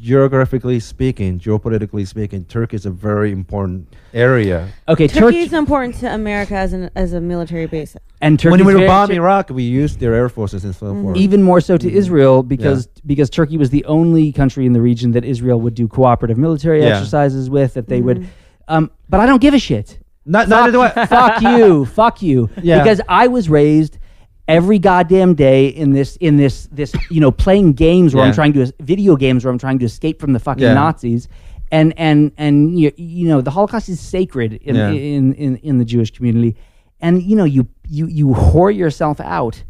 [0.00, 4.72] geographically speaking, geopolitically speaking, Turkey is a very important area.
[4.88, 7.96] okay, Turkey Turkey is important to America as an as a military base.
[8.20, 11.02] and Turkey when we were bombing Iraq, we used their air forces and so mm-hmm.
[11.02, 11.16] forth.
[11.16, 11.96] even more so to mm-hmm.
[11.96, 15.86] Israel because because Turkey was the only country in the region that Israel would do
[15.86, 16.96] cooperative military Yeah.
[16.96, 17.74] exercises with.
[17.74, 18.74] That they would, mm-hmm.
[18.74, 19.98] um, but I don't give a shit.
[20.26, 21.06] Not, neither do I.
[21.06, 22.50] fuck you, fuck you.
[22.62, 22.82] Yeah.
[22.82, 23.98] Because I was raised
[24.50, 28.52] every goddamn day in this in this this you know playing games where I'm trying
[28.54, 30.74] to video games where I'm trying to escape from the fucking Yeah.
[30.74, 31.28] Nazis.
[31.72, 34.90] And and and you, you know the Holocaust is sacred in, Yeah.
[34.90, 36.56] in, in in the Jewish community,
[37.00, 39.62] and you know you you you whore yourself out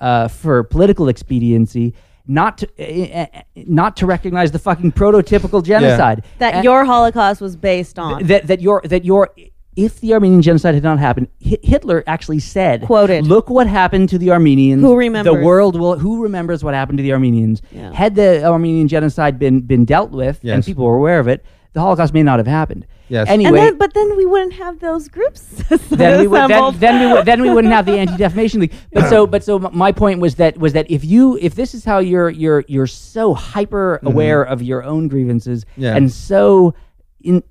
[0.00, 1.94] uh, for political expediency,
[2.28, 7.40] not to uh, uh, not to recognize the fucking prototypical genocide That And- your Holocaust
[7.40, 8.24] was based on.
[8.28, 9.30] that that your that your
[9.78, 13.26] if the Armenian genocide had not happened, Hi- Hitler actually said, Quoted.
[13.26, 14.82] "Look what happened to the Armenians.
[14.82, 15.32] Who remembers?
[15.32, 15.96] The world will.
[15.96, 17.62] Who remembers what happened to the Armenians?
[17.70, 17.92] Yeah.
[17.92, 21.80] Had the Armenian genocide been been dealt with and people were aware of it, the
[21.80, 22.88] Holocaust may not have happened.
[23.08, 23.28] Yes.
[23.28, 25.42] Anyway, and then, but then we wouldn't have those groups.
[25.90, 28.74] then we would, then, then, we would, then we wouldn't have the Anti Defamation League.
[28.92, 31.84] But so but so my point was that was that if you if this is
[31.84, 34.52] how you're you're you're so hyper aware mm-hmm.
[34.52, 35.94] of your own grievances Yeah.
[35.94, 36.74] and so
[37.20, 37.44] in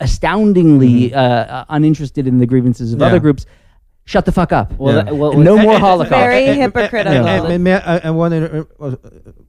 [0.00, 3.06] astoundingly uh, uh, uninterested in the grievances of Yeah.
[3.06, 3.46] other groups,
[4.04, 4.72] shut the fuck up.
[4.78, 5.02] Well, Yeah.
[5.02, 6.10] that- well, no well, more And- and- Holocaust.
[6.10, 7.12] Very and- and- hypocritical.
[7.26, 8.94] And, and, and may I, I want to uh,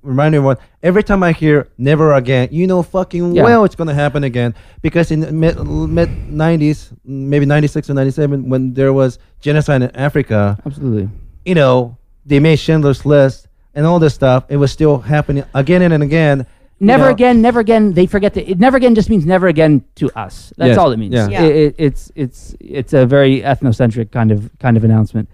[0.01, 3.43] remind everyone every time I hear "never again," you know fucking Yeah.
[3.43, 7.93] well it's going to happen again because in the mid mid '90s, maybe '96 or
[7.93, 11.09] '97, when there was genocide in Africa, Absolutely.
[11.45, 14.43] you know they made Schindler's List and all this stuff.
[14.49, 16.45] It was still happening again and again.
[16.79, 17.09] You Never know.
[17.11, 17.93] again, never again.
[17.93, 18.49] They forget that.
[18.49, 20.53] It never again just means never again to us.
[20.57, 20.77] That's Yes.
[20.77, 21.13] all it means.
[21.13, 21.27] Yeah.
[21.29, 21.43] Yeah.
[21.43, 25.27] It, it, it's it's it's a very ethnocentric kind of kind of announcement.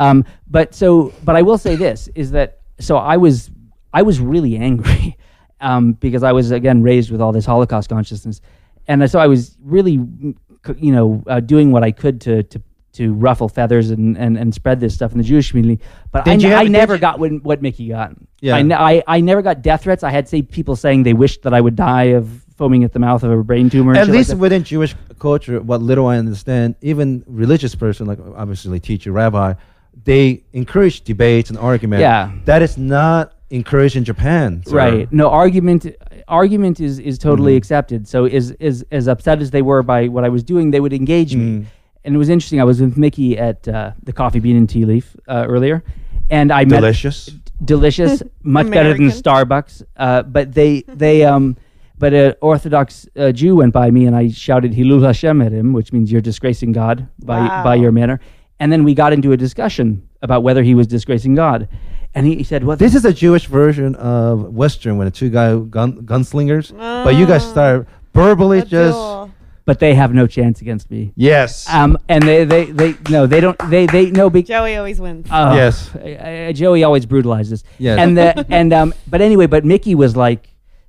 [0.00, 3.50] Um, but so, but I will say this is that so I was
[3.92, 5.16] I was really angry
[5.60, 8.40] um, because I was again raised with all this Holocaust consciousness,
[8.86, 10.00] and so I was really
[10.76, 12.62] you know uh, doing what I could to to
[12.98, 15.82] to ruffle feathers and, and, and spread this stuff in the Jewish community.
[16.12, 18.12] But I, Did have- I never you- got when, what Mickey got.
[18.40, 18.56] Yeah.
[18.56, 20.02] I, I, I never got death threats.
[20.04, 22.98] I had say people saying they wished that I would die of foaming at the
[22.98, 23.92] mouth of a brain tumor.
[23.94, 28.18] At shit like least within Jewish culture, what little I understand, even religious person like
[28.36, 29.54] obviously teacher, rabbi,
[30.04, 32.00] they encourage debates and argument.
[32.00, 32.30] Yeah.
[32.44, 34.62] that is not encouraged in Japan.
[34.66, 34.76] sir.
[34.76, 35.12] Right.
[35.12, 35.86] No argument.
[36.28, 37.58] Argument is is totally Mm-hmm.
[37.58, 38.06] accepted.
[38.08, 40.92] So is is as upset as they were by what I was doing, they would
[40.92, 41.66] engage me.
[42.04, 42.60] And it was interesting.
[42.60, 45.82] I was with Mickey at uh, the Coffee Bean and Tea Leaf uh, earlier,
[46.30, 47.30] and I met Delicious.
[47.64, 49.22] delicious, much better than American.
[49.22, 49.82] Starbucks.
[49.96, 51.56] Uh, but they they um,
[51.98, 55.72] but an Orthodox uh, Jew went by me and I shouted Hilul Hashem at him,
[55.72, 58.20] which means you're disgracing God by by your manner.
[58.60, 61.68] And then we got into a discussion about whether he was disgracing God,
[62.14, 65.30] and he, he said, "Well, This is a Jewish version of Western when the two
[65.30, 69.17] guy gun gunslingers, but you guys start verbally just Abdul.
[69.68, 73.40] But they have no chance against me." yes, Um, and they, they, they, no, they
[73.44, 75.26] don't, they, they, no, be, Joey always wins.
[75.30, 75.94] uh, Yes.
[75.94, 77.64] uh, Joey always brutalizes.
[77.78, 77.98] Yes.
[78.02, 78.28] And the,
[78.60, 80.42] and, um, but anyway, but Mickey was like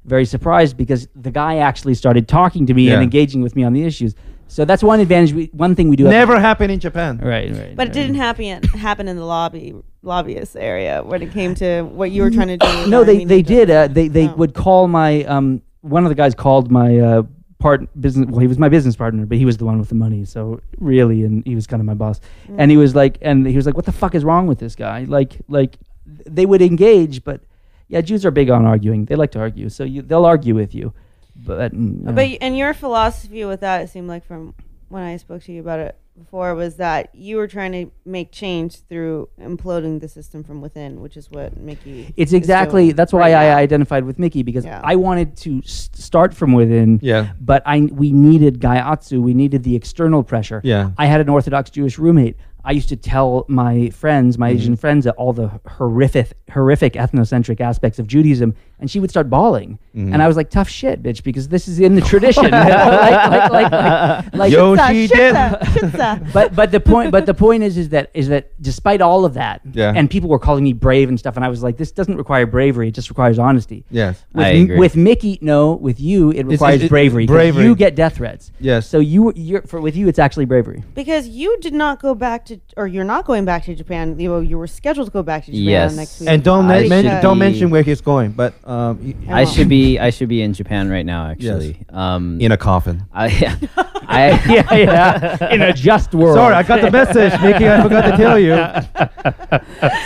[0.06, 2.94] very surprised because the guy actually started talking to me Yeah.
[2.96, 4.16] and engaging with me on the issues.
[4.48, 5.34] So that's one advantage.
[5.34, 6.06] We, one thing we do.
[6.06, 7.20] have- never happened in Japan.
[7.22, 7.76] Right, right.
[7.76, 7.94] But it right.
[7.94, 12.32] didn't happen happen in the lobby lobbyist area when it came to what you were
[12.32, 12.66] trying to do.
[12.68, 13.70] with No, they Army they did.
[13.70, 14.36] Uh, they they Oh.
[14.40, 17.22] would call my um one of the guys called my uh
[17.60, 18.28] part business.
[18.30, 20.26] Well, he was my business partner, but he was the one with the money.
[20.26, 22.20] So really, and he was kind of my boss.
[22.58, 24.76] And he was like, and he was like, "What the fuck is wrong with this
[24.76, 27.42] guy?" Like like they would engage, but
[27.88, 29.06] yeah, Jews are big on arguing.
[29.06, 30.94] They like to argue, so you, they'll argue with you.
[31.36, 32.12] But mm, yeah.
[32.12, 34.56] But and your philosophy with that, it seemed like from
[34.88, 38.32] when I spoke to you about it before, was that you were trying to make
[38.32, 42.14] change through imploding the system from within, which is what Mickey.
[42.18, 43.58] It's exactly doing that's why right I now.
[43.58, 44.82] identified with Mickey because Yeah.
[44.84, 47.00] I wanted to s- start from within.
[47.02, 47.32] Yeah.
[47.40, 49.22] But I we needed Gaiatsu.
[49.22, 50.62] We needed the external pressure.
[50.64, 50.92] Yeah.
[50.98, 52.36] I had an Orthodox Jewish roommate.
[52.66, 54.80] I used to tell my friends, my Asian Mm-hmm.
[54.82, 59.80] friends, all the horrific, horrific ethnocentric aspects of Judaism, and she would start bawling.
[59.96, 60.14] Mm-hmm.
[60.14, 62.44] And I was like, "Tough shit, bitch," because this is in the tradition.
[62.50, 62.58] you know?
[62.58, 65.36] like, like, like, like, like, Yo, Shitza, she did.
[65.36, 66.34] shitza, shitza.
[66.34, 69.34] but but the point but the point is is that is that despite all of
[69.34, 69.94] that Yeah.
[69.96, 72.46] and people were calling me brave and stuff and I was like this doesn't require
[72.46, 74.24] bravery it just requires honesty Yes.
[74.34, 74.78] with, I m- agree.
[74.78, 77.64] with Mickey no with you it requires it- bravery 'cause bravery.
[77.66, 78.88] you get death threats Yes.
[78.88, 82.46] so you you're for with you it's actually bravery Because you did not go back
[82.46, 84.20] to, or you're not going back to Japan.
[84.20, 85.96] You, were- you were scheduled to go back to Japan Yes.
[85.96, 86.30] next week.
[86.30, 89.68] And don't I men- men- don't mention where he's going, but um, y- I should
[89.70, 91.86] be I should be in Japan right now actually.
[91.90, 93.04] Um in a coffin.
[93.14, 93.28] I
[94.10, 97.68] I yeah yeah in a just world Sorry, I got the message, Mickey.
[97.68, 98.56] I forgot to tell you.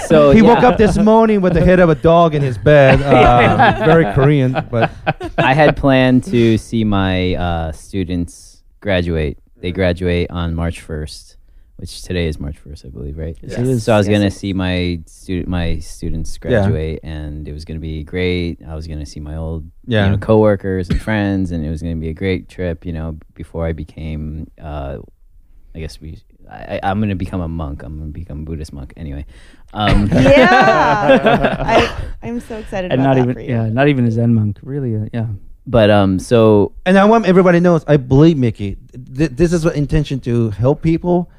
[0.08, 2.58] so he yeah, woke up this morning with the head of a dog in his
[2.58, 3.02] bed.
[3.02, 4.92] Uh, very Korean, but
[5.38, 9.38] I had planned to see my uh, students graduate.
[9.58, 11.33] They graduate on March first,
[11.84, 13.38] which today is March first, I believe, right?
[13.42, 13.84] Yes, it is.
[13.84, 14.16] So I was Yes.
[14.18, 18.62] gonna see my student my students graduate, and it was gonna be great.
[18.66, 20.06] I was gonna see my old Yeah.
[20.06, 22.86] you know, coworkers and friends, and it was gonna be a great trip.
[22.86, 25.00] You know, before I became, uh,
[25.76, 26.20] I guess we.
[26.50, 27.84] I, I- I'm gonna become a monk.
[27.84, 28.94] I'm gonna become a Buddhist monk.
[28.96, 29.26] Anyway,
[29.74, 31.76] um, yeah, I,
[32.26, 35.08] I'm so excited and about not even yeah not even a Zen monk really uh,
[35.14, 35.28] yeah
[35.68, 38.78] but um, so and I want everybody knows I believe Mickey.
[39.18, 41.34] Th- this is an intention to help people, Yeah.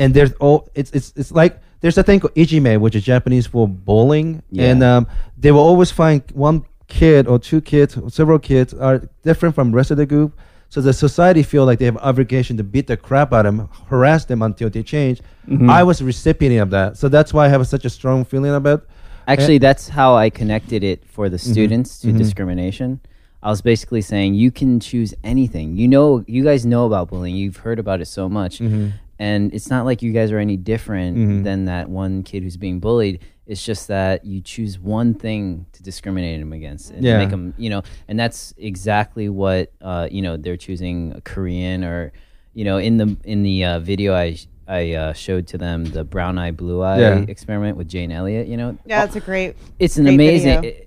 [0.00, 3.46] And there's oh, it's it's it's like there's a thing called ijime, which is Japanese
[3.46, 4.70] for bowling, Yeah.
[4.70, 5.06] and um,
[5.38, 9.70] they will always find one kid or two kids, or several kids are different from
[9.70, 10.30] the rest of the group.
[10.72, 13.68] So the society feel like they have obligation to beat the crap out of them,
[13.88, 15.20] harass them until they change.
[15.68, 18.54] I was a recipient of that, so that's why I have such a strong feeling
[18.54, 18.86] about.
[19.26, 21.52] Actually, that's how I connected it for the Mm-hmm.
[21.52, 23.00] students to discrimination.
[23.42, 25.76] I was basically saying you can choose anything.
[25.76, 27.34] You know, you guys know about bullying.
[27.36, 28.88] You've heard about it so much, Mm-hmm.
[29.20, 32.80] And it's not like you guys are any different than that one kid who's being
[32.80, 33.20] bullied.
[33.46, 37.18] It's just that you choose one thing to discriminate him against and Yeah.
[37.18, 41.84] make them, you know, and that's exactly what uh, you know they're choosing a Korean
[41.84, 42.12] or,
[42.54, 44.36] you know, in the in the uh, video I
[44.68, 47.24] I uh, showed to them the brown eye blue eye Yeah.
[47.28, 48.46] experiment with Jane Elliott.
[48.46, 49.56] You know, Yeah, it's a great.
[49.78, 50.70] it's an Great amazing video.
[50.70, 50.86] it-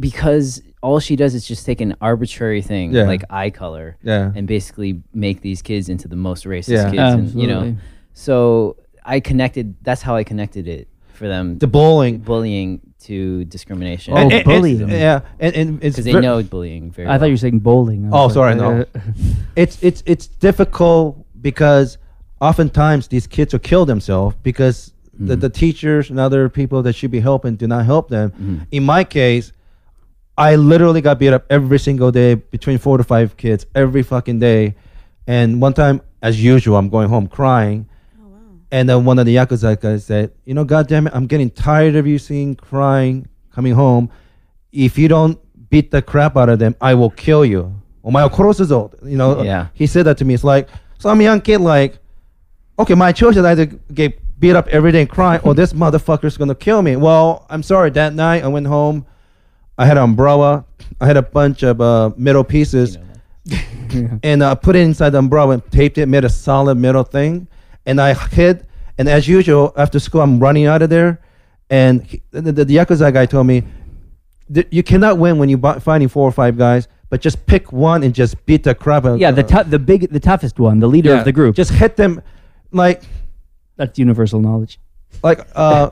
[0.00, 3.04] because all she does is just take an arbitrary thing Yeah.
[3.04, 4.32] like eye color Yeah.
[4.34, 6.90] and basically make these kids into the most racist Yeah.
[6.90, 7.82] kids and, you know Absolutely.
[8.14, 12.18] so i connected that's how i connected it for them The bowling.
[12.18, 14.88] bullying to discrimination Oh, And- and- bullying.
[14.88, 17.58] yeah, and, and it's because they ver- know bullying very I thought you were saying
[17.60, 18.80] bowling I Oh, was sorry, no.
[18.82, 18.84] uh,
[19.56, 21.98] it's it's it's difficult because
[22.40, 27.10] oftentimes these kids will kill themselves because the, the teachers and other people that should
[27.10, 28.66] be helping do not help them.
[28.70, 29.52] In my case,
[30.38, 34.38] I literally got beat up every single day between four to five kids every fucking
[34.38, 34.76] day.
[35.26, 37.88] And one time, as usual, I'm going home crying.
[38.22, 38.36] Oh,
[38.70, 41.96] and then one of the Yakuza guys said, You know, goddamn it, I'm getting tired
[41.96, 44.10] of you seeing crying, coming home.
[44.70, 45.40] If you don't
[45.70, 47.74] beat the crap out of them, I will kill you.
[48.04, 49.66] Oh, you know, yeah.
[49.74, 50.34] he said that to me.
[50.34, 51.98] It's like, so I'm a young kid, like,
[52.78, 56.54] okay, my children either get beat up every day and cry, or this motherfucker's gonna
[56.54, 56.94] kill me.
[56.94, 59.04] Well, I'm sorry, that night I went home
[59.78, 60.64] I had an umbrella.
[61.00, 62.98] I had a bunch of uh, metal pieces,
[64.24, 67.46] and I put it inside the umbrella and taped it, made a solid metal thing,
[67.86, 68.66] and I hid.
[68.98, 71.20] And as usual, after school, I'm running out of there,
[71.70, 73.62] and he, the, the, the yakuza guy told me,
[74.70, 78.02] "You cannot win when you bu- fighting four or five guys, but just pick one
[78.02, 80.80] and just beat the crap out." yeah the uh, tou- the big the toughest one
[80.80, 81.54] the leader yeah, of the group.
[81.54, 82.20] Just hit them,
[82.72, 83.02] like
[83.76, 84.80] that's universal knowledge.
[85.22, 85.90] Like uh,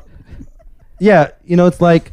[0.98, 2.12] yeah, you know, it's like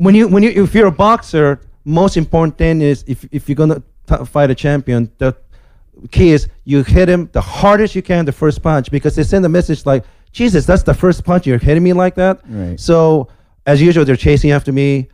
[0.00, 3.56] when you when you if you're a boxer, most important thing is if if you're
[3.56, 5.36] gonna t- fight a champion, the
[6.10, 9.44] key is you hit him the hardest you can the first punch because they send
[9.44, 12.40] a message like Jesus, that's the first punch you're hitting me like that.
[12.48, 12.80] Right.
[12.80, 13.28] So
[13.66, 15.08] as usual, they're chasing after me.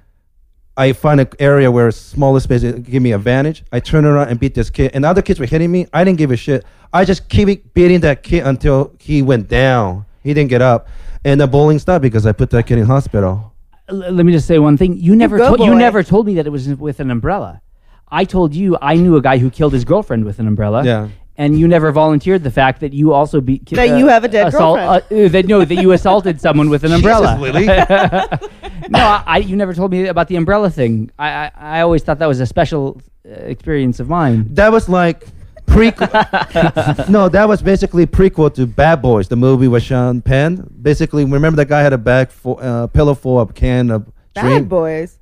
[0.76, 3.64] I find an area where smaller space give me advantage.
[3.72, 5.86] I turn around and beat this kid, and other kids were hitting me.
[5.92, 6.64] I didn't give a shit.
[6.92, 10.04] I just keep beating that kid until he went down.
[10.22, 10.86] He didn't get up,
[11.24, 13.55] and the bowling stopped because I put that kid in hospital.
[13.88, 14.96] L- let me just say one thing.
[14.98, 15.78] You never go, told you boy.
[15.78, 17.60] never told me that it was with an umbrella.
[18.08, 20.84] I told you I knew a guy who killed his girlfriend with an umbrella.
[20.84, 21.08] Yeah.
[21.38, 24.46] And you never volunteered the fact that you also beat That you have a dead
[24.46, 27.36] assault, uh, uh, that no that you assaulted someone with an umbrella.
[27.38, 27.66] Lily.
[28.88, 31.10] no, I, I you never told me about the umbrella thing.
[31.18, 34.46] I I, I always thought that was a special uh, experience of mine.
[34.54, 35.26] that was like
[35.76, 37.08] prequel.
[37.08, 40.68] no, that was basically prequel to Bad Boys, the movie with Sean Penn.
[40.82, 44.42] Basically, remember that guy had a bag for uh, pillow full of can of Bad
[44.42, 44.68] drink.
[44.68, 45.18] boys.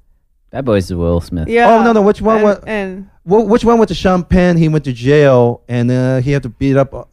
[0.50, 1.48] Bad boy's is Will Smith.
[1.48, 1.68] Yeah.
[1.74, 4.56] Oh, no, no, which one And, wa- and Wh- which one went to Sean Penn?
[4.56, 7.08] He went to jail and uh, he had to beat up.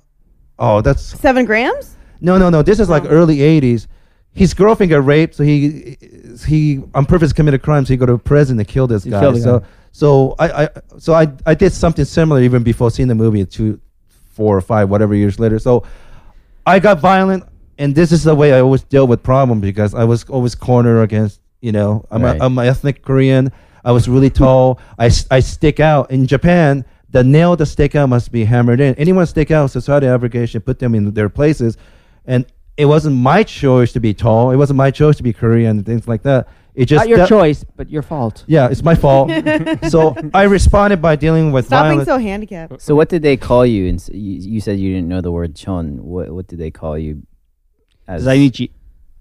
[0.59, 1.95] Oh, that's seven grams.
[2.19, 2.61] no, no, no.
[2.61, 3.07] This is like Oh.
[3.07, 3.87] early '80s.
[4.33, 5.97] His girlfriend got raped, so he
[6.47, 7.87] he on purpose committed crimes.
[7.87, 9.33] So he go to prison to kill this He guy.
[9.39, 9.65] so guy.
[9.91, 13.79] So I, I so I I did something similar even before seeing the movie two,
[14.31, 15.59] four or five whatever years later.
[15.59, 15.83] So
[16.65, 17.43] I got violent,
[17.77, 21.01] and this is the way I always deal with problems because I was always cornered
[21.01, 22.39] against you know I'm Right.
[22.39, 23.51] a, I'm an ethnic Korean.
[23.83, 24.79] I was really tall.
[24.99, 26.85] I, I stick out in Japan.
[27.09, 28.93] The nail to stick out must be hammered in.
[28.95, 31.77] Anyone stick out, society abrogation put them in their places,
[32.25, 32.45] and
[32.77, 34.51] it wasn't my choice to be tall.
[34.51, 36.47] It wasn't my choice to be Korean and things like that.
[36.73, 38.45] It just Not your that- choice, but your fault.
[38.47, 39.29] Yeah, it's my fault.
[39.89, 42.07] so I responded by dealing with Stop being violence.
[42.07, 42.81] so handicapped.
[42.81, 43.89] So what did they call you?
[43.89, 46.01] And s- you, you said you didn't know the word chon.
[46.03, 47.23] What what did they call you?
[48.07, 48.71] As Zainichi.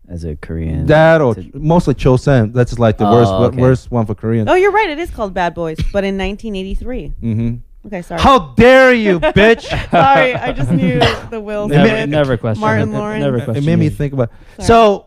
[0.08, 0.86] as a Korean.
[0.86, 2.52] that or to- mostly Chosen.
[2.52, 3.60] That's like the Oh, worst okay.
[3.60, 4.48] worst one for Korean.
[4.48, 4.88] Oh, you're right.
[4.90, 7.08] It is called Bad Boys, but in 1983.
[7.20, 7.54] hmm
[7.86, 8.20] Okay, sorry.
[8.20, 9.62] How dare you, bitch!
[9.90, 11.00] sorry, I just knew
[11.30, 12.08] the Will Never- Smith.
[12.10, 12.60] Never question.
[12.60, 12.98] Martin it.
[12.98, 13.22] Lawrence.
[13.22, 14.30] Never it made me think about.
[14.58, 14.66] Sorry.
[14.66, 15.06] So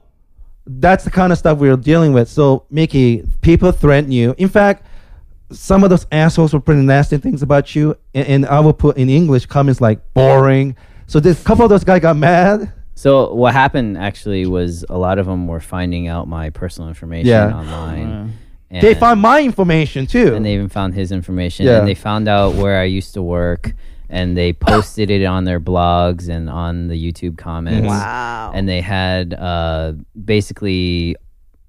[0.65, 2.29] that's the kind of stuff we are dealing with.
[2.29, 4.33] So Mickey, people threaten you.
[4.37, 4.85] In fact,
[5.51, 8.97] some of those assholes were putting nasty things about you, and, and I will put
[8.97, 10.75] in English comments like boring.
[11.07, 12.71] So this couple of those guys got mad.
[12.95, 17.27] So what happened actually was a lot of them were finding out my personal information
[17.27, 17.53] Yeah.
[17.53, 18.07] online.
[18.07, 18.29] Oh,
[18.71, 20.33] and, They found my information too.
[20.33, 21.79] and they even found his information Yeah.
[21.79, 23.73] and they found out where I used to work
[24.09, 27.87] and they posted it on their blogs and on the YouTube comments.
[27.87, 28.51] Wow.
[28.53, 29.93] And they had uh,
[30.25, 31.15] basically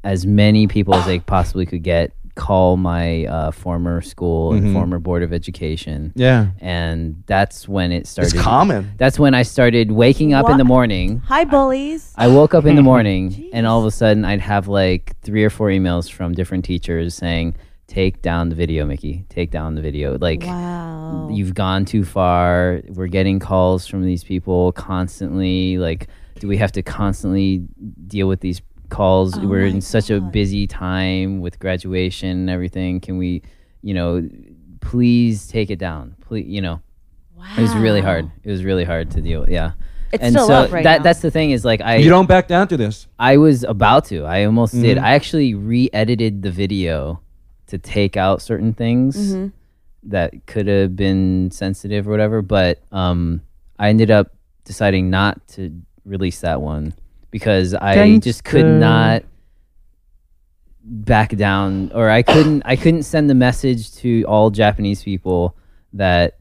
[0.03, 4.73] as many people as they possibly could get call my uh, former school and Mhm.
[4.73, 6.13] former board of education.
[6.17, 8.37] yeah, And that's when it it's started.
[8.41, 8.91] common.
[8.99, 11.23] That's when I started waking up in the morning.
[11.27, 12.13] Hi, bullies.
[12.17, 15.45] I woke up in the morning and all of a sudden I'd have like three
[15.45, 17.55] or four emails from different teachers saying,
[17.95, 19.25] Take down the video, Mickey.
[19.29, 20.19] Take down the video.
[20.19, 21.29] Like, Wow.
[21.31, 22.83] you've gone too far.
[22.89, 25.79] We're getting calls from these people constantly.
[25.79, 26.09] Like,
[26.41, 27.63] do we have to constantly
[28.09, 29.39] deal with these calls?
[29.39, 32.99] Oh We're my in such a busy time with graduation and everything.
[32.99, 33.43] Can we,
[33.83, 34.29] you know,
[34.81, 36.17] please take it down?
[36.21, 36.81] Please, you know,
[37.39, 37.45] Wow.
[37.57, 38.29] it was really hard.
[38.43, 39.51] It was really hard to deal with.
[39.51, 39.71] Yeah.
[40.13, 41.03] It's and still so up right that now.
[41.05, 43.07] that's the thing is like I you don't back down to this.
[43.21, 44.25] I was about to.
[44.25, 44.97] I almost did.
[44.99, 45.03] Mhm.
[45.03, 47.21] I actually re-edited the video
[47.69, 49.53] to take out certain things Mhm.
[50.05, 53.41] that could have been sensitive or whatever, but um
[53.79, 54.33] I ended up
[54.65, 55.71] deciding not to
[56.05, 56.95] release that one
[57.31, 59.25] because I just could not
[60.87, 65.57] back down or I couldn't I couldn't send the message to all Japanese people
[65.95, 66.39] that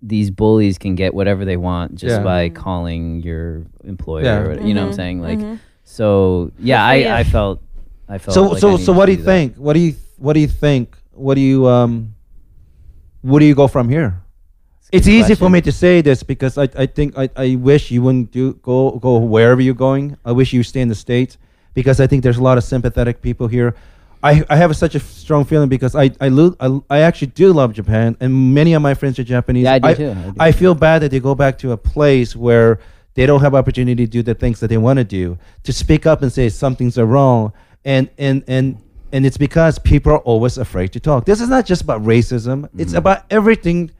[0.00, 2.22] these bullies can get whatever they want just Yeah.
[2.22, 4.38] by calling your employer Yeah.
[4.40, 5.58] or you know what I'm Mhm, saying like mhm.
[5.84, 6.82] so yeah.
[6.84, 7.60] I, I felt
[8.08, 9.24] I felt So like so so what do you that.
[9.24, 9.56] think?
[9.56, 10.96] What do you what do you think?
[11.12, 12.14] What do you um?
[13.22, 14.20] Where do you go from here?
[14.92, 18.02] It's easy for me to say this because I, I think I, I wish you
[18.02, 20.16] wouldn't do go go wherever you're going.
[20.24, 21.36] I wish you stay in the states
[21.72, 23.74] because I think there's a lot of sympathetic people here.
[24.22, 27.52] I, I have such a strong feeling because I I, lo- I I actually do
[27.52, 29.64] love Japan and many of my friends are Japanese.
[29.64, 30.10] Yeah, I do I, too.
[30.10, 30.34] I do.
[30.38, 32.78] I feel bad that they go back to a place where
[33.14, 36.06] they don't have opportunity to do the things that they want to do to speak
[36.06, 37.52] up and say something's are wrong
[37.84, 38.78] and and and
[39.14, 41.24] and it's because people are always afraid to talk.
[41.24, 42.68] This is not just about racism.
[42.76, 42.98] It's Mm-hmm.
[42.98, 43.92] about everything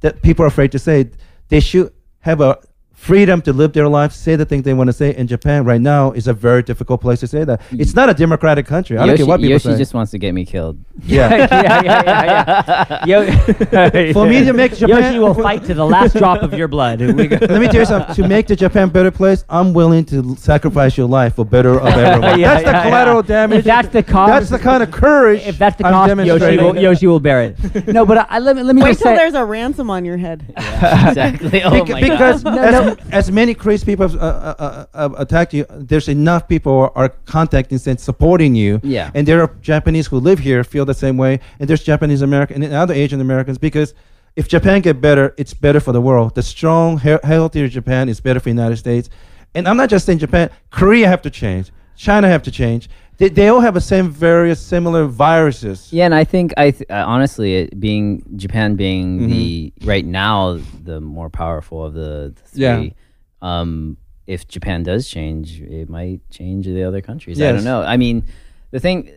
[0.00, 1.10] that people are afraid to say.
[1.50, 2.58] They should have a
[3.04, 5.14] freedom to live their life, say the things they want to say.
[5.14, 7.60] In Japan right now is a very difficult place to say that.
[7.70, 7.80] Mm.
[7.80, 8.96] It's not a democratic country.
[8.96, 9.76] I don't care what people Yoshi say.
[9.78, 10.78] just wants to get me killed.
[11.04, 11.28] yeah.
[11.34, 13.06] yeah, yeah, yeah, yeah.
[14.06, 16.68] Yo- For me to make Japan, Yoshi will fight to the last drop of your
[16.68, 17.00] blood.
[17.00, 18.14] Let me tell you something.
[18.14, 21.86] To make the Japan better place, I'm willing to sacrifice your life for better of
[21.88, 22.40] everyone.
[22.40, 23.28] Yeah, that's the collateral yeah.
[23.36, 23.58] damage.
[23.60, 25.42] If that's the cost, That's the kind of courage.
[25.46, 27.86] if that's the I'm cost, Yoshi will, Yoshi will bear it.
[27.88, 29.16] no, but I, let me let me Wait just till say.
[29.16, 30.44] there's a ransom on your head.
[30.56, 31.62] exactly.
[31.62, 32.58] Oh Bec- my because god.
[32.58, 37.08] as, as many crazy people have uh, uh, uh, attacked you, there's enough people are
[37.26, 38.80] contacting and supporting you.
[38.82, 39.10] Yeah.
[39.14, 42.62] And there are Japanese who live here feel the same way, and there's Japanese American
[42.62, 43.94] and other Asian Americans because
[44.36, 46.34] if Japan get better, it's better for the world.
[46.34, 49.08] The strong, he- healthier Japan is better for the United States.
[49.54, 50.50] And I'm not just saying Japan.
[50.70, 51.70] Korea have to change.
[51.96, 52.88] China have to change.
[53.18, 55.92] They, they all have the same various similar viruses.
[55.92, 59.30] Yeah, and I think I th- uh, honestly, it being Japan being Mm-hmm.
[59.30, 62.76] the right now the more powerful of the, the Yeah.
[62.78, 62.94] three.
[63.40, 63.96] Um,
[64.26, 67.40] if Japan does change, it might change the other countries.
[67.40, 67.54] I Yes.
[67.56, 67.82] don't know.
[67.82, 68.24] I mean,
[68.70, 69.10] the thing.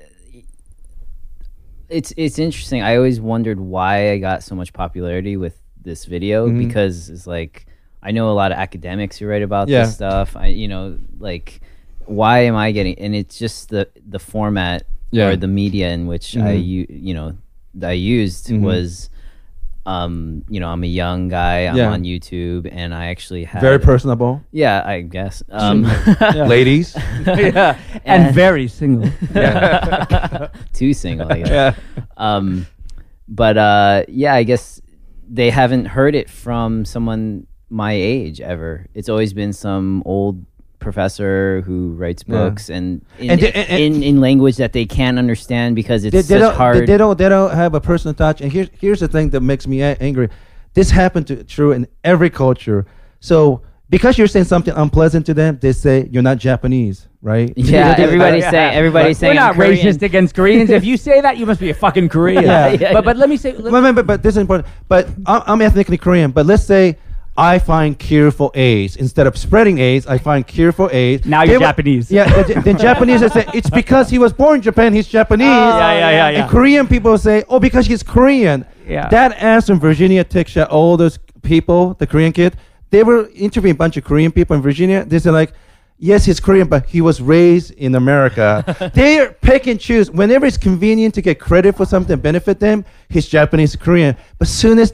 [1.89, 2.81] It's it's interesting.
[2.81, 6.67] I always wondered why I got so much popularity with this video Mhm.
[6.67, 7.65] because it's like
[8.03, 9.85] I know a lot of academics who write about Yeah.
[9.85, 10.35] this stuff.
[10.35, 11.61] I you know like
[12.07, 15.27] why am I getting and it's just the the format Yeah.
[15.29, 16.67] or the media in which I Mhm.
[16.67, 17.35] u- you know
[17.75, 18.61] that I used Mhm.
[18.61, 19.09] was
[19.85, 21.91] um you know I'm a young guy I'm Yeah.
[21.91, 24.41] on YouTube and I actually have Very personable.
[24.51, 25.83] yeah I guess um
[26.47, 26.95] Ladies.
[27.25, 29.09] yeah, and, very single.
[30.73, 31.77] too single I guess
[32.17, 32.67] um
[33.27, 34.81] but uh yeah I guess
[35.29, 40.43] they haven't heard it from someone my age ever it's always been some old
[40.79, 42.35] professor who writes Yeah.
[42.35, 46.03] books and in, And the- and- and- in in language that they can't understand because
[46.05, 47.17] it's they, they such don't, hard They, they don't.
[47.17, 48.41] They don't have a personal touch.
[48.41, 50.29] And here's here's the thing that makes me a- angry.
[50.73, 52.85] This happened to true in every culture.
[53.19, 57.51] So because you're saying something unpleasant to them, they say you're not Japanese, right?
[57.55, 58.51] yeah They- they- everybody's Yeah.
[58.51, 59.77] saying everybody's We're not I'm Korean.
[59.87, 60.69] racist against Koreans.
[60.69, 62.43] if you say that, you must be a fucking Korean.
[62.43, 62.67] Yeah.
[62.69, 63.53] Yeah, but but let me say.
[63.53, 64.67] let- But, but, but, but this is important.
[64.87, 66.31] But I'm, I'm ethnically Korean.
[66.31, 66.97] But let's say
[67.37, 70.07] I find cure for AIDS instead of spreading AIDS.
[70.07, 71.25] I find cure for AIDS.
[71.25, 72.11] Now you're will- Japanese.
[72.11, 74.93] Yeah, the, the Japanese say it's because he was born in Japan.
[74.93, 75.47] He's Japanese.
[75.47, 76.41] Oh, yeah, yeah, yeah, yeah.
[76.41, 78.65] And Korean people say, oh, because he's Korean.
[78.87, 79.07] Yeah.
[79.09, 82.57] That ass from Virginia Tech shot all those people, the Korean kid,
[82.89, 85.05] they were interviewing a bunch of Korean people in Virginia.
[85.05, 85.53] They said like,
[85.99, 88.91] yes, he's Korean, but he was raised in America.
[88.95, 90.09] they pick and choose.
[90.09, 94.15] Whenever it's convenient to get credit for something, benefit them, he's Japanese, Korean.
[94.39, 94.93] But soon as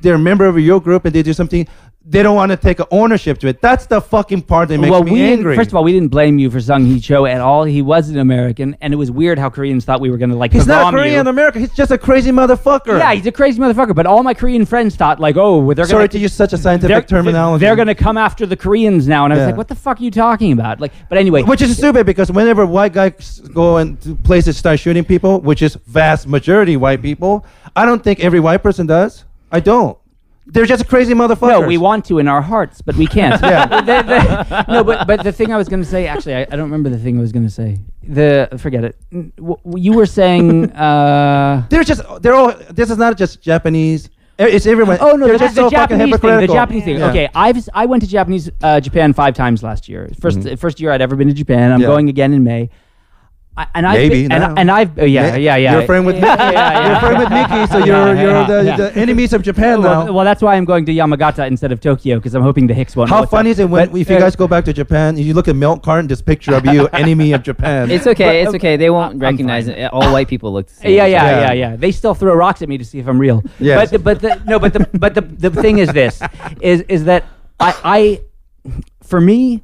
[0.00, 1.66] they're a member of your group and they do something,
[2.06, 3.62] they don't want to take ownership to it.
[3.62, 5.56] That's the fucking part that makes well, me we angry.
[5.56, 7.64] first of all, we didn't blame you for Seung-Hui Cho at all.
[7.64, 10.36] He was an American, and it was weird how Koreans thought we were going to
[10.36, 10.52] like.
[10.52, 11.02] he's not a you.
[11.02, 11.62] Korean American.
[11.62, 12.98] He's just a crazy motherfucker.
[12.98, 13.94] Yeah, he's a crazy motherfucker.
[13.94, 16.58] But all my Korean friends thought like, oh, they're Sorry going to use such a
[16.58, 17.64] scientific they're, terminology.
[17.64, 19.46] They're going to come after the Koreans now, and I was Yeah.
[19.46, 20.80] like, what the fuck are you talking about?
[20.80, 25.04] Like, but anyway, Which is stupid because whenever white guys go into places start shooting
[25.04, 29.24] people, which is vast majority white people, I don't think every white person does.
[29.50, 29.96] I don't.
[30.46, 31.48] They're just crazy motherfuckers.
[31.60, 33.40] No, we want to in our hearts, but we can't.
[33.42, 34.64] Yeah.
[34.68, 36.90] No, but but the thing I was going to say, actually, I, I don't remember
[36.90, 37.78] the thing I was going to say.
[38.02, 38.96] The forget it.
[39.10, 39.30] W-
[39.64, 40.70] w- You were saying.
[40.88, 42.02] Uh, They're just.
[42.22, 42.52] They're all.
[42.70, 44.10] This is not just Japanese.
[44.38, 44.98] Eh, It's everyone.
[45.00, 46.10] Oh no, they're the, just the so fucking Japanese thing.
[46.10, 46.54] The hypocritical.
[46.56, 46.98] Japanese thing.
[46.98, 47.10] Yeah.
[47.10, 50.08] Okay, I've s- I went to Japanese uh, Japan five times last year.
[50.20, 51.70] 1st first year I'd ever been to Japan.
[51.72, 51.82] I'm Mm-hmm.
[51.82, 51.86] Yeah.
[51.88, 52.68] going again in May.
[53.56, 54.48] I, and I've Maybe been, now.
[54.50, 55.72] and, and I've uh, yeah Ma- yeah yeah.
[55.74, 56.26] You're a friend with Mickey.
[56.26, 56.86] Yeah, yeah, yeah.
[56.88, 58.76] You're a friend with Mickey, so you're yeah, you're the, yeah.
[58.76, 60.04] the enemies of Japan now.
[60.06, 62.74] Well, well, that's why I'm going to Yamagata instead of Tokyo because I'm hoping the
[62.74, 63.10] Hicks won't.
[63.10, 63.52] How funny up.
[63.54, 65.54] is it when But, if you uh, guys go back to Japan, you look at
[65.54, 67.92] milk carton, this picture of you, enemy of Japan.
[67.92, 68.42] It's okay.
[68.42, 68.76] But, it's okay.
[68.76, 69.76] They won't I'm recognize fine.
[69.76, 69.92] it.
[69.92, 70.90] All white people look the same.
[70.96, 71.40] Yeah, yeah, Yeah.
[71.40, 73.44] yeah, yeah, They still throw rocks at me to see if I'm real.
[73.60, 73.78] Yes.
[73.78, 76.20] But the, but the, no, but the but the the thing is this
[76.60, 77.24] is is that
[77.60, 78.20] I I
[79.04, 79.62] for me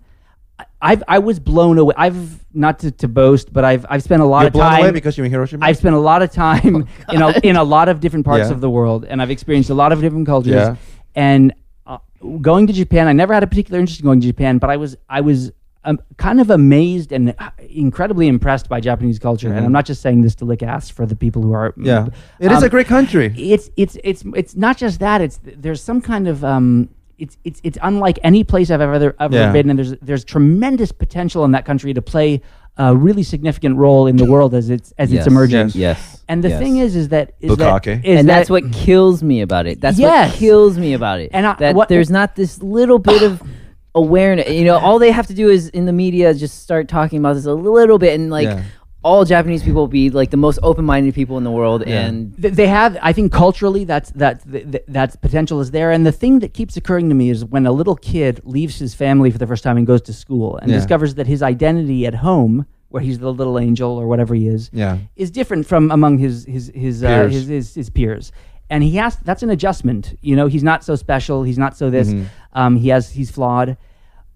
[0.82, 1.94] I've I was blown away.
[1.97, 4.81] I've not to, to boast, but I've I've spent a lot You're of blown time
[4.82, 5.65] away because you're in Hiroshima.
[5.66, 8.55] I've spent a lot of time in a, in a lot of different parts Yeah.
[8.55, 10.52] of the world, and I've experienced a lot of different cultures.
[10.55, 10.77] Yeah.
[11.15, 11.52] And
[11.86, 11.98] uh,
[12.40, 14.77] going to Japan, I never had a particular interest in going to Japan, but I
[14.78, 15.52] was I was
[15.85, 19.52] um, kind of amazed and uh, incredibly impressed by Japanese culture.
[19.52, 21.70] And I'm not just saying this to lick ass for the people who are.
[21.73, 21.86] Mm-hmm.
[21.86, 22.07] yeah,
[22.39, 23.35] it is Um, a great country.
[23.36, 25.20] It's it's it's it's not just that.
[25.20, 26.89] It's there's some kind of um.
[27.20, 29.52] It's, it's, it's unlike any place I've ever ever Yeah.
[29.52, 32.40] been, and there's there's tremendous potential in that country to play
[32.76, 35.20] a really significant role in the world as it's as Yes.
[35.20, 35.66] it's emerging.
[35.66, 35.74] Yes.
[35.76, 36.24] Yes.
[36.28, 36.59] And the yes.
[36.59, 38.01] thing is, is that is that, Bukkake.
[38.05, 39.80] and that- that's what kills me about it.
[39.80, 40.30] That's Yes.
[40.30, 41.30] what kills me about it.
[41.32, 43.42] And I- that what- there's not this little bit of
[43.94, 44.48] awareness.
[44.48, 47.34] You know, all they have to do is in the media just start talking about
[47.34, 48.62] this a little bit, and like Yeah.
[49.02, 52.06] All Japanese people be like the most open-minded people in the world, Yeah.
[52.06, 55.90] and Th- they have i think culturally that's that th- th- that potential is there
[55.90, 58.94] and the thing that keeps occurring to me is when a little kid leaves his
[58.94, 60.77] family for the first time and goes to school and Yeah.
[60.78, 64.68] discovers that his identity at home where he's the little angel or whatever he is
[64.72, 64.98] Yeah.
[65.16, 67.32] is different from among his his his, uh, Peers.
[67.35, 68.32] his, his his peers
[68.68, 71.89] and he has that's an adjustment you know he's not so special he's not so
[71.90, 72.24] this Mhm.
[72.60, 73.77] um, he has he's flawed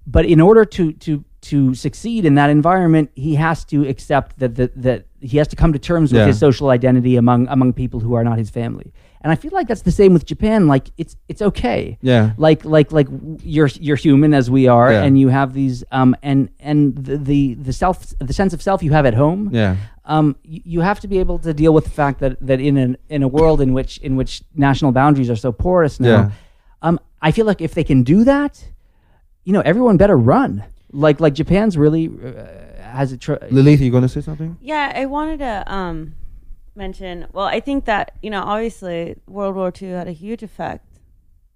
[0.06, 4.54] but in order to to to succeed in that environment, he has to accept that
[4.56, 6.26] that, that he has to come to terms with Yeah.
[6.26, 8.92] his social identity among among people who are not his family.
[9.22, 10.66] And I feel like that's the same with Japan.
[10.68, 11.96] Like it's it's okay.
[12.02, 12.32] Yeah.
[12.36, 13.08] Like like like
[13.42, 15.02] you're you're human as we are, Yeah.
[15.04, 18.82] and you have these um and and the, the the self the sense of self
[18.82, 19.48] you have at home.
[19.52, 19.76] Yeah.
[20.04, 22.76] Um, y- you have to be able to deal with the fact that that in
[22.76, 26.08] an in a world in which in which national boundaries are so porous now.
[26.08, 26.30] Yeah.
[26.82, 28.52] Um, I feel like if they can do that,
[29.44, 30.64] you know, everyone better run.
[30.94, 34.56] Like like Japan's really uh, has a tr- Lilith, you going to say something?
[34.60, 36.14] Yeah, I wanted to um,
[36.76, 37.26] mention.
[37.32, 40.86] Well, I think that you know, obviously, World War II had a huge effect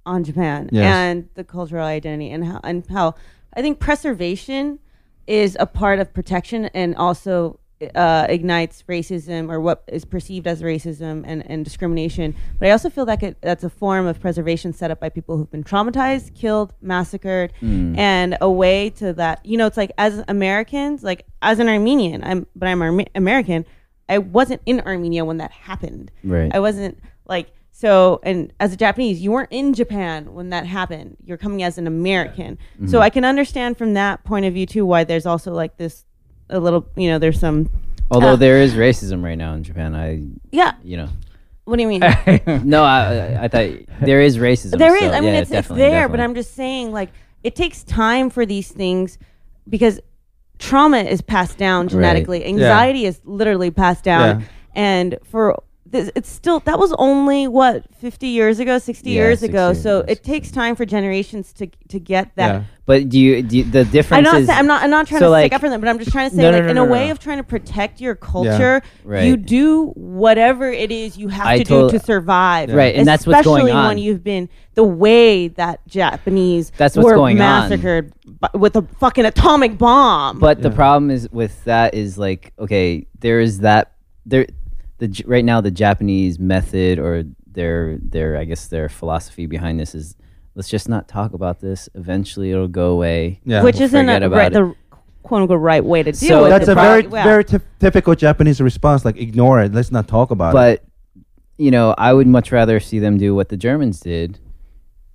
[0.04, 0.84] on Japan Yes.
[0.86, 3.14] and the cultural identity, and how and how
[3.54, 4.80] I think preservation
[5.26, 7.60] is a part of protection, and also
[7.94, 12.34] uh, ignites racism or what is perceived as racism and, and discrimination.
[12.58, 15.36] But I also feel that it, that's a form of preservation set up by people
[15.36, 17.52] who've been traumatized, killed, massacred,
[17.96, 19.44] and a way to that.
[19.44, 23.64] You know, it's like as Americans, like as an Armenian, I'm but I'm Arme- American.
[24.08, 26.10] I wasn't in Armenia when that happened.
[26.24, 26.50] Right.
[26.54, 28.20] I wasn't like so.
[28.22, 31.18] And as a Japanese, you weren't in Japan when that happened.
[31.24, 32.58] You're coming as an American.
[32.86, 36.06] So I can understand from that point of view too why there's also like this
[36.50, 36.86] a little.
[36.96, 37.70] You know, there's some.
[38.10, 40.72] although Uh, there is racism right now in Japan, I Yeah.
[40.82, 41.08] you know
[41.64, 42.00] What do you mean?
[42.64, 42.98] no, I
[43.36, 43.68] I- I thought
[44.00, 44.78] there is racism.
[44.78, 45.02] There is.
[45.02, 46.20] so, I mean, yeah, it's, it's definitely, there, but.
[46.20, 47.10] I'm just saying, like,
[47.44, 49.18] it takes time for these things
[49.68, 50.00] because
[50.58, 52.44] trauma is passed down genetically.
[52.46, 54.46] Anxiety is literally passed down, Yeah.
[54.74, 59.40] and for this, it's still that was only what 50 years ago, 60 Yeah, years
[59.40, 59.66] 60 ago.
[59.68, 62.46] years So it takes time for generations to to get that.
[62.54, 62.62] Yeah.
[62.84, 64.40] But do you, do you the I'm difference not.
[64.40, 64.82] is Sa- I'm not.
[64.82, 66.36] I'm not trying so, to like- stick up for them, but I'm just trying to
[66.36, 67.12] say, No, no, like, no, in no, a no, way no.
[67.12, 69.24] of trying to protect your culture, Right.
[69.24, 72.70] you do whatever it is you have I to tot- do to survive.
[72.72, 73.68] Right, and that's what's going on.
[73.68, 77.68] Especially when you've been the way that Japanese That's what's were going on.
[77.68, 80.38] massacred bu- with a fucking atomic bomb.
[80.38, 83.92] But the problem is with that is like okay, there is that
[84.24, 84.46] there
[84.98, 89.94] the right now the Japanese method or their their I guess their philosophy behind this
[89.94, 90.16] is
[90.54, 91.88] let's just not talk about this.
[91.94, 93.40] Eventually it'll go away.
[93.44, 93.62] Yeah.
[93.62, 94.74] which We'll isn't a, right, the
[95.22, 96.72] quote unquote right way to deal So with That's it.
[96.72, 99.04] a very, Right, very ty- typical Japanese response.
[99.04, 99.72] Like, ignore it.
[99.72, 100.54] Let's not talk about it.
[100.54, 100.84] But
[101.58, 104.38] you know, I would much rather see them do what the Germans did,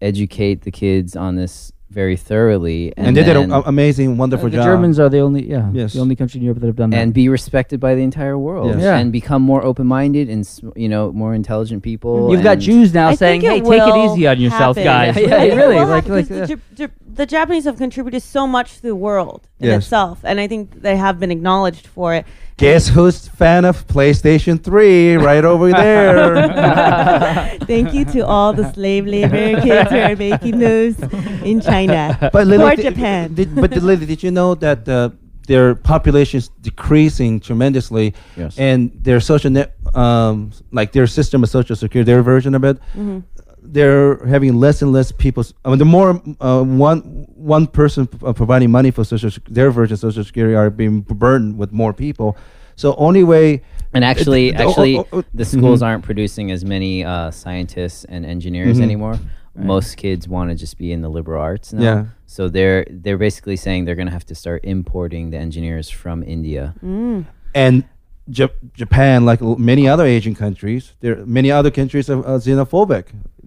[0.01, 4.49] educate the kids on this very thoroughly, and, And, they did an amazing, Uh, wonderful
[4.49, 4.65] the job.
[4.65, 5.93] Germans are the only yeah Yes.
[5.93, 6.99] the only country in Europe that have done that.
[7.01, 8.81] and be respected by the entire world, Yes.
[8.81, 8.97] Yeah.
[8.97, 10.41] and become more open-minded and
[10.75, 12.31] you know more intelligent people.
[12.31, 14.83] You've got Jews now I saying, "Hey, take it easy on yourself, happen.
[14.91, 16.91] guys." I Yeah, think it really, will like happen like 'cause uh, the, Jap- Jap-
[17.15, 19.83] the Japanese have contributed so much to the world in Yes.
[19.83, 22.25] itself, and I think they have been acknowledged for it.
[22.57, 26.47] Guess who's fan of PlayStation 3 right over there?
[27.65, 30.95] Thank you to all the slave labor kids who are making those
[31.43, 33.33] in China but Lily, or Japan.
[33.33, 35.09] Did, but Lily, did you know that uh,
[35.47, 38.57] their population is decreasing tremendously, Yes.
[38.57, 42.77] and their social net, um, like their system of social security, their version of it,
[42.95, 43.19] Mm-hmm.
[43.65, 45.43] They're having less and less people.
[45.65, 46.99] I mean, the more uh, one
[47.35, 50.69] one person p- uh, providing money for social, sec- their version of social security are
[50.69, 52.37] being burdened with more people.
[52.75, 53.61] So only way.
[53.93, 55.85] And actually, the- oh, actually, oh, oh, the schools mhm.
[55.85, 58.83] aren't producing as many uh, scientists and engineers Mhm.
[58.83, 59.19] anymore.
[59.55, 61.83] Most kids want to just be in the liberal arts now.
[61.83, 62.05] Yeah.
[62.25, 66.23] So they're they're basically saying they're going to have to start importing the engineers from
[66.23, 66.73] India.
[66.83, 67.25] Mm.
[67.55, 67.83] and
[68.31, 73.05] Jap- Japan, like many other Asian countries, there many other countries are, are xenophobic,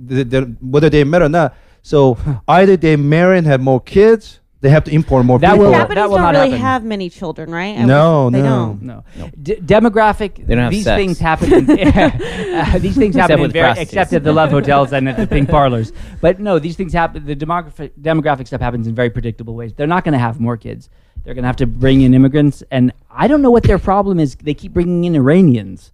[0.08, 1.54] Th- th- whether they admit or not.
[1.82, 5.66] So either they marry and have more kids, they have to import more That people.
[5.66, 6.60] will- Japanese that will don't not really happen.
[6.66, 7.78] have many children, right?
[7.78, 8.78] I No, would- they no.
[8.78, 8.82] don't.
[8.82, 9.30] No.
[9.42, 10.46] D- demographic.
[10.46, 10.98] They don't have these sex.
[11.00, 11.52] things happen.
[11.54, 15.26] In, uh, these things happen in very, except at the love hotels and at the
[15.26, 15.92] pink parlors.
[16.20, 17.24] But no, these things happen.
[17.24, 19.72] The demographic demographic stuff happens in very predictable ways.
[19.74, 20.90] They're not going to have more kids.
[21.26, 24.20] They're going to have to bring in immigrants, and I don't know what their problem
[24.20, 24.36] is.
[24.36, 25.90] They keep bringing in Iranians.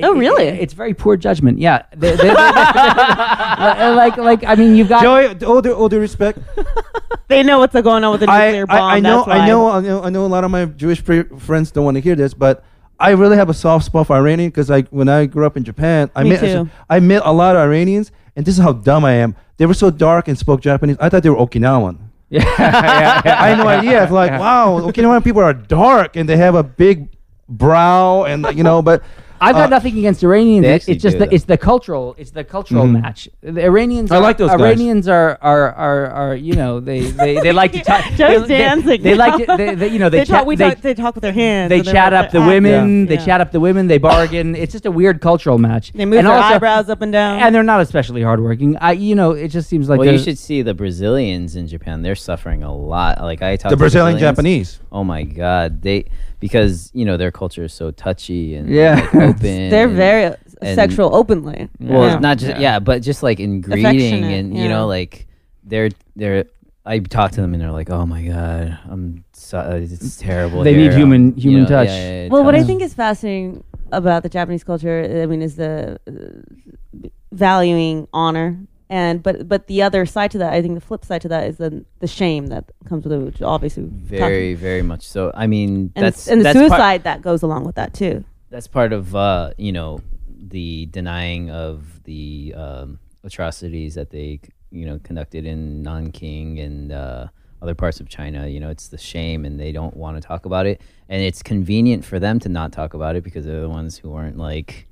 [0.00, 0.44] Oh, It- really?
[0.44, 1.58] it- it's very poor judgment.
[1.58, 2.34] Yeah, They- they- they-
[3.96, 6.38] like like I mean, you've got Joy, all due, all due respect,
[7.28, 8.76] They know what's going on with the I, nuclear bomb.
[8.80, 9.38] I, I know, that's why.
[9.38, 10.24] I know, I know, I know.
[10.24, 12.62] A lot of my Jewish pre- friends don't want to hear this, but
[13.00, 15.64] I really have a soft spot for Iranian because I, when I grew up in
[15.64, 16.70] Japan, I Me met, too.
[16.88, 19.34] I met a lot of Iranians, and this is how dumb I am.
[19.56, 20.96] They were so dark and spoke Japanese.
[21.00, 21.98] I thought they were Okinawan.
[22.30, 23.42] yeah, yeah, yeah.
[23.42, 24.02] I had no idea.
[24.02, 27.08] It's like, wow, Okinawan people are dark and they have a big
[27.48, 29.04] brow and you know, but
[29.40, 30.64] I've got Uh, nothing against Iranians.
[30.86, 31.30] They It's just the, though.
[31.30, 33.02] it's the cultural it's the cultural Mhm.
[33.02, 33.28] match.
[33.42, 34.60] The Iranians I are, like those guys.
[34.60, 38.04] Iranians are are, are are you know they they, they like to talk.
[38.16, 39.56] Joe's they, dancing They, like now.
[39.56, 40.46] to, they, they you know they, They, chat, talk.
[40.46, 40.80] We they, talk.
[40.80, 41.68] They talk with their hands.
[41.70, 43.06] they chat up the women.
[43.06, 43.24] They yeah.
[43.24, 43.86] chat up the women.
[43.88, 44.54] They bargain.
[44.54, 45.92] it's just a weird cultural match.
[45.92, 47.40] They move and their also, eyebrows up and down.
[47.40, 48.76] and they're not especially hardworking.
[48.78, 52.02] I you know it just seems like well, you should see the Brazilians in Japan.
[52.02, 53.20] They're suffering a lot.
[53.20, 54.80] Like I talk the to Brazilian Japanese.
[54.90, 56.06] Oh my god, they
[56.46, 58.94] because you know their culture is so touchy and Yeah.
[58.94, 59.70] like, open.
[59.70, 60.24] they're and- very
[60.62, 61.68] and- sexual openly.
[61.80, 62.18] well, Yeah.
[62.18, 62.60] not just Yeah.
[62.66, 62.78] yeah.
[62.88, 65.26] but just like in greeting Affectionate, and you know like
[65.64, 65.90] they're
[66.20, 66.44] they're.
[66.88, 70.62] I talk to them and they're like, "Oh my god, I'm so, uh, it's terrible."
[70.62, 71.88] They need human- Um, you human know, touch.
[71.88, 75.42] yeah, yeah, yeah, Well, what I think is fascinating about the Japanese culture, I mean,
[75.42, 78.56] is the uh, valuing honor,
[78.88, 81.48] and but but the other side to that, I think the flip side to that
[81.48, 85.32] is the the shame that comes with it, which obviously very very much so.
[85.34, 88.24] I mean, and, that's and the that's part- suicide that goes along with that too.
[88.50, 94.40] that's part of uh, you know the denying of the um, atrocities that they
[94.70, 97.26] you know conducted in Nanking and uh,
[97.60, 98.46] other parts of China.
[98.46, 101.42] You know, it's the shame, and they don't want to talk about it, and it's
[101.42, 104.86] convenient for them to not talk about it because they're the ones who aren't like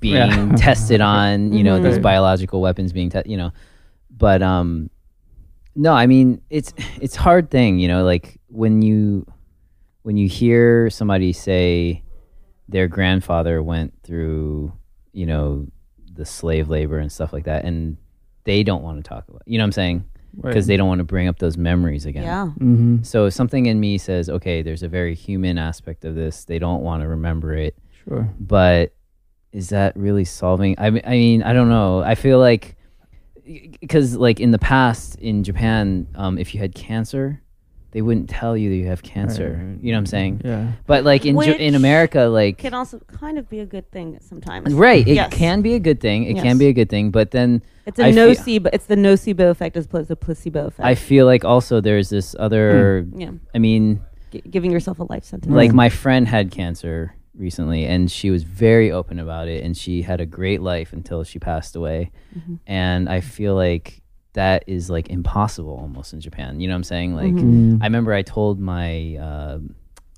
[0.00, 0.52] being Yeah.
[0.56, 1.52] tested on.
[1.52, 2.02] You know, those Mhm.
[2.02, 3.30] biological weapons being tested.
[3.30, 3.52] You know,
[4.10, 4.90] but um,
[5.74, 7.78] no, I mean it's it's hard thing.
[7.78, 9.26] You know, like when you
[10.02, 12.02] when you hear somebody say
[12.68, 14.72] their grandfather went through,
[15.12, 15.66] you know,
[16.14, 17.96] the slave labor and stuff like that, and
[18.44, 19.42] they don't want to talk about.
[19.46, 20.04] You know what I'm saying?
[20.40, 22.22] Because they don't want to bring up those memories again.
[22.22, 22.50] Yeah.
[22.58, 23.04] Mhm.
[23.04, 26.44] So something in me says, okay, there's a very human aspect of this.
[26.46, 27.76] They don't want to remember it,
[28.08, 28.28] Sure.
[28.40, 28.94] but
[29.52, 30.74] is that really solving?
[30.78, 32.00] I mean, I mean, I don't know.
[32.02, 32.76] I feel like
[33.80, 37.40] because like in the past in Japan, um, if you had cancer,
[37.90, 39.50] they wouldn't tell you that you have cancer.
[39.62, 39.82] Right.
[39.84, 40.40] You know what I'm saying?
[40.44, 40.72] Yeah.
[40.86, 43.90] But like in Ja- in America, like it Can also kind of be a good
[43.90, 44.72] thing sometimes.
[44.74, 45.32] right, it Yes.
[45.32, 46.24] can be a good thing.
[46.24, 46.42] It Yes.
[46.44, 48.70] can be a good thing, but then It's a I feel- nocebo.
[48.72, 50.86] It's the nocebo effect as opposed to placebo effect.
[50.86, 53.06] I feel like also there's this other.
[53.16, 54.00] yeah, I mean,
[54.30, 55.52] G- giving yourself a life sentence.
[55.52, 60.02] like my friend had cancer recently, and she was very open about it, and she
[60.02, 62.10] had a great life until she passed away.
[62.36, 62.58] Mhm.
[62.66, 64.02] And I feel like
[64.34, 66.58] that is like impossible almost in Japan.
[66.60, 67.14] You know what I'm saying?
[67.14, 67.72] Like Mhm.
[67.76, 67.82] Mm.
[67.82, 69.74] I remember I told my um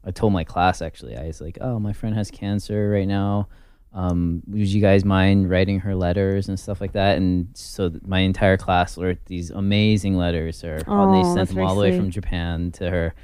[0.07, 1.16] I told my class actually.
[1.16, 3.49] I was like, "Oh, my friend has cancer right now.
[3.95, 8.03] Um, would you guys mind writing her letters and stuff like that?" And so th-
[8.05, 10.62] my entire class wrote these amazing letters.
[10.62, 13.15] Or Oh, they sent them all the way from Japan to her.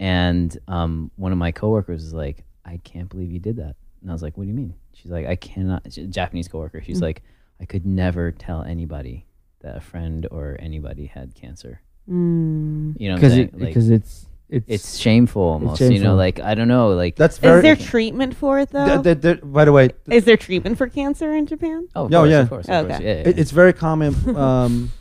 [0.00, 4.10] And um, one of my coworkers was like, "I can't believe you did that." And
[4.10, 6.82] I was like, "What do you mean?" She's like, "I cannot." She's a Japanese coworker.
[6.82, 7.02] She's Mm.
[7.02, 7.22] like,
[7.60, 9.26] "I could never tell anybody
[9.60, 11.80] that a friend or anybody had cancer."
[12.10, 13.00] Mm.
[13.00, 16.68] You know, Because it, Like, it's it's it's shameful almost you know like i don't
[16.68, 19.02] know like That's Is there treatment for it though?
[19.02, 21.88] th- th- th- by the way, Is there treatment for cancer in Japan?
[21.96, 22.40] oh, of No, course, yeah.
[22.40, 22.96] of course, of course.
[23.00, 23.04] Okay.
[23.04, 24.14] Yeah, yeah, it, it's very common.
[24.36, 24.90] Um,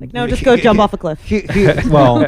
[0.00, 1.20] Like, no, just go jump off a cliff.
[1.24, 2.20] he, he, well,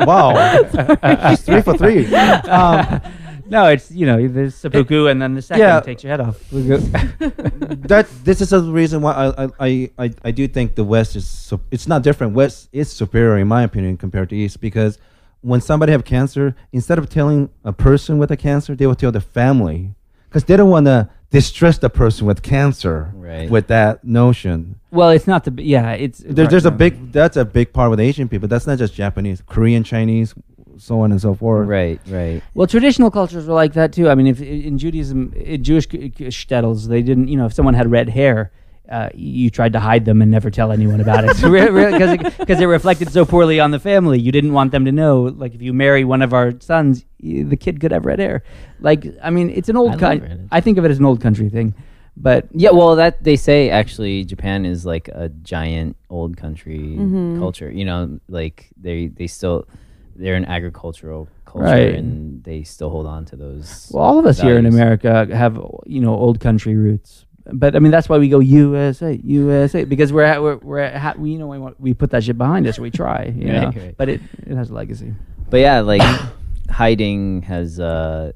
[0.00, 2.06] wow, She's three for three.
[2.14, 3.00] Um,
[3.48, 5.80] no, it's you know there's seppuku and then the second yeah.
[5.80, 6.38] takes your head off.
[6.50, 11.26] that this is the reason why I, I, I, I do think the West is
[11.26, 12.34] so, it's not different.
[12.34, 14.98] West is superior in my opinion compared to East because
[15.40, 19.12] when somebody have cancer, instead of telling a person with a cancer, they will tell
[19.12, 19.94] the family
[20.28, 23.50] because they don't want to distress the person with cancer Right.
[23.50, 24.76] with that notion.
[24.90, 25.92] well, it's not the b- yeah.
[25.92, 28.48] It's There, there's a big that's a big part with Asian people.
[28.48, 30.34] That's not just Japanese, Korean, Chinese,
[30.78, 31.68] so on and so forth.
[31.68, 34.08] right right Well, traditional cultures were like that too.
[34.08, 37.52] I mean, if in Judaism, in Jewish k- k- shtetls, they didn't, you know, if
[37.52, 38.50] someone had red hair,
[38.88, 42.60] uh, you tried to hide them and never tell anyone about it because it, 'cause
[42.60, 44.20] it reflected so poorly on the family.
[44.20, 45.22] You didn't want them to know.
[45.22, 48.42] Like if you marry one of our sons, y- the kid could have red hair.
[48.80, 50.48] Like I mean, it's an old love kind.
[50.52, 51.72] I think of it as an old country thing,
[52.16, 57.38] but yeah well that they say actually japan is like a giant old country Mhm.
[57.40, 59.66] culture you know like they they still
[60.16, 61.94] they're an agricultural culture Right.
[61.94, 64.66] and they still hold on to those well, all of us here in.
[64.66, 65.54] America have
[65.86, 67.26] you know old country roots.
[67.52, 71.18] But I mean, that's why we go USA, USA, because we're at, we're, we're at,
[71.18, 72.78] we you know we, want, we put that shit behind us.
[72.78, 73.82] We try, you Right, know.
[73.82, 73.94] right.
[73.96, 75.12] But it it has a legacy.
[75.50, 76.00] but yeah like
[76.70, 78.32] hiding has uh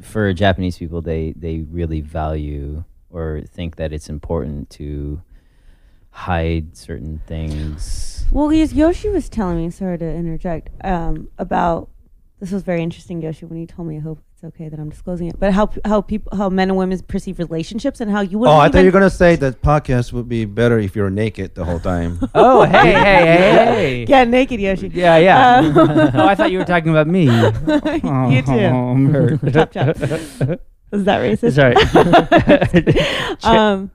[0.00, 5.20] for japanese people they they really value or think that it's important to
[6.10, 11.88] hide certain things Well, yes, Yoshi was telling me, sorry to interject, um, about
[12.40, 13.96] this was very interesting, Yoshi, when you told me.
[13.96, 15.40] I hope it's okay that I'm disclosing it.
[15.40, 18.48] But how how people how men and women perceive relationships and how you would.
[18.48, 21.56] Oh, I thought you were gonna say that podcast would be better if you're naked
[21.56, 22.20] the whole time.
[22.34, 24.04] Oh, hey, hey, hey, hey.
[24.04, 24.88] Get naked, Yoshi.
[24.94, 25.56] Yeah, yeah.
[25.56, 25.76] Um,
[26.14, 27.28] oh, I thought you were talking about me.
[27.28, 28.52] Oh, you too.
[28.52, 29.52] I'm hurt.
[29.52, 29.96] Chop, chop.
[30.90, 31.54] Was that racist?
[31.54, 31.74] Sorry.
[33.42, 33.90] um, well,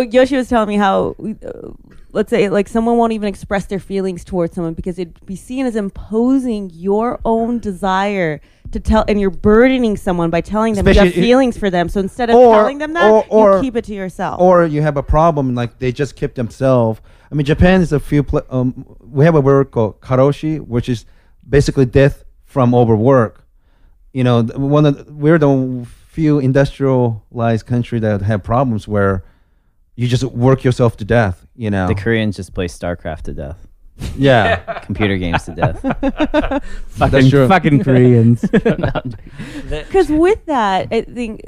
[0.00, 1.70] Yoshi was telling me how, uh,
[2.12, 5.66] let's say, like someone won't even express their feelings towards someone because it'd be seen
[5.66, 8.40] as imposing your own desire
[8.72, 11.88] to tell, and you're burdening someone by telling them you have Especially feelings for them.
[11.88, 14.40] So instead of Or- telling them that, or- or- you keep it to yourself.
[14.40, 17.00] or you have a problem like they just keep themselves.
[17.30, 18.22] I mean, Japan is a few.
[18.22, 21.04] Pl- um, we have a word called karoshi, which is
[21.48, 23.44] basically death from overwork.
[24.12, 29.24] You know, th- one of the, we're the few industrialized country that have problems where
[29.96, 31.46] you just work yourself to death.
[31.56, 33.66] You know, The Koreans just play StarCraft to death.
[34.16, 34.56] yeah.
[34.80, 35.80] Computer games to death.
[36.88, 37.46] fucking, true.
[37.48, 38.44] fucking Koreans.
[39.68, 41.42] Because with that, I think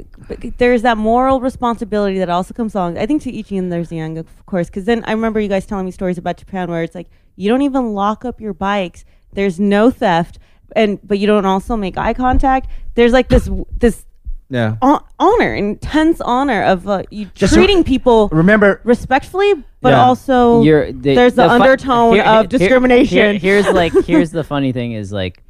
[0.57, 2.97] there's that moral responsibility that also comes along.
[2.97, 4.67] I think to each and there's yang, of course.
[4.67, 7.49] Because then I remember you guys telling me stories about Japan where it's like you
[7.49, 9.05] don't even lock up your bikes.
[9.33, 10.39] There's no theft,
[10.75, 12.69] and but you don't also make eye contact.
[12.95, 14.05] There's like this this
[14.49, 14.75] Yeah.
[14.81, 20.03] hon- honor, intense honor of uh, you Just treating people Remember, respectfully, but Yeah.
[20.05, 23.17] also You're, they- there's the, fu- undertone here- of here- discrimination.
[23.17, 25.43] here- here's like here's the funny thing is like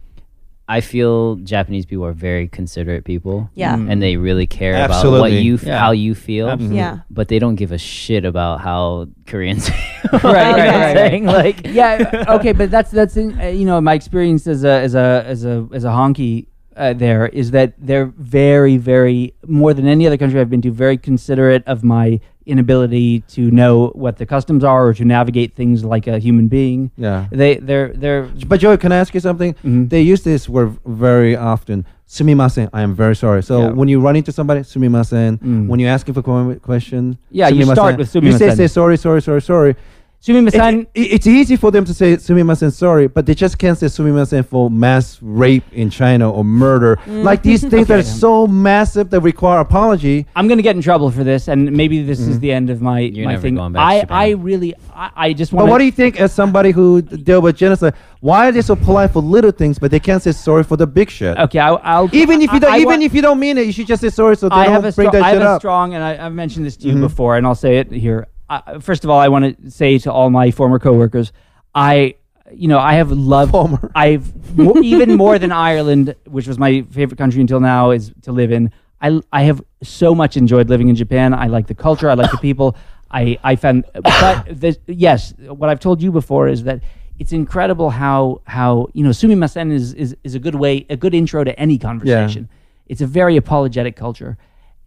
[0.69, 3.49] I feel Japanese people are very considerate people.
[3.55, 3.73] Yeah.
[3.75, 5.37] And they really care about what Absolutely.
[5.39, 5.79] you f- Yeah.
[5.79, 6.49] how you feel.
[6.49, 6.75] Absolutely.
[6.77, 6.97] yeah.
[7.09, 9.69] But they don't give a shit about how Koreans
[10.11, 10.33] right, feel.
[10.33, 11.25] right, You know what right, saying?
[11.25, 12.25] Like yeah.
[12.35, 15.45] Okay, but that's that's in, uh, you know my experience as a as a as
[15.45, 20.17] a as a honky uh, there is that they're very very more than any other
[20.17, 24.87] country I've been to very considerate of my inability to know what the customs are
[24.87, 26.91] or to navigate things like a human being.
[26.95, 27.27] yeah.
[27.31, 29.53] They they're they're But Joey, can I ask you something?
[29.65, 29.89] Mhm.
[29.89, 31.85] They use this word very often.
[32.07, 32.69] Sumimasen.
[32.71, 33.43] I am very sorry.
[33.43, 33.71] So Yeah.
[33.79, 35.39] when you run into somebody, sumimasen.
[35.39, 35.67] Mm.
[35.67, 36.21] When you ask him for
[36.51, 38.23] a question, Yeah, you start with sumimasen.
[38.23, 39.75] You say, say sorry, sorry, sorry, sorry.
[40.27, 40.81] Sumimasen.
[40.93, 43.87] It, it- it's easy for them to say sumimasen sorry, but they just can't say
[43.87, 46.99] sumimasen for mass rape in China or murder.
[47.07, 50.25] Like these things that are so massive that require apology.
[50.35, 52.81] I'm going to get in trouble for this, and maybe this is the end of
[52.81, 53.55] my You're my never thing.
[53.55, 54.17] going back I Japan.
[54.17, 55.69] I really I, I just But want.
[55.71, 57.93] what do you think as somebody who dealt with genocide?
[58.19, 60.87] Why are they so polite for little things, but they can't say sorry for the
[60.87, 61.37] big shit?
[61.37, 63.57] Okay, I, I'll Even if you I- don't, I even want- if you don't mean
[63.57, 65.21] it, you should just say sorry so they I don't have a, bring stro- that
[65.23, 65.61] I have shit a up.
[65.61, 67.01] strong, and I, I've mentioned this to you Mhm.
[67.01, 68.27] before, and I'll say it here.
[68.49, 71.31] Uh, first of all, I want to say to all my former coworkers,
[71.75, 72.15] I,
[72.51, 73.91] you know, I have loved, Former.
[73.95, 78.31] I've mo- even more than Ireland, which was my favorite country until now, is to
[78.31, 78.71] live in.
[79.01, 81.33] I, I have so much enjoyed living in Japan.
[81.33, 82.09] I like the culture.
[82.09, 82.75] I like the people.
[83.11, 86.81] I, I found, but this, yes, what I've told you before is that
[87.19, 91.13] it's incredible how how you know sumimasen is is is a good way, a good
[91.13, 92.49] intro to any conversation.
[92.87, 94.37] It's a very apologetic culture,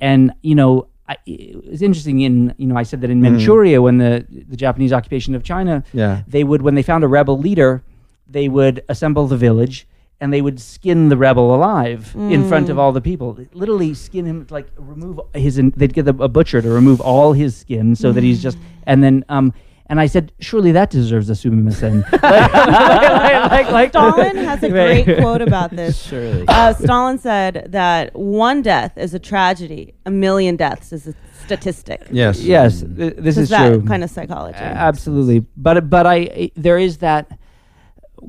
[0.01, 0.87] and you know.
[1.11, 2.21] I, it's interesting.
[2.21, 3.33] In you know, I said that in mm.
[3.33, 6.23] Manchuria, when the the Japanese occupation of China, Yeah.
[6.29, 7.83] they would when they found a rebel leader,
[8.29, 9.89] they would assemble the village
[10.21, 12.81] and they would skin the rebel alive in front of mm.
[12.81, 13.39] all the people.
[13.55, 15.61] Literally skin him, like remove his.
[15.77, 18.59] They'd get a, a butcher to remove all his skin so that he's just.
[18.59, 18.63] Mm.
[18.87, 19.53] And then, um,
[19.91, 22.03] and I said, surely that deserves a sumimasen.
[22.13, 26.01] like, like, like, like- Stalin has a great quote about this.
[26.09, 26.45] Surely.
[26.47, 31.15] Uh, Stalin said that one death is a tragedy, a million deaths is a
[31.45, 32.07] statistic.
[32.13, 32.41] Yes.
[32.41, 33.85] Yes, th- this is that true.
[33.85, 34.59] kind of psychology.
[34.59, 37.37] A- absolutely but but i there is that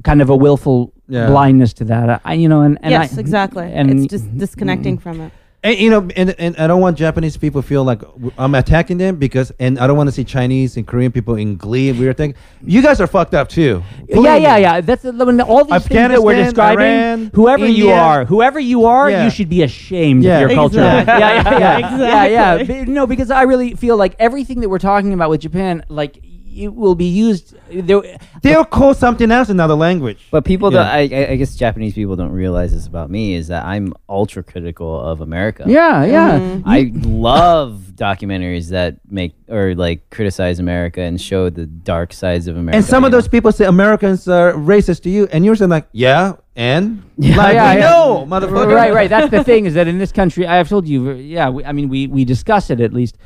[0.04, 1.28] kind of a willful Yeah.
[1.28, 3.72] blindness to that I, you know and, and yes, I, exactly.
[3.72, 5.32] and it's just disconnecting from it.
[5.64, 8.02] And, you know, and, and I don't want Japanese people feel like
[8.36, 11.56] I'm attacking them because, and I don't want to see Chinese and Korean people in
[11.56, 12.36] glee and weird things.
[12.66, 13.84] You guys are fucked up too.
[14.08, 14.62] yeah Believe yeah me.
[14.64, 18.60] yeah that's the- when all these things that we're describing Iran, whoever you are whoever
[18.60, 19.26] you are Yeah.
[19.26, 20.40] you should be ashamed Yeah.
[20.40, 21.20] of your culture Exactly.
[21.20, 22.92] yeah yeah yeah yeah yeah Exactly.
[22.94, 26.24] No because i really feel like everything that we're talking about with japan like
[26.54, 28.02] it will be used there
[28.42, 30.20] They'll call something else another language.
[30.32, 30.80] But people Yeah.
[30.84, 30.88] don't.
[30.88, 34.44] I, I I guess Japanese people don't realize this about me is that I'm ultra
[34.44, 35.64] critical of America.
[35.68, 36.70] yeah yeah Mm-hmm.
[36.78, 42.58] I love documentaries that make or like criticize America and show the dark sides of
[42.58, 42.78] America.
[42.78, 43.18] and some of you know?
[43.18, 47.54] those people say Americans are racist to you, and you're saying like, yeah, and like,
[47.54, 47.90] yeah, we yeah.
[47.90, 48.74] know, motherfucker.
[48.76, 49.10] right, right.
[49.10, 51.50] That's the thing is that in this country, I have told you, yeah.
[51.50, 53.18] We, I mean, we we discuss it at least,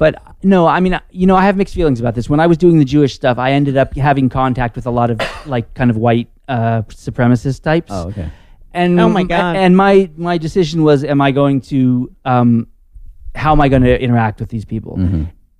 [0.00, 2.26] but no, I mean, you know, I have mixed feelings about this.
[2.26, 5.10] When I was doing the Jewish stuff, I ended up having contact with a lot
[5.10, 7.92] of like kind of white uh, supremacist types.
[7.92, 8.30] Oh, okay.
[8.72, 9.56] And Oh my God.
[9.56, 12.68] And my my decision was, am I going to, um,
[13.34, 14.98] how am I going to interact with these people?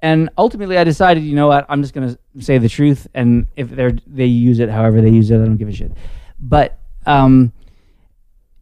[0.00, 3.46] And ultimately, I decided, you know what, I'm just going to say the truth, and
[3.56, 5.92] if they're they use it however they use it, I don't give a shit.
[6.40, 7.52] But um,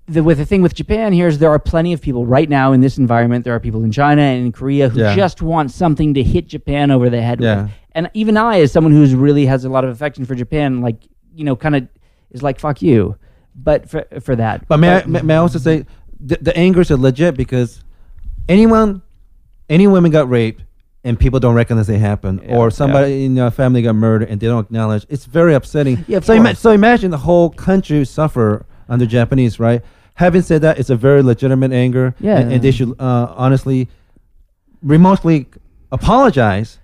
[0.09, 2.73] the with the thing with Japan here is there are plenty of people right now
[2.73, 3.45] in this environment.
[3.45, 5.15] There are people in China and in Korea who Yeah.
[5.15, 7.63] just want something to hit Japan over the head Yeah.
[7.63, 7.71] with.
[7.93, 10.97] And even I, as someone who's really has a lot of affection for Japan, like
[11.35, 11.89] you know, kind of
[12.31, 13.17] is like fuck you,
[13.55, 14.67] but for for that.
[14.69, 15.85] But may I, may, may I also say
[16.21, 17.83] the, the angers are legit because
[18.49, 19.03] anyone,
[19.69, 20.63] any women got raped
[21.05, 24.47] and people don't recognize they happened, or somebody in your family got murdered and they
[24.47, 25.07] don't acknowledge.
[25.09, 26.05] It's very upsetting.
[26.09, 26.59] Yeah, of so, course.
[26.59, 29.83] so imagine the whole country suffer under Japanese, right?
[30.19, 32.39] Having said that, it's a very legitimate anger, Yeah.
[32.39, 33.89] and, and they should uh, honestly,
[34.83, 35.47] remotely
[35.93, 36.79] apologize.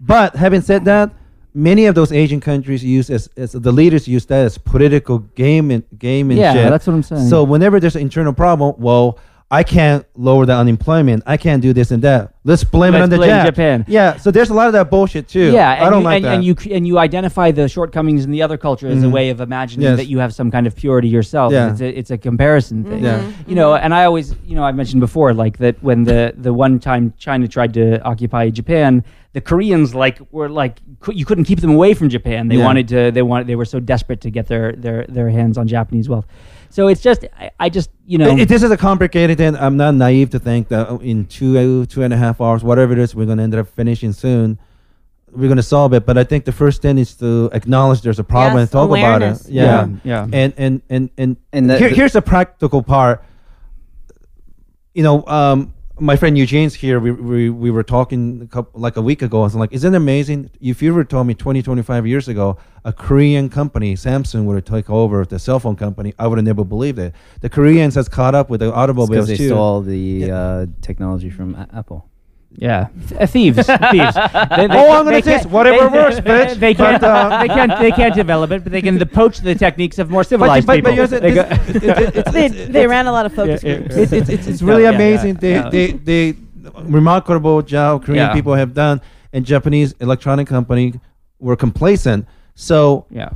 [0.00, 1.10] But having said that,
[1.54, 5.70] many of those Asian countries use as, as the leaders use that as political game
[5.70, 6.70] and game and Yeah, shit.
[6.70, 7.28] that's what I'm saying.
[7.28, 9.18] So whenever there's an internal problem, well,
[9.48, 11.22] I can't lower the unemployment.
[11.24, 12.34] I can't do this and that.
[12.42, 13.44] Let's blame it Let's on the blame Jap.
[13.46, 13.84] Japan.
[13.86, 14.16] Yeah.
[14.16, 15.52] So there's a lot of that bullshit too.
[15.52, 16.34] Yeah, I don't you, like and, that.
[16.34, 19.12] and you and you identify the shortcomings in the other culture as a Mhm.
[19.12, 19.98] way of imagining Yes.
[19.98, 21.52] that you have some kind of purity yourself.
[21.52, 21.70] Yeah.
[21.70, 23.04] It's a, it's a comparison thing.
[23.04, 23.22] Yeah.
[23.46, 26.52] You know, and I always, you know, I've mentioned before, like that when the the
[26.52, 31.44] one time China tried to occupy Japan, the Koreans like were like cou- you couldn't
[31.44, 32.48] keep them away from Japan.
[32.48, 32.64] They Yeah.
[32.64, 33.12] wanted to.
[33.12, 33.46] They wanted.
[33.46, 36.26] They were so desperate to get their their their hands on Japanese wealth.
[36.70, 39.56] So it's just, I, I just, you know, It- it- this is a complicated thing.
[39.56, 42.98] I'm not naive to think that in two two and a half hours, whatever it
[42.98, 44.58] is, we're going to end up finishing soon.
[45.32, 46.06] We're going to solve it.
[46.06, 48.88] But I think the first thing is to acknowledge there's a problem Yes, and talk
[48.88, 49.40] awareness.
[49.42, 49.54] about it.
[49.54, 49.88] Yeah.
[50.04, 50.26] yeah.
[50.32, 53.22] And and and and, And the- here, the- here's the practical part.
[54.94, 57.00] You know, um, my friend Eugene's here.
[57.00, 59.40] We, we, we were talking a couple, like a week ago.
[59.40, 60.50] I was like, isn't it amazing?
[60.60, 64.64] If you were told me 20, 25 years ago, a Korean company, Samsung, would have
[64.64, 67.14] taken over the cell phone company, I would have never believed it.
[67.40, 69.48] The Koreans has caught up with the automobiles because they too.
[69.48, 72.08] stole the uh, technology from Apple.
[72.58, 73.66] Yeah, Th- uh, thieves, thieves.
[73.66, 76.54] They- they- Oh, I'm gonna they say can't- whatever they- works, bitch.
[76.58, 77.00] They can't.
[77.00, 77.78] But, uh, they can't.
[77.80, 80.76] They can't develop it, but they can poach the techniques of more but, civilized but,
[80.76, 80.96] people.
[80.96, 83.78] but They go- it- it- it's- They, they ran a lot of focus Yeah, yeah.
[83.80, 83.96] groups.
[83.96, 85.34] it's, it's, it's, it's really Yeah, yeah, amazing.
[85.34, 85.68] yeah, they, yeah.
[85.70, 86.34] they, they,
[86.84, 88.32] remarkable job Korean Yeah.
[88.32, 89.00] people have done,
[89.34, 90.94] and Japanese electronic company
[91.38, 92.26] were complacent.
[92.54, 93.30] So yeah.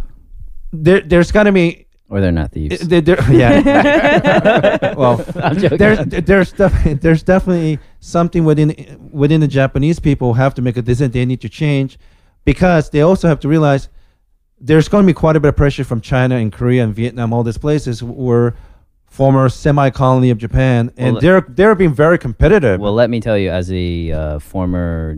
[0.72, 1.86] there, there's got to be.
[2.10, 2.86] Or they're not thieves.
[2.88, 4.94] there- there- yeah.
[4.96, 5.78] well, I'm joking.
[5.78, 8.74] there's there's definitely there's definitely something within
[9.12, 11.12] within the Japanese people have to make a decision.
[11.12, 11.98] They need to change
[12.44, 13.88] because they also have to realize
[14.60, 17.32] there's going to be quite a bit of pressure from China and Korea and Vietnam,
[17.32, 18.54] all these places were
[19.06, 22.80] former semi-colony of Japan, and Well, they're they're being very competitive.
[22.80, 25.16] Well, let me tell you, as a uh, former,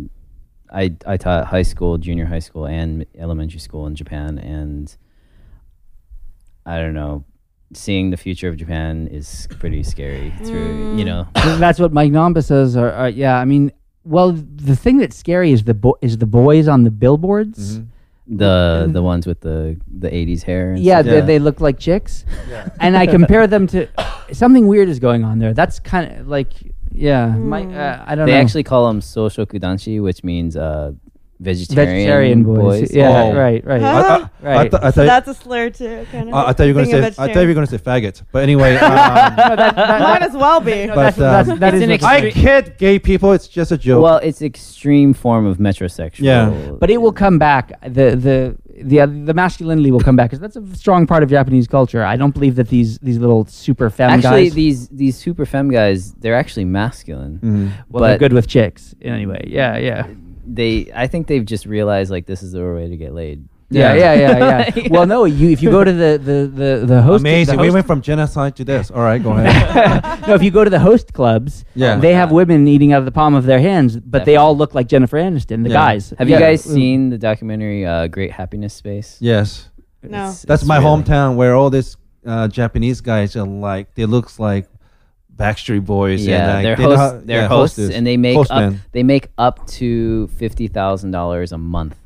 [0.72, 4.94] I I taught high school, junior high school, and elementary school in Japan, and
[6.66, 7.24] I don't know,
[7.74, 10.32] seeing the future of Japan is pretty scary.
[10.44, 12.76] Through you know, That's what Mike Namba says.
[12.76, 13.72] Are, are, yeah, I mean,
[14.04, 17.80] well, the thing that's scary is the bo- is the boys on the billboards.
[18.28, 20.72] the the ones with the the '80s hair.
[20.72, 21.12] And Yeah, stuff.
[21.12, 22.68] They, they look like chicks, Yeah.
[22.80, 23.88] and I compare them to
[24.32, 25.52] something weird is going on there.
[25.54, 26.52] That's kind of like,
[26.92, 28.40] yeah, my, uh, I don't they know.
[28.40, 30.92] actually call them soushoku danshi, which means uh,
[31.42, 32.92] vegetarian, vegetarian boys.
[32.94, 33.36] Yeah, Oh.
[33.36, 34.70] right, right, I, I, I, right.
[34.70, 36.06] th- I So that's a slur too.
[36.12, 36.34] Kind of.
[36.34, 37.82] I, I thought you were going to say I thought you were going to say
[37.82, 38.72] faggots, but anyway.
[38.82, 38.88] Um,
[39.36, 40.86] No, that- that- Might as well be.
[40.86, 43.32] no, But, that's, that's, um, that It's is an what- I kid gay people.
[43.32, 44.02] It's just a joke.
[44.02, 46.20] Well, it's extreme form of metrosexual.
[46.20, 46.72] Yeah.
[46.80, 47.72] but it will come back.
[47.82, 51.28] The the the uh, the masculinity will come back because that's a strong part of
[51.30, 52.02] Japanese culture.
[52.02, 54.54] I don't believe that these these little super femme actually, guys.
[54.54, 57.38] these these super femme guys, they're actually masculine.
[57.42, 57.70] Mhm.
[57.90, 59.44] well, they're good with chicks anyway.
[59.46, 60.06] Yeah, yeah.
[60.46, 63.48] They, I think they've just realized like this is the way to get laid.
[63.70, 64.88] Yeah, yeah, yeah, yeah.
[64.90, 67.56] well, no, you if you go to the the the, the host, Amazing.
[67.56, 68.90] the We went from genocide to this.
[68.90, 70.26] All right, go ahead.
[70.28, 71.96] no, if you go to the host clubs, Yeah.
[71.96, 74.74] they have women eating out of the palm of their hands, but they all look
[74.74, 75.74] like Jennifer Aniston, the Yeah.
[75.86, 76.12] guys.
[76.18, 76.36] Have Yeah.
[76.36, 79.16] you guys seen the documentary uh, Great Happiness Space?
[79.20, 79.68] yes.
[80.02, 80.08] No.
[80.18, 81.96] It's- That's it's my really- hometown where all these
[82.26, 84.66] uh, Japanese guys are like they looks like
[85.36, 86.26] Backstreet Boys.
[86.26, 87.12] Yeah, and, like, they're they know hosts.
[87.14, 87.96] how- they're yeah, hosts, hostess.
[87.96, 88.46] and they make up.
[88.48, 88.80] Postman.
[88.92, 91.96] They make up to fifty thousand dollars a month.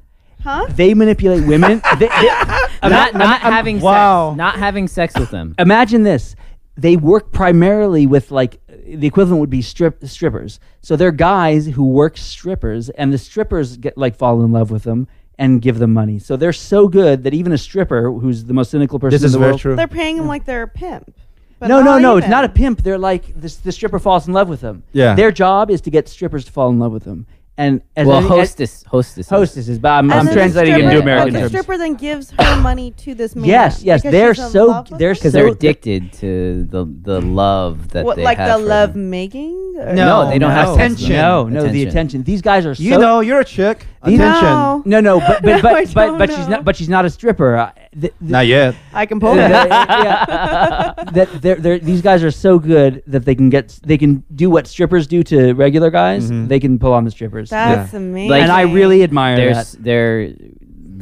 [0.42, 0.66] Huh?
[0.70, 1.82] They manipulate women.
[1.98, 4.30] They- they- not Ima- not im- having wow.
[4.30, 4.36] sex.
[4.38, 5.54] Not having sex with them.
[5.58, 6.36] Imagine this.
[6.76, 10.60] They work primarily with like the equivalent would be strip strippers.
[10.82, 14.84] So they're guys who work strippers, and the strippers get like fall in love with
[14.84, 15.08] them
[15.38, 16.18] and give them money.
[16.18, 19.32] So they're so good that even a stripper, who's the most cynical person This in
[19.32, 19.74] the very world, true.
[19.76, 21.14] They're paying him like they're a pimp.
[21.58, 22.16] But no, no, not no.
[22.18, 22.82] It's not a pimp.
[22.82, 23.56] They're like this.
[23.56, 24.82] The stripper falls in love with them.
[24.92, 25.14] Yeah.
[25.14, 27.26] Their job is to get strippers to fall in love with them.
[27.58, 29.30] And as well, any- as- hostess, hostesses.
[29.30, 31.78] hostesses, but I'm, And I'm then the translating it into stripper- American but the stripper
[31.78, 33.46] then gives her money to this man.
[33.46, 35.14] Yes, yes, because they're she's in so- love with they're him?
[35.14, 38.68] because so- they're addicted to the the love that what, they like have the for
[38.68, 39.08] love them.
[39.08, 39.76] making.
[39.78, 41.12] Or- No, they don't have attention.
[41.12, 41.88] No, no, the Attention.
[41.88, 42.22] attention.
[42.24, 42.82] These guys are so.
[42.82, 43.86] You know, you're a chick.
[44.06, 44.44] These- Attention.
[44.44, 44.82] No.
[44.86, 46.48] No, no, but but No, I but but, don't but she's know.
[46.48, 46.64] not.
[46.64, 47.56] But she's not a stripper.
[47.56, 48.74] Uh, the, the, Not yet.
[48.92, 49.36] I can pull it.
[49.50, 50.94] yeah.
[51.12, 54.48] that they're, they're, these guys are so good that they can get they can do
[54.50, 56.30] what strippers do to regular guys.
[56.30, 56.48] Mhm.
[56.48, 57.50] They can pull on the strippers.
[57.50, 58.30] That's amazing.
[58.30, 59.82] Like- and I really admire There's that.
[59.82, 60.34] they're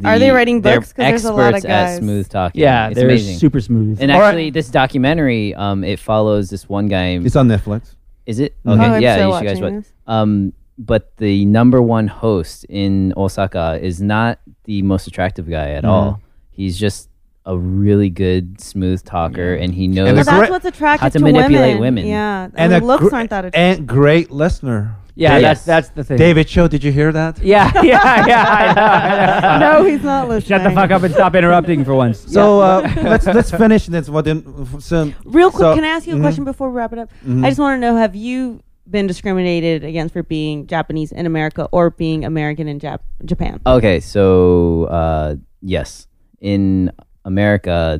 [0.03, 0.93] Are they writing they're books?
[0.93, 2.61] 'Cause there's a lot of experts at smooth talking.
[2.61, 3.37] Yeah, it's they're amazing.
[3.37, 4.01] super smooth.
[4.01, 4.27] And All right.
[4.29, 7.17] actually, this documentary, um, it follows this one guy.
[7.23, 7.95] It's on Netflix.
[8.25, 8.55] Is it?
[8.65, 9.83] Okay, Oh, I'm yeah, still you should guys watching watch.
[9.83, 9.93] this.
[10.07, 15.83] Um, but the number one host in Osaka is not the most attractive guy at
[15.83, 15.89] Mhm.
[15.89, 16.19] all.
[16.51, 17.09] He's just
[17.45, 20.07] a really good, smooth talker, and he knows.
[20.07, 21.95] And Well, the that's great- what's attractive how to to manipulate women.
[22.03, 22.07] women.
[22.07, 23.79] Yeah, and, And the a looks gr- aren't that attractive.
[23.79, 24.95] And great listener.
[25.15, 25.63] yeah, Yes.
[25.63, 26.17] that's that's the thing.
[26.17, 27.37] David Cho, did you hear that?
[27.43, 28.45] Yeah, yeah, yeah.
[28.49, 29.73] I know, I know.
[29.83, 30.59] no, he's not listening.
[30.59, 32.19] Shut the fuck up and stop interrupting for once.
[32.27, 34.09] So uh, let's let's finish this.
[34.09, 34.43] What then?
[34.79, 36.21] So, Real quick, so- can I ask you a mhm.
[36.21, 37.09] question before we wrap it up?
[37.29, 41.67] I just want to know: Have you been discriminated against for being Japanese in America
[41.71, 43.61] or being American in Jap- Japan?
[43.65, 46.07] Okay, so uh, yes,
[46.39, 46.91] in
[47.23, 47.99] America,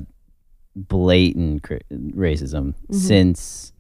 [0.76, 3.74] blatant racism since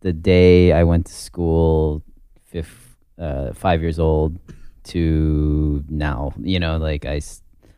[0.00, 2.02] the day I went to school,
[2.46, 4.38] fifth, uh, five years old
[4.84, 6.32] to now.
[6.40, 7.20] You know, like I,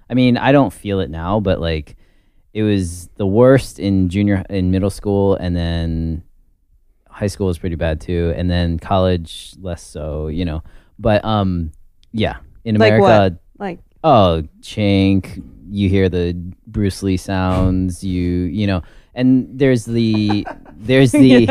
[0.09, 1.97] I mean, I don't feel it now, but like
[2.53, 6.23] it was the worst in junior in middle school, and then
[7.21, 10.27] high school was pretty bad too, and then college less so.
[10.29, 10.63] You know,
[10.99, 11.71] but um,
[12.13, 13.37] yeah, in Like America.
[13.59, 13.67] what?
[13.67, 16.33] Like, oh chink you hear the
[16.67, 18.83] bruce lee sounds you you know
[19.15, 21.45] and there's the there's the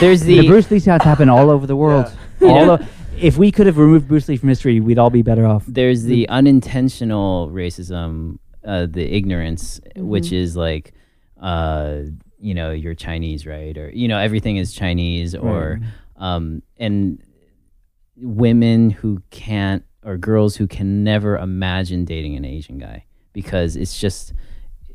[0.00, 2.10] there's the, the, Bruce Lee sounds happen all over the world.
[2.40, 2.78] All o-
[3.20, 5.64] if we could have removed Bruce Lee from history, we'd all be better off.
[5.66, 10.94] there's the unintentional racism uh the ignorance which is like
[11.40, 12.00] uh
[12.38, 15.80] you know you're chinese right or you know everything is chinese or
[16.16, 17.22] um and
[18.16, 23.98] women who can't or girls who can never imagine dating an asian guy because it's
[23.98, 24.32] just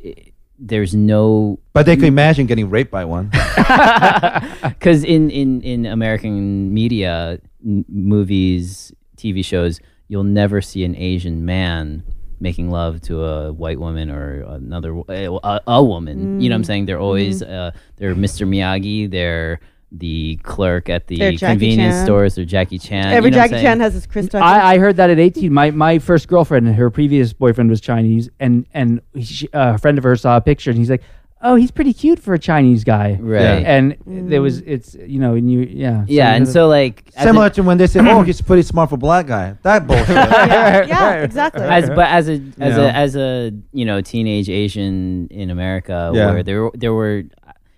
[0.05, 0.31] i
[0.61, 3.29] there's no But they could imagine getting raped by one.
[4.63, 11.45] because in, in, in American media, n- movies, TV shows, you'll never see an Asian
[11.45, 12.03] man
[12.41, 16.41] making love to a white woman or another a, a, a woman.
[16.41, 16.85] You know what I'm saying?
[16.87, 18.47] They're always uh, they're Mr.
[18.47, 19.09] Miyagi.
[19.09, 19.59] They're
[19.91, 22.05] the clerk at the convenience Chan.
[22.05, 22.35] stores.
[22.35, 23.07] They're Jackie Chan.
[23.07, 23.61] every you know Jackie?
[23.61, 24.41] Chan has his Chris Tuckers.
[24.41, 25.53] I, I heard that at 18.
[25.53, 29.97] My my first girlfriend, her previous boyfriend was Chinese, and and she, uh, a friend
[29.97, 31.03] of hers saw a picture, and he's like,
[31.41, 33.65] "Oh, he's pretty cute for a Chinese guy." Right.
[33.65, 34.29] And mm.
[34.29, 37.49] there was it's you know and you yeah Yeah, and so like as a- Similar
[37.51, 40.09] to when they say, "Oh, he's pretty smart for a black guy." That bullshit.
[40.09, 41.63] yeah, yeah, exactly.
[41.63, 42.81] as but as a as Yeah.
[42.81, 46.31] a as a you know teenage Asian in America Yeah.
[46.31, 47.23] where there there were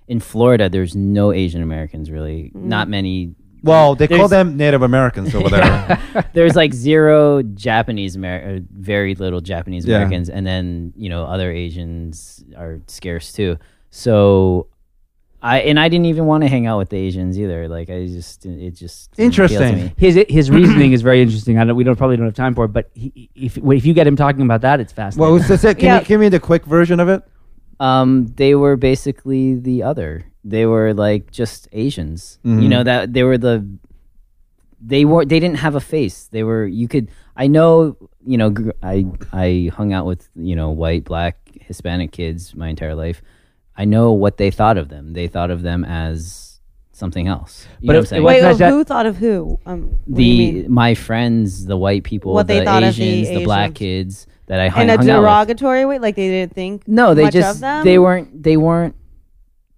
[0.07, 2.91] in Florida there's no Asian Americans really not mm.
[2.91, 5.99] many well, they call There's- them Native Americans over there.
[6.33, 9.95] there's like zero Japanese Amer- uh, very little Japanese Yeah.
[9.97, 13.57] Americans and then you know other Asians are scarce too
[13.89, 14.67] so
[15.41, 18.05] I and I didn't even want to hang out with the Asians either like I
[18.07, 19.75] just it just didn't to Interesting.
[19.85, 19.93] me.
[19.97, 21.57] his his reasoning is very interesting.
[21.57, 23.93] I don't, we don't probably don't have time for it, but he, if if you
[23.93, 25.33] get him talking about that, it's fascinating.
[25.35, 25.77] well, that's it.
[25.79, 25.99] Can Yeah.
[25.99, 27.23] you give me the quick version of it?
[27.79, 30.25] Um, they were basically the other.
[30.43, 32.39] They were like just Asians.
[32.43, 32.69] You Mhm.
[32.69, 33.65] know that they were the.
[34.85, 35.25] They were.
[35.25, 36.27] They didn't have a face.
[36.27, 36.65] They were.
[36.65, 37.07] You could.
[37.37, 37.95] I know.
[38.25, 38.49] You know.
[38.49, 43.21] gr- I I hung out with you know white, black, Hispanic kids my entire life.
[43.77, 45.13] I know what they thought of them.
[45.13, 46.59] They thought of them as
[46.91, 47.65] something else.
[47.81, 48.23] You But know it- what I'm saying?
[48.23, 49.57] Wait, well, who thought of who?
[49.65, 52.95] Um, what do you the my friends, the white people, What the they thought of
[52.95, 56.27] the Asians, the, black kids that I hung, in a hung derogatory way, like they
[56.27, 56.87] didn't think.
[56.87, 58.95] No, they just they weren't they weren't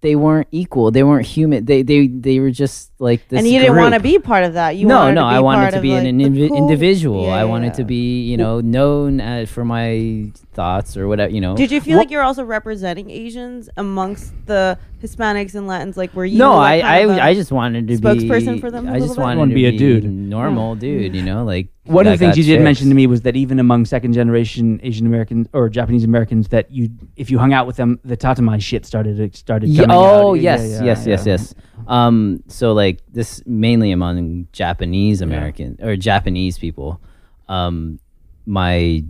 [0.02, 0.90] they weren't equal.
[0.90, 1.64] They weren't human.
[1.64, 3.38] They they they were just like this.
[3.38, 4.76] and you didn't want to be part of that.
[4.76, 5.22] You no, wanted no.
[5.22, 7.26] to be I wanted to be like, an indivi- cool- individual.
[7.26, 7.72] Yeah, I wanted yeah.
[7.72, 11.32] to be, you know, known as, for my thoughts or whatever.
[11.32, 11.54] You know.
[11.56, 15.96] Did you feel Wha- like you're also representing Asians amongst the Hispanics and Latins?
[15.96, 16.38] Like, were you?
[16.38, 18.88] No, like, I, kind of a I, I just wanted to be spokesperson for them
[18.88, 19.22] I just bit?
[19.22, 20.04] wanted Wanna to be a dude.
[20.04, 21.14] normal dude.
[21.14, 23.36] You know, like One of the things got you did mention to me was that
[23.36, 27.66] even among second generation Asian Americans or Japanese Americans, that you if you hung out
[27.66, 29.68] with them, the tatami shit started it started.
[29.68, 30.40] Yeah, coming oh out.
[30.40, 31.32] yes, Yeah, yeah, yes, yes, yeah.
[31.32, 31.54] yes.
[31.86, 37.00] Um, so like this mainly among Japanese American or Japanese people.
[37.48, 38.00] Um,
[38.46, 39.04] my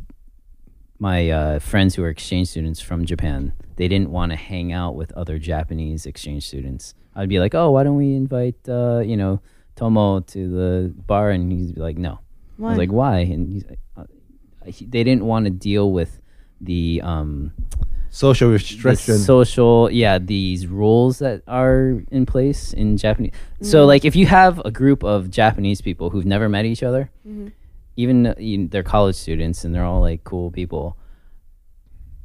[0.99, 4.95] my uh, friends who are exchange students from Japan, they didn't want to hang out
[4.97, 6.95] with other Japanese exchange students.
[7.15, 9.41] I'd be like, oh, why don't we invite uh, you know
[9.77, 12.21] Tomo to the bar, and he'd be like, no.
[12.57, 12.69] Why?
[12.69, 13.19] I was like, why?
[13.21, 14.05] And he's like, uh,
[14.67, 16.21] he, they didn't want to deal with
[16.61, 17.53] the um,
[18.09, 19.19] social the restriction.
[19.19, 23.89] social yeah these rules that are in place in japanese so Mm-hmm.
[23.89, 27.49] like if you have a group of japanese people who've never met each other Mm-hmm.
[27.97, 30.97] Even you, they're college students and they're all like cool people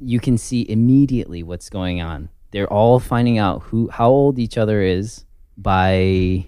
[0.00, 4.58] you can see immediately what's going on they're all finding out who how old each
[4.58, 5.24] other is
[5.56, 6.44] by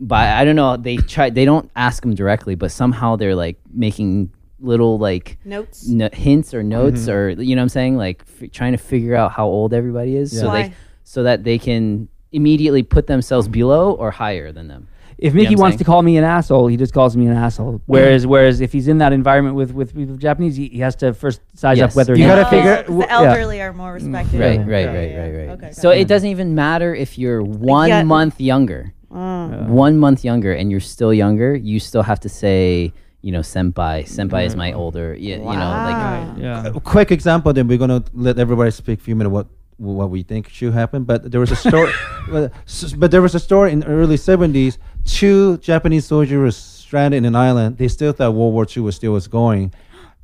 [0.00, 3.58] by i don't know they try they don't ask them directly but somehow they're like
[3.72, 4.30] making
[4.60, 5.86] little like Notes.
[5.86, 7.10] no, hints or notes Mm-hmm.
[7.10, 10.16] or you know what I'm saying like f- trying to figure out how old everybody
[10.16, 10.62] is so Why?
[10.68, 14.88] they so that they can immediately put themselves below or higher than them.
[15.18, 15.78] If Mickey what I'm wants saying?
[15.78, 17.80] to call me an asshole, he just calls me an asshole.
[17.86, 21.14] Whereas, whereas if he's in that environment with with, with Japanese, he, he has to
[21.14, 21.92] first size Yes.
[21.92, 23.18] up whether You gotta Oh, figure- 'cause w- the yeah.
[23.30, 24.40] elderly are more respected.
[24.40, 24.74] Right, Yeah.
[24.74, 25.48] right, right, right, right.
[25.50, 28.02] Okay, so got it doesn't even matter if you're one Yeah.
[28.02, 29.48] month younger, Oh.
[29.68, 31.54] one month younger, and you're still younger.
[31.54, 32.92] You still have to say,
[33.22, 34.04] you know, senpai.
[34.04, 34.76] Senpai is my mm.
[34.76, 35.14] older.
[35.14, 36.34] You, you know, like Wow.
[36.38, 36.66] yeah.
[36.66, 39.46] a quick example, then we're gonna let everybody speak a few minutes what
[39.76, 41.02] what we think should happen.
[41.04, 41.90] But there was a story,
[42.30, 42.52] but,
[42.96, 44.78] but there was a story in early seventies.
[45.04, 47.78] Two Japanese soldiers were stranded in an island.
[47.78, 49.72] They still thought World War II was still was going,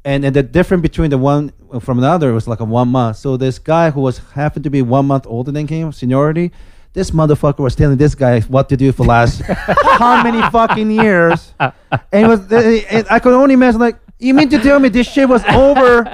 [0.05, 3.17] and and the difference between the one uh, from another was like a one month.
[3.19, 6.53] So this guy who was happened to be one month older than him, seniority.
[6.93, 11.55] This motherfucker was telling this guy what to do for last how many fucking years,
[11.61, 11.73] and
[12.13, 15.29] it was and I could only imagine like you mean to tell me this shit
[15.29, 16.05] was over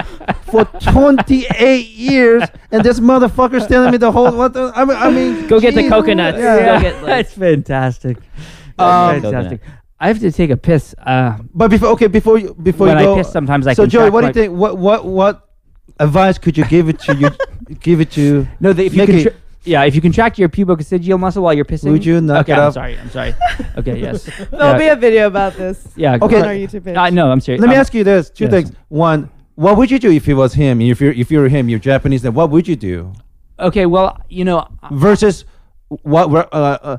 [0.51, 5.11] for 28 years and this motherfucker's telling me the whole what the, I mean, I
[5.11, 6.39] mean Go get the geez, coconuts.
[6.39, 6.77] yeah.
[6.77, 8.19] Go get, like- That's fantastic.
[8.79, 9.61] Um, fantastic.
[9.99, 10.95] I have to take a piss.
[10.99, 13.87] Uh, but before okay before you before when you go I piss, sometimes I so
[13.87, 15.49] Joey what do you think what what what
[15.99, 17.31] advice could you give it to you
[17.81, 19.13] give it to No, the, if you Mickey.
[19.25, 22.53] contra- yeah, if you contract your pubococcygeal muscle while you're pissing, Would you knock okay,
[22.53, 22.75] it I'm up?
[22.75, 22.97] sorry.
[23.01, 23.35] I'm sorry.
[23.77, 24.23] Okay, yes.
[24.53, 24.79] There'll Yeah.
[24.79, 25.89] be a video about this.
[25.97, 26.19] Yeah.
[26.23, 26.37] Okay.
[26.41, 26.97] on our YouTube page.
[26.97, 27.61] Uh, no, I'm serious.
[27.61, 28.51] let me Um, ask you this two yes.
[28.53, 30.81] things one what would you do if it was him?
[30.81, 33.13] If you're if you're him you're Japanese then what would you do?
[33.59, 35.45] Okay, well, you know, versus
[35.89, 36.99] what we're, uh, uh,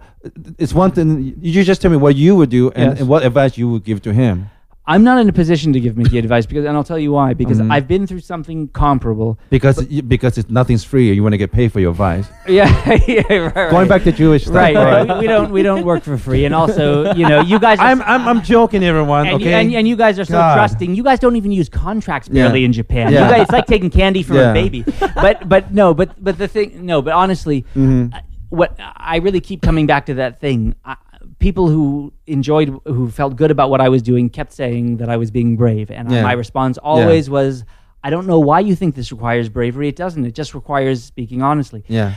[0.57, 2.99] it's one thing you just tell me what you would do and, Yes.
[3.01, 4.49] and what advice you would give to him
[4.89, 7.33] I'm not in a position to give Mickey advice because, and I'll tell you why.
[7.33, 7.71] Because Mhm.
[7.71, 9.37] I've been through something comparable.
[9.49, 12.69] because y- because it's nothing's free you want to get paid for your advice Yeah,
[13.07, 13.69] yeah, right.
[13.71, 15.07] going back to jewish stuff Right, all right.
[15.07, 17.79] We, we don't we don't work for free, and also, you know, you guys.
[17.79, 20.33] Are, I'm, I'm i'm joking everyone and, you- okay and, and you guys are so
[20.33, 20.55] God.
[20.55, 20.95] trusting.
[20.95, 22.45] You guys don't even use contracts Yeah.
[22.45, 23.11] barely in Japan.
[23.11, 23.25] Yeah.
[23.25, 24.51] You guys, it's like taking candy from Yeah.
[24.51, 24.83] a baby.
[25.15, 28.13] But but no, but but the thing, no, but honestly, Mhm.
[28.49, 30.75] what I really keep coming back to that thing.
[30.85, 30.95] I,
[31.39, 35.17] people who enjoyed, who felt good about what I was doing, kept saying that I
[35.17, 36.23] was being brave, and Yeah.
[36.23, 37.63] my response always was.
[38.03, 39.87] I don't know why you think this requires bravery.
[39.89, 40.23] It doesn't.
[40.25, 41.83] It just requires speaking honestly.
[41.87, 42.13] yeah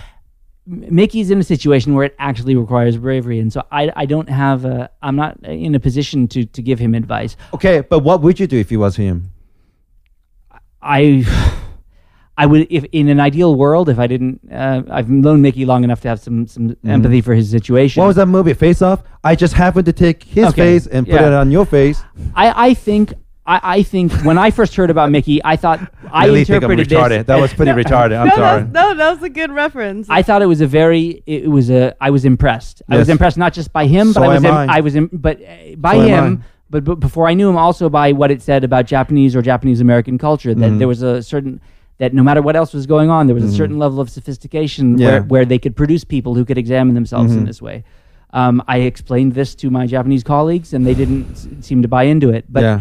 [0.70, 4.28] M- Mickey's in a situation where it actually requires bravery, and so I, I don't
[4.28, 7.34] have a, I'm not in a position to to give him advice.
[7.54, 9.32] okay but what would you do if it was him
[10.82, 11.24] I,
[12.42, 15.84] I would if in an ideal world, if I didn't, uh, I've known Mickey long
[15.84, 18.00] enough to have some some empathy for his situation.
[18.00, 19.00] what was that movie face off
[19.30, 21.26] i just happened to take his Okay, face and put yeah.
[21.28, 21.98] it on your face
[22.34, 23.06] I I think.
[23.54, 25.78] I, I think when I first heard about Mickey, I thought
[26.12, 27.26] I really think i'm interpreted retarded this.
[27.30, 30.04] that was pretty retarded i'm no, sorry That, no, that was a good reference.
[30.18, 31.04] I thought it was a very.
[31.36, 31.82] It was a.
[32.06, 32.76] I was impressed.
[32.88, 33.14] I was Yes.
[33.16, 34.44] impressed not just by him, So but I was.
[34.44, 34.76] am im- I.
[34.78, 34.94] I was.
[35.00, 35.46] Im- but uh,
[35.88, 36.44] by So am him.
[36.72, 39.80] But, but before I knew him, also by what it said about Japanese or Japanese
[39.88, 40.78] American culture, that Mhm.
[40.80, 41.54] there was a certain
[42.00, 44.86] that no matter what else was going on, there was a certain level of sophistication
[44.98, 45.06] Yeah.
[45.06, 47.46] where, where they could produce people who could examine themselves in Mhm.
[47.50, 47.84] this way.
[48.40, 52.04] Um, I explained this to my Japanese colleagues, and they didn't s- seem to buy
[52.04, 52.44] into it.
[52.48, 52.80] But yeah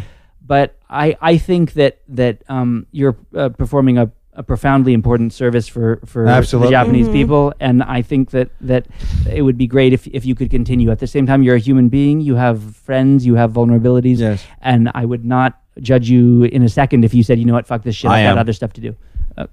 [0.56, 5.68] but I, I think that that um, you're uh, performing a, a profoundly important service
[5.68, 6.68] for for Absolutely.
[6.68, 7.14] the Japanese Mhm.
[7.20, 8.84] people, and I think that that
[9.32, 10.90] it would be great if if you could continue.
[10.90, 12.22] At the same time, you're a human being.
[12.30, 13.26] You have friends.
[13.28, 14.20] You have vulnerabilities.
[14.20, 15.52] yes And I would not
[15.82, 18.10] judge you in a second if you said, you know what, fuck this shit.
[18.12, 18.38] I I've got am.
[18.40, 18.96] other stuff to do.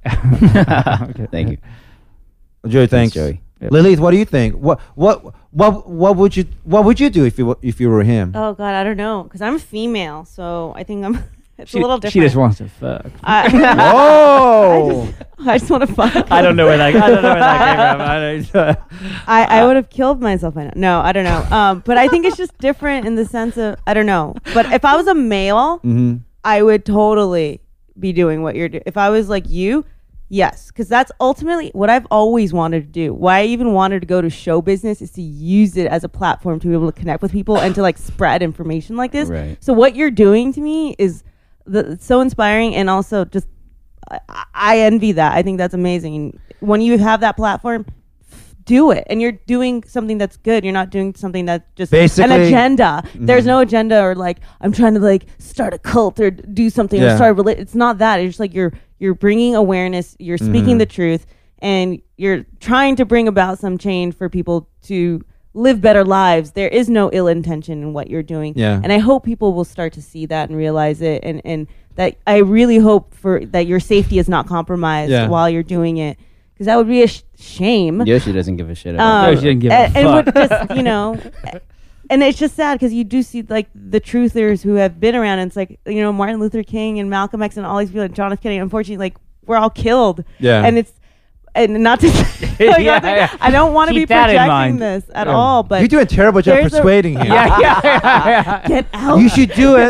[1.11, 1.27] Okay.
[1.31, 1.59] Thank you.
[2.69, 3.41] joey thanks Joey.
[3.61, 3.71] Yep.
[3.73, 7.25] lilith what do you think what what what what would you what would you do
[7.25, 10.25] if you were- if you were him oh God, I don't know, because I'm female,
[10.25, 11.23] so I think I'm.
[11.59, 12.13] It's She, a little different.
[12.13, 13.07] she just wants to fuck.
[13.25, 13.49] I,
[13.95, 16.31] oh I just want to fuck.
[16.31, 16.95] I don't know where that.
[16.95, 18.63] I don't know where that came from.
[18.63, 18.79] I don't,
[19.27, 20.73] I, I would have killed myself by now.
[20.77, 21.57] No, I don't know.
[21.57, 24.35] Um, but I think it's just different in the sense of I don't know.
[24.55, 27.61] But if I was a male, hmm I would totally
[27.99, 28.85] be doing what you're doing.
[28.87, 29.85] If I was like you,
[30.29, 33.13] yes, because that's ultimately what I've always wanted to do.
[33.13, 36.09] Why I even wanted to go to show business is to use it as a
[36.09, 39.29] platform to be able to connect with people and to like spread information like this.
[39.29, 39.57] Right.
[39.61, 41.25] So what you're doing to me is
[41.67, 43.47] the, so inspiring and also just
[44.11, 44.21] I,
[44.55, 45.33] I envy that.
[45.35, 46.39] I think that's amazing.
[46.61, 47.87] When you have that platform,
[48.65, 49.05] do it.
[49.09, 50.65] And you're doing something that's good.
[50.65, 53.03] You're not doing something that's just an agenda.
[53.15, 53.47] There's Mhm.
[53.49, 57.15] no agenda or like I'm trying to like start a cult or do something or
[57.17, 58.19] start a rela- It's not that.
[58.21, 60.79] It's just like you're you're bringing awareness, you're speaking Mhm.
[60.79, 61.27] the truth,
[61.61, 65.21] and you're trying to bring about some change for people to
[65.57, 66.53] live better lives.
[66.53, 68.53] There is no ill intention in what you're doing.
[68.57, 68.81] Yeah.
[68.83, 71.67] And I hope people will start to see that and realize it and, and
[71.97, 75.29] that I really hope for that your safety is not compromised Yeah.
[75.29, 76.19] while you're doing it.
[76.53, 78.03] Because that would be a sh- shame.
[78.03, 79.31] Yoshi doesn't give a shit about Um.
[79.35, 80.49] Yoshi doesn't give a and, and would fuck.
[80.69, 81.19] just, you know,
[82.11, 85.39] and it's just sad because you do see like the truthers who have been around.
[85.39, 88.03] And it's like you know Martin Luther King and Malcolm X and all these people,
[88.03, 88.41] and John F.
[88.41, 88.59] Kennedy.
[88.59, 89.17] Unfortunately, like
[89.47, 90.25] we're all killed.
[90.39, 90.65] Yeah.
[90.65, 90.93] And it's
[91.57, 92.07] and not to.
[92.59, 93.37] like, Yeah, not yeah.
[93.41, 95.33] I don't want to be Keep that in projecting this at Yeah.
[95.35, 95.63] all.
[95.63, 97.27] But You're doing a terrible job there's a- persuading him.
[97.37, 98.69] Yeah, yeah, yeah, yeah.
[98.69, 99.19] Get out.
[99.19, 99.87] You should do it,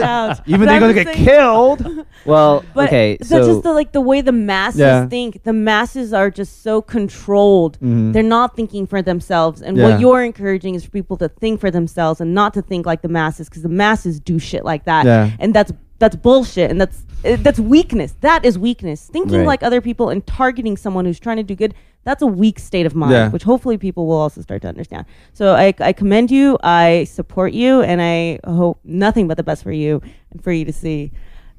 [0.47, 2.07] even But though I'm you're gonna get killed.
[2.25, 5.07] Well, But okay, that's so just the like the way the masses Yeah.
[5.07, 5.43] think.
[5.45, 7.79] The masses are just so controlled.
[7.81, 8.13] Mhm.
[8.13, 9.63] They're not thinking for themselves.
[9.63, 9.91] And Yeah.
[9.91, 13.03] what you're encouraging is for people to think for themselves and not to think like
[13.03, 15.05] the masses, because the masses do shit like that.
[15.07, 15.31] Yeah.
[15.39, 16.71] And that's that's bullshit.
[16.71, 18.15] And that's uh, that's weakness.
[18.21, 19.07] That is weakness.
[19.07, 19.47] Thinking Right.
[19.47, 21.75] like other people and targeting someone who's trying to do good.
[22.05, 23.29] That's a weak state of mind, Yeah.
[23.31, 25.07] which hopefully people will also start to understand.
[25.33, 26.57] So I, I commend you.
[26.63, 30.65] I support you, and I hope nothing but the best for you and for you
[30.65, 31.11] to see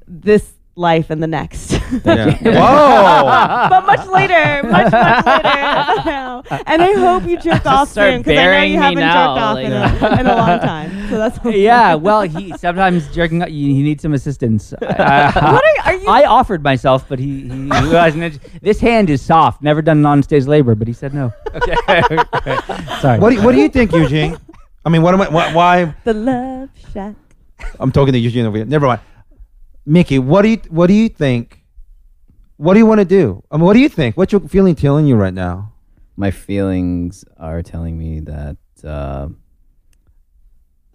[0.06, 1.72] this life and the next.
[1.72, 2.52] Thank you.
[2.52, 3.66] Whoa.
[3.68, 6.42] but much later, much much later now.
[6.66, 9.42] And I hope you jerk off Start soon because I know you haven't now, jerked
[9.42, 11.08] off like- in, a, in a long time.
[11.10, 13.42] So that's yeah, well, he sometimes jerking.
[13.42, 14.72] Up, you, he needs some assistance.
[14.80, 18.38] I, What are- are you- I offered myself, but he, he, he wasn't.
[18.62, 19.62] This hand is soft.
[19.62, 21.32] Never done non-stage labor, but he said no.
[21.54, 21.74] Okay,
[23.00, 23.18] sorry.
[23.18, 24.36] What do, what do you think, Eugene?
[24.84, 25.28] I mean, what am I?
[25.28, 25.52] Why?
[25.52, 27.14] why the love shack.
[27.80, 28.66] I'm talking to Eugene over here.
[28.66, 29.00] Never mind.
[29.88, 31.62] Mickey, what do you what do you think?
[32.58, 33.42] What do you want to do?
[33.50, 34.16] I mean, what do you think?
[34.16, 35.72] What's your feeling telling you right now?
[36.16, 39.28] my feelings are telling me that uh,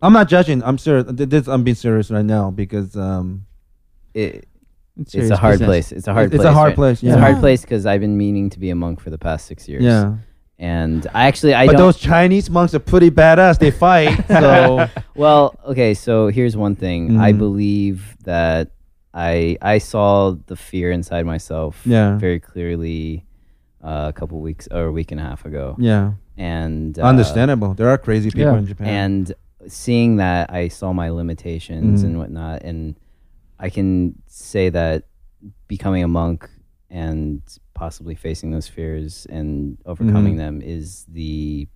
[0.01, 0.61] I'm not judging.
[0.61, 1.05] I'm serious.
[1.07, 3.45] This, I'm being serious right now because um,
[4.13, 4.45] it,
[4.99, 5.67] It's it's, a hard business.
[5.67, 5.91] place.
[5.93, 6.53] It's a hard It's a place.
[6.53, 6.75] hard right?
[6.75, 9.17] place, It's a hard place because I've been meaning to be a monk for the
[9.17, 9.81] past six years.
[9.85, 10.17] Yeah.
[10.59, 11.79] And I actually I but don't.
[11.87, 13.59] those Chinese monks are pretty badass.
[13.59, 14.27] They fight.
[14.27, 15.93] So well, okay.
[15.93, 17.17] So here's one thing.
[17.17, 17.37] I Mhm.
[17.37, 18.71] believe that
[19.13, 21.81] I I saw the fear inside myself.
[21.85, 22.17] Yeah.
[22.17, 23.25] Very clearly,
[23.83, 25.75] uh, a couple weeks or a week and a half ago.
[25.79, 26.13] Yeah.
[26.37, 27.73] And uh, Understandable.
[27.75, 28.57] There are crazy people Yeah.
[28.59, 28.87] in Japan.
[28.87, 29.33] And
[29.67, 32.05] seeing that, I saw my limitations Mhm.
[32.05, 32.95] and whatnot, and
[33.59, 35.03] I can say that
[35.67, 36.49] becoming a monk
[36.89, 37.41] and
[37.73, 40.37] possibly facing those fears and overcoming Mhm.
[40.37, 41.67] them is the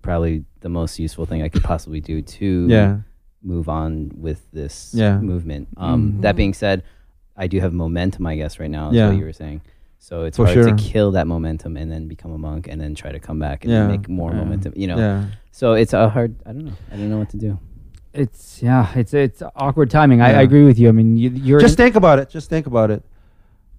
[0.00, 2.98] probably the most useful thing I could possibly do to Yeah.
[3.42, 5.18] Move on with this Yeah.
[5.18, 5.68] movement.
[5.76, 6.20] Um, Mhm.
[6.22, 6.82] That being said,
[7.36, 8.90] I do have momentum, I guess, right now.
[8.90, 9.08] Is Yeah.
[9.08, 9.62] what you were saying.
[9.98, 10.64] So it's For hard sure.
[10.64, 13.64] to kill that momentum and then become a monk and then try to come back
[13.64, 13.86] and Yeah.
[13.86, 14.38] make more Yeah.
[14.38, 14.72] momentum.
[14.76, 14.96] You know.
[14.98, 15.24] Yeah.
[15.52, 16.34] So it's a hard.
[16.46, 16.72] I don't know.
[16.92, 17.58] I don't know what to do.
[18.12, 18.88] It's yeah.
[18.94, 20.20] It's it's awkward timing.
[20.20, 20.88] I, I agree with you.
[20.88, 22.28] I mean, you, you're just think about it.
[22.28, 23.02] Just think about it.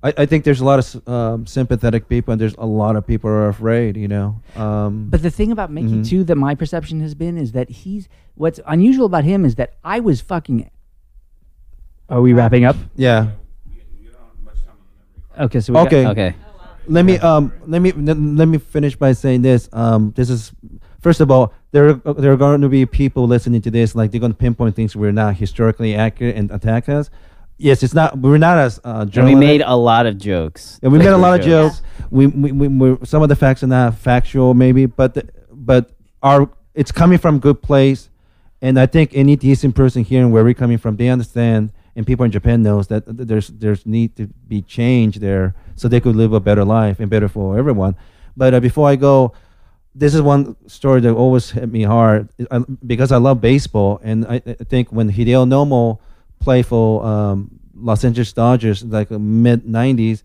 [0.04, 3.08] I, I think there's a lot of um, sympathetic people, and there's a lot of
[3.08, 3.96] people who are afraid.
[3.98, 4.42] You know.
[4.56, 6.08] Um, But the thing about Mickey Mhm.
[6.08, 9.74] too, that my perception has been, is that he's what's unusual about him is that
[9.84, 10.70] I was fucking.
[12.10, 12.76] Are we wrapping up?
[12.96, 13.28] yeah.
[15.40, 16.08] Okay, so we got- Okay.
[16.08, 16.36] Okay.
[16.86, 19.70] Let me um let me let, let me finish by saying this.
[19.72, 20.52] Um, this is
[21.00, 24.12] first of all there are, there are going to be people listening to this like
[24.12, 27.10] they're going to pinpoint things we're not historically accurate and attack us.
[27.58, 28.18] Yes, it's not.
[28.18, 30.80] We're not as uh, And we made a lot of jokes.
[30.82, 31.82] And we made a lot of jokes.
[32.10, 35.92] We, we, we, we some of the facts are not factual, maybe, but the, but
[36.22, 38.10] our it's coming from good place,
[38.62, 42.26] and I think any decent person hearing where we're coming from, they understand, and people
[42.26, 46.16] in Japan knows that th- there's there's need to be change there, so they could
[46.16, 47.96] live a better life and better for everyone.
[48.36, 49.34] But uh, before I go,
[49.94, 54.26] this is one story that always hit me hard I, because I love baseball, and
[54.26, 56.00] I, I think when Hideo Nomo
[56.64, 60.24] for um, Los Angeles Dodgers, like mid '90s,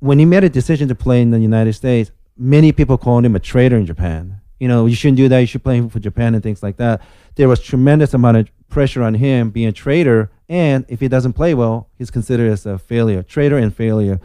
[0.00, 3.36] when he made a decision to play in the United States, many people called him
[3.36, 4.40] a traitor in Japan.
[4.58, 5.38] You know, you shouldn't do that.
[5.38, 7.02] You should play for Japan and things like that.
[7.34, 11.32] There was tremendous amount of pressure on him being a traitor, and if he doesn't
[11.34, 14.20] play well, he's considered as a failure, traitor and failure.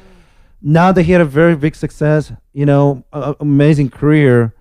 [0.62, 4.54] Now that he had a very big success, you know, a, a- amazing career,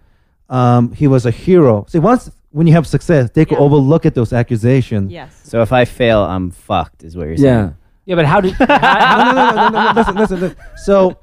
[0.48, 1.86] um, he was a hero.
[1.88, 5.12] See, once when you have success, they could overlook at those accusations.
[5.12, 5.38] Yes.
[5.44, 7.04] So if I fail, I'm fucked.
[7.04, 7.54] Is what you're saying.
[7.54, 7.72] Yeah,
[8.06, 8.58] Yeah, but how did?
[8.60, 10.56] no, no, no, no, no, no, listen, listen, listen.
[10.78, 11.18] So,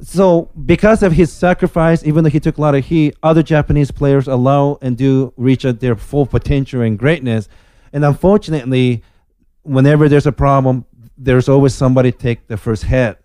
[0.00, 3.92] so because of his sacrifice, even though he took a lot of heat, other Japanese
[3.92, 7.48] players allow and do reach at their full potential and greatness.
[7.92, 9.04] And unfortunately,
[9.62, 10.86] whenever there's a problem,
[11.16, 13.16] there's always somebody take the first hit,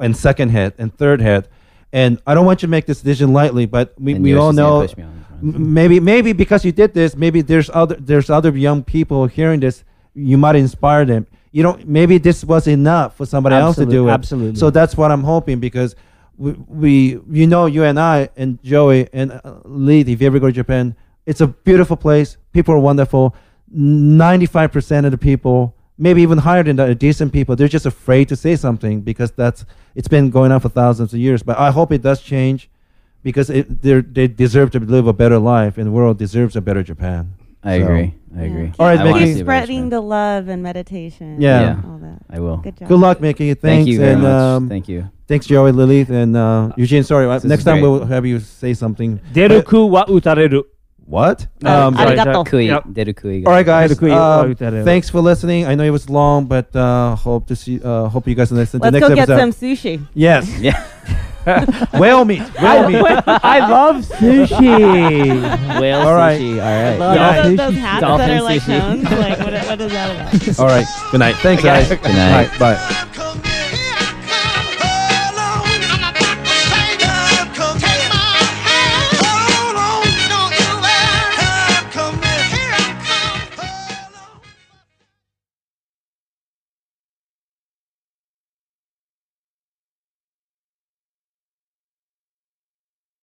[0.00, 1.46] and second hit, and third hit.
[1.92, 4.52] And I don't want you to make this decision lightly, but we, And we all
[4.52, 8.30] know push me on this maybe maybe because you did this, maybe there's other there's
[8.30, 9.84] other young people hearing this.
[10.14, 11.26] You might inspire them.
[11.52, 11.86] you don't.
[11.86, 14.12] Maybe this was enough for somebody else to do it.
[14.12, 14.58] absolutely.
[14.58, 15.94] So that's what I'm hoping because
[16.36, 20.38] we, we you know, you and I and Joey and uh, Lee, if you ever
[20.38, 20.96] go to Japan,
[21.26, 22.36] it's a beautiful place.
[22.52, 23.34] People are wonderful.
[23.70, 25.74] Ninety-five percent of the people,
[26.06, 27.52] maybe even higher than that, are decent people.
[27.56, 29.60] They're just afraid to say something because that's
[29.98, 31.40] it's been going on for thousands of years.
[31.48, 32.60] But I hope it does change
[33.22, 36.60] because it, they're- they deserve to live a better life, and the world deserves a
[36.68, 37.22] better Japan.
[37.62, 38.08] I So- agree.
[38.40, 38.68] I agree.
[38.78, 39.34] All right, I wanna Mickey.
[39.34, 41.28] see a better spreading the love and meditation.
[41.46, 41.60] Yeah.
[41.60, 41.88] Yeah.
[41.88, 42.18] All that.
[42.36, 42.56] I will.
[42.66, 42.88] Good job.
[42.88, 43.48] Good luck, Mickey.
[43.54, 43.60] Thanks.
[43.62, 44.32] Thank you very and, much.
[44.32, 45.00] Um, Thank you.
[45.28, 47.04] Thanks, Joey, Lilith, and uh, Eugene.
[47.04, 47.90] Sorry, uh, This next time great.
[47.90, 49.20] we'll have you say something.
[49.36, 50.62] Deruku wa utareru.
[51.12, 51.44] What?
[51.62, 52.32] Uh, Um, sorry, Arigato.
[52.40, 52.50] sorry.
[52.50, 52.84] Kui, Yep.
[52.96, 53.44] deru kui.
[53.44, 53.90] all right, guys.
[53.92, 54.84] Deruku uh, wa utareru.
[54.88, 55.66] thanks for listening.
[55.68, 57.76] I know it was long, but uh, hope to see.
[57.84, 59.52] Uh, hope you guys listen to the Let's next go get episode.
[59.52, 59.94] some sushi.
[60.16, 60.80] Yes, Yeah.
[61.98, 62.40] whale meat.
[62.62, 63.02] Whale meat.
[63.26, 64.62] I love sushi.
[65.82, 66.40] Whale All right.
[66.40, 66.52] sushi.
[66.62, 66.96] All right.
[67.02, 67.42] love Yeah.
[67.42, 68.80] Those, those hats Dolphin that are like sushi.
[68.80, 69.02] cones.
[69.10, 70.58] Like, what, what is that about?
[70.62, 70.86] All right.
[71.10, 71.34] Good night.
[71.42, 71.88] Thanks, guys.
[71.88, 72.48] Good night.
[72.62, 72.78] Bye.
[72.78, 73.08] Bye.